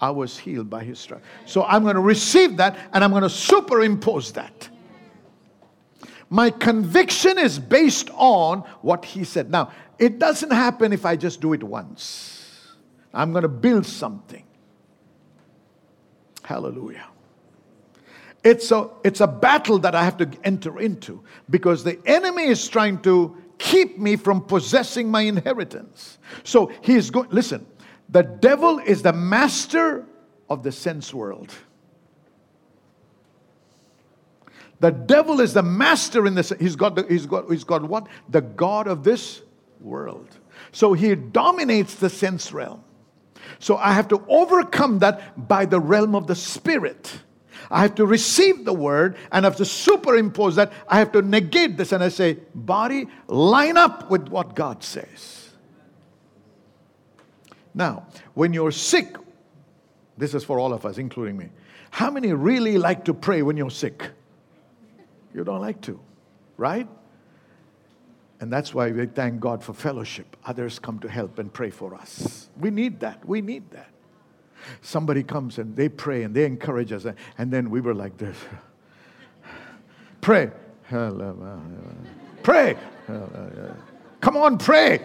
I 0.00 0.10
was 0.10 0.38
healed 0.38 0.68
by 0.68 0.82
his 0.84 0.98
stripes. 0.98 1.24
So 1.46 1.64
I'm 1.64 1.82
going 1.82 1.94
to 1.94 2.00
receive 2.00 2.56
that 2.56 2.76
and 2.92 3.04
I'm 3.04 3.10
going 3.10 3.22
to 3.22 3.30
superimpose 3.30 4.32
that. 4.32 4.69
My 6.30 6.50
conviction 6.50 7.38
is 7.38 7.58
based 7.58 8.08
on 8.14 8.60
what 8.82 9.04
he 9.04 9.24
said. 9.24 9.50
Now, 9.50 9.72
it 9.98 10.20
doesn't 10.20 10.52
happen 10.52 10.92
if 10.92 11.04
I 11.04 11.16
just 11.16 11.40
do 11.40 11.52
it 11.52 11.62
once. 11.62 12.68
I'm 13.12 13.32
going 13.32 13.42
to 13.42 13.48
build 13.48 13.84
something. 13.84 14.44
Hallelujah. 16.44 17.06
It's 18.44 18.70
a, 18.70 18.88
it's 19.04 19.20
a 19.20 19.26
battle 19.26 19.78
that 19.80 19.94
I 19.94 20.04
have 20.04 20.16
to 20.18 20.30
enter 20.44 20.78
into 20.78 21.22
because 21.50 21.84
the 21.84 22.00
enemy 22.06 22.44
is 22.44 22.66
trying 22.66 23.02
to 23.02 23.36
keep 23.58 23.98
me 23.98 24.16
from 24.16 24.40
possessing 24.40 25.10
my 25.10 25.22
inheritance. 25.22 26.18
So 26.44 26.72
he's 26.80 27.10
going, 27.10 27.28
listen, 27.30 27.66
the 28.08 28.22
devil 28.22 28.78
is 28.78 29.02
the 29.02 29.12
master 29.12 30.06
of 30.48 30.62
the 30.62 30.72
sense 30.72 31.12
world. 31.12 31.52
The 34.80 34.90
devil 34.90 35.40
is 35.40 35.52
the 35.52 35.62
master 35.62 36.26
in 36.26 36.34
this. 36.34 36.52
He's 36.58 36.74
got, 36.74 36.96
the, 36.96 37.04
he's 37.08 37.26
got, 37.26 37.50
he's 37.50 37.64
got 37.64 37.84
what? 37.84 38.06
The 38.30 38.40
God 38.40 38.86
of 38.86 39.04
this 39.04 39.42
world. 39.80 40.28
So 40.72 40.94
he 40.94 41.14
dominates 41.14 41.96
the 41.96 42.08
sense 42.08 42.52
realm. 42.52 42.82
So 43.58 43.76
I 43.76 43.92
have 43.92 44.08
to 44.08 44.24
overcome 44.28 45.00
that 45.00 45.48
by 45.48 45.66
the 45.66 45.78
realm 45.78 46.14
of 46.14 46.26
the 46.26 46.34
spirit. 46.34 47.20
I 47.70 47.82
have 47.82 47.94
to 47.96 48.06
receive 48.06 48.64
the 48.64 48.72
word 48.72 49.16
and 49.30 49.44
I 49.44 49.48
have 49.48 49.58
to 49.58 49.64
superimpose 49.64 50.56
that. 50.56 50.72
I 50.88 50.98
have 50.98 51.12
to 51.12 51.22
negate 51.22 51.76
this 51.76 51.92
and 51.92 52.02
I 52.02 52.08
say, 52.08 52.38
body, 52.54 53.06
line 53.28 53.76
up 53.76 54.10
with 54.10 54.28
what 54.28 54.54
God 54.54 54.82
says. 54.82 55.50
Now, 57.74 58.06
when 58.34 58.52
you're 58.52 58.72
sick, 58.72 59.16
this 60.16 60.34
is 60.34 60.42
for 60.42 60.58
all 60.58 60.72
of 60.72 60.84
us, 60.84 60.98
including 60.98 61.36
me. 61.36 61.50
How 61.90 62.10
many 62.10 62.32
really 62.32 62.78
like 62.78 63.04
to 63.04 63.14
pray 63.14 63.42
when 63.42 63.56
you're 63.56 63.70
sick? 63.70 64.10
You 65.34 65.44
don't 65.44 65.60
like 65.60 65.80
to, 65.82 66.00
right? 66.56 66.88
And 68.40 68.50
that's 68.50 68.72
why 68.72 68.90
we 68.90 69.06
thank 69.06 69.38
God 69.38 69.62
for 69.62 69.74
fellowship. 69.74 70.36
Others 70.46 70.78
come 70.78 70.98
to 71.00 71.08
help 71.08 71.38
and 71.38 71.52
pray 71.52 71.70
for 71.70 71.94
us. 71.94 72.48
We 72.58 72.70
need 72.70 73.00
that. 73.00 73.24
We 73.26 73.42
need 73.42 73.70
that. 73.72 73.90
Somebody 74.80 75.22
comes 75.22 75.58
and 75.58 75.76
they 75.76 75.88
pray 75.88 76.22
and 76.22 76.34
they 76.34 76.44
encourage 76.44 76.92
us, 76.92 77.06
and 77.38 77.50
then 77.50 77.70
we 77.70 77.80
were 77.80 77.94
like 77.94 78.16
this 78.16 78.36
Pray. 80.20 80.50
Pray. 82.42 82.76
Come 84.20 84.36
on, 84.36 84.58
pray. 84.58 85.00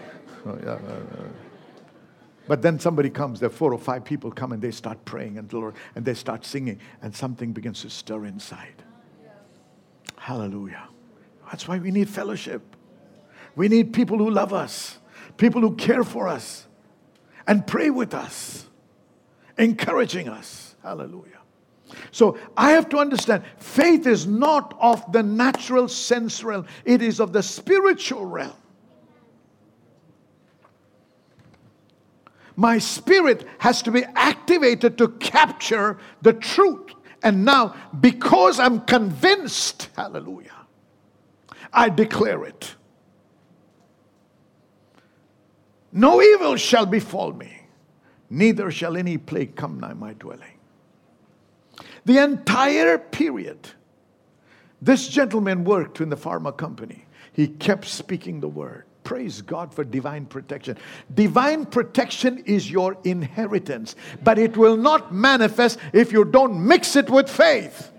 But 2.48 2.62
then 2.62 2.78
somebody 2.78 3.10
comes, 3.10 3.40
there 3.40 3.48
are 3.48 3.52
four 3.52 3.72
or 3.72 3.78
five 3.78 4.04
people 4.04 4.30
come 4.30 4.52
and 4.52 4.62
they 4.62 4.70
start 4.70 5.04
praying 5.04 5.38
and 5.38 5.52
and 5.94 6.04
they 6.04 6.14
start 6.14 6.44
singing, 6.44 6.80
and 7.02 7.14
something 7.14 7.52
begins 7.52 7.82
to 7.82 7.90
stir 7.90 8.26
inside. 8.26 8.82
Hallelujah. 10.26 10.88
That's 11.48 11.68
why 11.68 11.78
we 11.78 11.92
need 11.92 12.08
fellowship. 12.08 12.60
We 13.54 13.68
need 13.68 13.92
people 13.92 14.18
who 14.18 14.28
love 14.28 14.52
us, 14.52 14.98
people 15.36 15.60
who 15.60 15.76
care 15.76 16.02
for 16.02 16.26
us, 16.26 16.66
and 17.46 17.64
pray 17.64 17.90
with 17.90 18.12
us, 18.12 18.66
encouraging 19.56 20.28
us. 20.28 20.74
Hallelujah. 20.82 21.38
So 22.10 22.36
I 22.56 22.72
have 22.72 22.88
to 22.88 22.98
understand 22.98 23.44
faith 23.58 24.04
is 24.08 24.26
not 24.26 24.76
of 24.80 25.12
the 25.12 25.22
natural 25.22 25.86
sense 25.86 26.42
realm, 26.42 26.66
it 26.84 27.02
is 27.02 27.20
of 27.20 27.32
the 27.32 27.40
spiritual 27.44 28.24
realm. 28.24 28.56
My 32.56 32.78
spirit 32.78 33.46
has 33.58 33.80
to 33.82 33.92
be 33.92 34.02
activated 34.16 34.98
to 34.98 35.06
capture 35.06 35.98
the 36.22 36.32
truth. 36.32 36.95
And 37.26 37.44
now, 37.44 37.74
because 37.98 38.60
I'm 38.60 38.82
convinced, 38.82 39.88
hallelujah, 39.96 40.54
I 41.72 41.88
declare 41.88 42.44
it. 42.44 42.76
No 45.90 46.22
evil 46.22 46.54
shall 46.54 46.86
befall 46.86 47.32
me, 47.32 47.62
neither 48.30 48.70
shall 48.70 48.96
any 48.96 49.18
plague 49.18 49.56
come 49.56 49.80
nigh 49.80 49.94
my 49.94 50.12
dwelling. 50.12 50.60
The 52.04 52.18
entire 52.22 52.96
period, 52.96 53.70
this 54.80 55.08
gentleman 55.08 55.64
worked 55.64 56.00
in 56.00 56.10
the 56.10 56.16
pharma 56.16 56.56
company. 56.56 57.06
He 57.32 57.48
kept 57.48 57.86
speaking 57.86 58.38
the 58.38 58.46
word. 58.46 58.84
Praise 59.06 59.40
God 59.40 59.72
for 59.72 59.84
divine 59.84 60.26
protection. 60.26 60.76
Divine 61.14 61.64
protection 61.64 62.38
is 62.38 62.68
your 62.68 62.98
inheritance, 63.04 63.94
but 64.24 64.36
it 64.36 64.56
will 64.56 64.76
not 64.76 65.14
manifest 65.14 65.78
if 65.92 66.10
you 66.10 66.24
don't 66.24 66.66
mix 66.66 66.96
it 66.96 67.08
with 67.08 67.30
faith. 67.30 67.92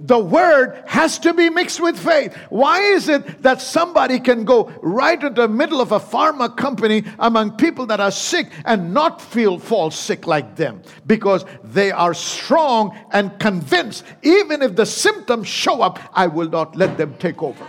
The 0.00 0.18
word 0.18 0.82
has 0.88 1.20
to 1.20 1.32
be 1.32 1.48
mixed 1.48 1.80
with 1.80 1.96
faith. 1.96 2.36
Why 2.50 2.80
is 2.80 3.08
it 3.08 3.40
that 3.44 3.60
somebody 3.60 4.18
can 4.18 4.44
go 4.44 4.64
right 4.82 5.22
into 5.22 5.42
the 5.42 5.46
middle 5.46 5.80
of 5.80 5.92
a 5.92 6.00
pharma 6.00 6.56
company 6.56 7.04
among 7.20 7.52
people 7.52 7.86
that 7.86 8.00
are 8.00 8.10
sick 8.10 8.50
and 8.64 8.92
not 8.92 9.22
feel 9.22 9.60
fall 9.60 9.92
sick 9.92 10.26
like 10.26 10.56
them? 10.56 10.82
Because 11.06 11.44
they 11.62 11.92
are 11.92 12.14
strong 12.14 12.98
and 13.12 13.38
convinced, 13.38 14.02
even 14.24 14.60
if 14.60 14.74
the 14.74 14.86
symptoms 14.86 15.46
show 15.46 15.82
up, 15.82 16.00
I 16.12 16.26
will 16.26 16.48
not 16.48 16.74
let 16.74 16.98
them 16.98 17.14
take 17.20 17.44
over. 17.44 17.64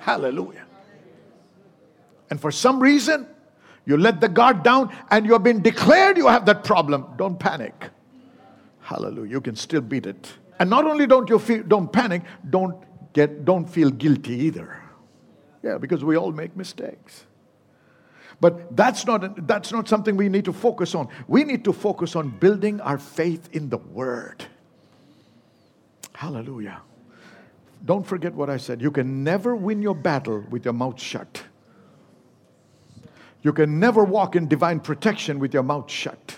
Hallelujah. 0.00 0.66
And 2.30 2.40
for 2.40 2.50
some 2.50 2.80
reason, 2.80 3.26
you 3.86 3.96
let 3.96 4.20
the 4.20 4.28
guard 4.28 4.62
down 4.62 4.94
and 5.10 5.26
you 5.26 5.32
have 5.32 5.42
been 5.42 5.62
declared 5.62 6.16
you 6.16 6.28
have 6.28 6.46
that 6.46 6.64
problem. 6.64 7.06
Don't 7.16 7.38
panic. 7.38 7.90
Hallelujah. 8.80 9.30
You 9.30 9.40
can 9.40 9.56
still 9.56 9.80
beat 9.80 10.06
it. 10.06 10.32
And 10.58 10.70
not 10.70 10.84
only 10.84 11.06
don't 11.06 11.28
you 11.28 11.38
feel 11.38 11.62
don't 11.62 11.92
panic, 11.92 12.22
don't 12.48 12.76
get 13.12 13.44
don't 13.44 13.66
feel 13.66 13.90
guilty 13.90 14.34
either. 14.34 14.80
Yeah, 15.62 15.78
because 15.78 16.04
we 16.04 16.16
all 16.16 16.32
make 16.32 16.56
mistakes. 16.56 17.26
But 18.40 18.74
that's 18.74 19.06
not, 19.06 19.46
that's 19.46 19.70
not 19.70 19.86
something 19.86 20.16
we 20.16 20.30
need 20.30 20.46
to 20.46 20.52
focus 20.52 20.94
on. 20.94 21.08
We 21.28 21.44
need 21.44 21.62
to 21.64 21.72
focus 21.72 22.16
on 22.16 22.30
building 22.30 22.80
our 22.80 22.96
faith 22.96 23.50
in 23.52 23.68
the 23.68 23.76
Word. 23.76 24.46
Hallelujah. 26.14 26.80
Don't 27.84 28.06
forget 28.06 28.34
what 28.34 28.48
I 28.48 28.56
said. 28.56 28.80
You 28.80 28.90
can 28.90 29.22
never 29.24 29.54
win 29.54 29.82
your 29.82 29.94
battle 29.94 30.44
with 30.48 30.64
your 30.64 30.74
mouth 30.74 31.00
shut. 31.00 31.42
You 33.42 33.52
can 33.52 33.80
never 33.80 34.04
walk 34.04 34.36
in 34.36 34.48
divine 34.48 34.80
protection 34.80 35.38
with 35.38 35.54
your 35.54 35.62
mouth 35.62 35.90
shut. 35.90 36.36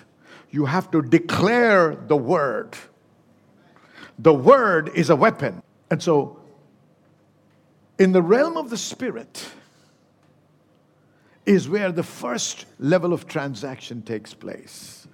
You 0.51 0.67
have 0.67 0.91
to 0.93 1.03
declare 1.03 1.97
the 1.97 2.17
word. 2.17 2.77
The 4.19 4.35
word 4.35 4.91
is 4.95 5.11
a 5.11 5.17
weapon. 5.17 5.63
And 5.91 6.03
so, 6.03 6.39
in 7.99 8.13
the 8.13 8.23
realm 8.23 8.57
of 8.57 8.71
the 8.71 8.77
spirit, 8.77 9.49
is 11.45 11.69
where 11.69 11.91
the 11.91 12.03
first 12.03 12.67
level 12.79 13.13
of 13.13 13.27
transaction 13.27 14.03
takes 14.03 14.33
place. 14.33 15.09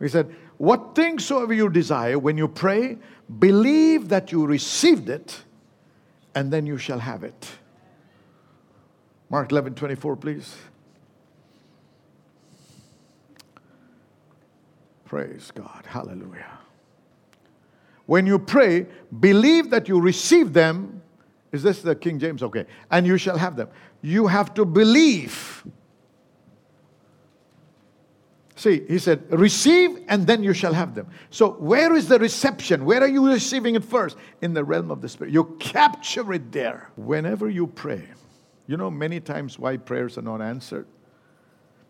He 0.00 0.08
said, 0.08 0.34
What 0.56 0.94
things 0.94 1.24
soever 1.24 1.54
you 1.54 1.68
desire, 1.68 2.18
when 2.18 2.36
you 2.36 2.48
pray, 2.48 2.98
believe 3.38 4.08
that 4.08 4.32
you 4.32 4.44
received 4.44 5.08
it, 5.08 5.42
and 6.34 6.52
then 6.52 6.66
you 6.66 6.78
shall 6.78 6.98
have 6.98 7.22
it. 7.22 7.48
Mark 9.30 9.50
11 9.50 9.74
24, 9.74 10.16
please. 10.16 10.56
Praise 15.04 15.50
God. 15.54 15.84
Hallelujah. 15.86 16.58
When 18.06 18.26
you 18.26 18.38
pray, 18.38 18.86
believe 19.20 19.70
that 19.70 19.88
you 19.88 20.00
receive 20.00 20.52
them. 20.52 21.02
Is 21.52 21.62
this 21.62 21.82
the 21.82 21.94
King 21.94 22.18
James? 22.18 22.42
Okay. 22.42 22.66
And 22.90 23.06
you 23.06 23.16
shall 23.16 23.38
have 23.38 23.56
them. 23.56 23.68
You 24.02 24.26
have 24.26 24.54
to 24.54 24.64
believe. 24.64 25.64
See, 28.56 28.82
he 28.88 28.98
said, 28.98 29.30
receive 29.32 30.02
and 30.08 30.26
then 30.26 30.42
you 30.42 30.52
shall 30.52 30.72
have 30.72 30.94
them. 30.94 31.08
So, 31.30 31.52
where 31.52 31.94
is 31.94 32.08
the 32.08 32.18
reception? 32.18 32.84
Where 32.84 33.02
are 33.02 33.08
you 33.08 33.28
receiving 33.28 33.74
it 33.74 33.84
first? 33.84 34.16
In 34.42 34.54
the 34.54 34.64
realm 34.64 34.90
of 34.90 35.00
the 35.00 35.08
Spirit. 35.08 35.32
You 35.32 35.56
capture 35.58 36.32
it 36.32 36.52
there. 36.52 36.90
Whenever 36.96 37.48
you 37.48 37.66
pray, 37.66 38.04
you 38.66 38.76
know 38.76 38.90
many 38.90 39.20
times 39.20 39.58
why 39.58 39.76
prayers 39.76 40.16
are 40.18 40.22
not 40.22 40.40
answered? 40.40 40.86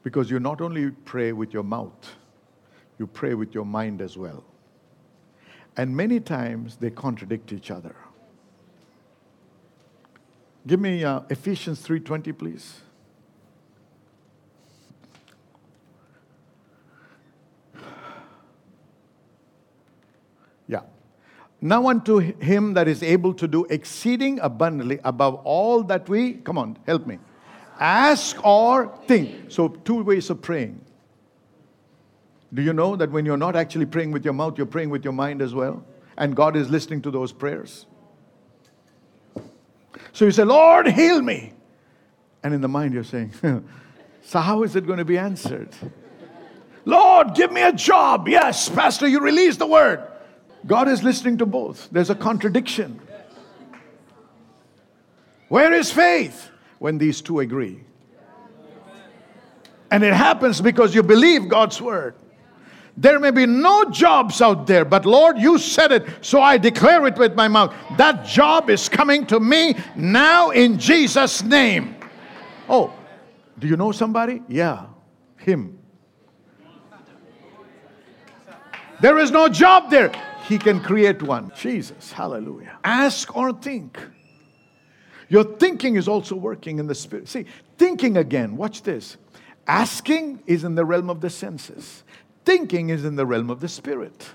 Because 0.03 0.31
you 0.31 0.41
not 0.41 0.61
only 0.61 0.91
pray 0.91 1.33
with 1.33 1.53
your 1.53 1.63
mouth, 1.63 2.17
you 2.99 3.07
pray 3.07 3.35
with 3.35 3.55
your 3.55 3.65
mind 3.65 4.03
as 4.03 4.17
well. 4.17 4.45
And 5.77 5.97
many 5.97 6.21
times 6.21 6.77
they 6.77 6.91
contradict 6.91 7.53
each 7.53 7.71
other. 7.71 7.97
Give 10.67 10.81
me 10.81 11.05
uh, 11.05 11.21
Ephesians 11.31 11.87
3:20 11.87 12.37
please. 12.39 12.81
Yeah. 20.67 20.81
Now 21.65 21.89
unto 21.89 22.19
him 22.19 22.75
that 22.75 22.89
is 22.89 23.03
able 23.03 23.33
to 23.33 23.49
do 23.49 23.65
exceeding 23.71 24.39
abundantly 24.41 25.01
above 25.03 25.37
all 25.45 25.83
that 25.85 26.07
we, 26.11 26.35
come 26.35 26.59
on, 26.59 26.77
help 26.87 27.07
me, 27.07 27.19
ask 27.81 28.37
or 28.45 28.95
think. 29.07 29.51
So, 29.51 29.69
two 29.69 30.03
ways 30.03 30.29
of 30.29 30.43
praying. 30.43 30.85
Do 32.53 32.61
you 32.61 32.75
know 32.75 32.97
that 32.97 33.11
when 33.11 33.25
you're 33.25 33.39
not 33.39 33.57
actually 33.57 33.87
praying 33.87 34.13
with 34.13 34.27
your 34.27 34.35
mouth, 34.35 34.59
you're 34.59 34.67
praying 34.67 34.91
with 34.91 35.05
your 35.05 35.15
mind 35.15 35.41
as 35.41 35.55
well? 35.55 35.83
And 36.19 36.37
God 36.37 36.55
is 36.55 36.69
listening 36.69 37.01
to 37.01 37.11
those 37.11 37.33
prayers. 37.33 37.87
So 40.13 40.27
you 40.27 40.33
say, 40.33 40.45
Lord, 40.45 40.87
heal 40.87 41.23
me. 41.23 41.55
And 42.43 42.53
in 42.53 42.61
the 42.61 42.69
mind, 42.69 42.93
you're 42.93 43.05
saying, 43.05 43.33
So 44.23 44.39
how 44.39 44.65
is 44.65 44.77
it 44.77 44.87
going 44.87 44.99
to 44.99 45.05
be 45.07 45.17
answered? 45.17 45.71
Lord, 46.85 47.35
give 47.35 47.51
me 47.51 47.63
a 47.63 47.73
job. 47.73 48.29
Yes, 48.29 48.69
Pastor, 48.69 49.09
you 49.09 49.21
release 49.21 49.57
the 49.57 49.67
word. 49.67 50.07
God 50.67 50.89
is 50.89 51.03
listening 51.03 51.39
to 51.39 51.47
both. 51.47 51.89
There's 51.91 52.11
a 52.11 52.15
contradiction. 52.15 53.01
Where 55.49 55.73
is 55.73 55.93
faith 55.93 56.51
when 56.79 56.99
these 56.99 57.21
two 57.21 57.41
agree? 57.41 57.81
And 59.91 60.03
it 60.03 60.15
happens 60.15 60.61
because 60.61 60.95
you 60.95 61.03
believe 61.03 61.49
God's 61.49 61.81
word. 61.81 62.15
There 62.97 63.19
may 63.19 63.33
be 63.33 63.45
no 63.45 63.91
jobs 63.91 64.41
out 64.41 64.67
there, 64.67 64.85
but 64.85 65.05
Lord, 65.05 65.39
you 65.39 65.59
said 65.59 65.93
it, 65.93 66.07
so 66.21 66.41
I 66.41 66.59
declare 66.59 67.07
it 67.07 67.17
with 67.17 67.35
my 67.35 67.49
mouth. 67.49 67.75
That 67.97 68.25
job 68.25 68.71
is 68.71 68.89
coming 68.89 69.27
to 69.27 69.41
me 69.41 69.77
now 69.97 70.51
in 70.51 70.79
Jesus' 70.79 71.43
name. 71.43 71.97
Oh, 72.69 72.93
do 73.59 73.67
you 73.67 73.77
know 73.77 73.93
somebody? 73.93 74.43
Yeah, 74.49 74.87
him. 75.39 75.79
There 79.01 79.19
is 79.19 79.31
no 79.31 79.49
job 79.49 79.91
there. 79.91 80.13
He 80.45 80.59
can 80.59 80.81
create 80.81 81.23
one. 81.23 81.53
Jesus, 81.57 82.13
hallelujah. 82.13 82.79
Ask 82.85 83.37
or 83.37 83.53
think. 83.53 83.99
Your 85.29 85.45
thinking 85.45 85.97
is 85.97 86.07
also 86.07 86.37
working 86.37 86.79
in 86.79 86.87
the 86.87 86.95
spirit. 86.95 87.29
See, 87.29 87.47
thinking 87.79 88.17
again, 88.17 88.57
watch 88.57 88.83
this. 88.83 89.17
Asking 89.67 90.43
is 90.47 90.65
in 90.65 90.75
the 90.75 90.85
realm 90.85 91.09
of 91.09 91.23
the 91.23 91.31
senses 91.31 92.05
thinking 92.45 92.91
is 92.91 93.05
in 93.05 93.17
the 93.17 93.27
realm 93.27 93.51
of 93.51 93.61
the 93.61 93.69
spirit. 93.69 94.31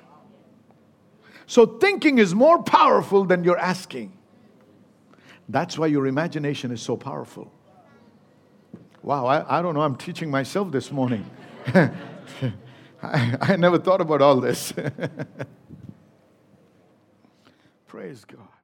So 1.45 1.66
thinking 1.66 2.20
is 2.20 2.36
more 2.36 2.62
powerful 2.62 3.24
than 3.26 3.43
your 3.43 3.57
asking. 3.57 4.14
That's 5.47 5.78
why 5.78 5.88
your 5.88 6.05
imagination 6.07 6.72
is 6.72 6.82
so 6.82 6.95
powerful. 6.95 7.51
Wow, 9.01 9.26
I, 9.26 9.60
I 9.60 9.62
don't 9.62 9.74
know, 9.74 9.82
I'm 9.82 9.95
teaching 9.95 10.30
myself 10.30 10.72
this 10.72 10.91
morning. 10.91 11.26
I, 11.74 11.91
I 13.01 13.55
never 13.55 13.80
thought 13.80 14.01
about 14.01 14.22
all 14.22 14.39
this. 14.39 14.74
Praise 17.89 18.23
God. 18.23 18.59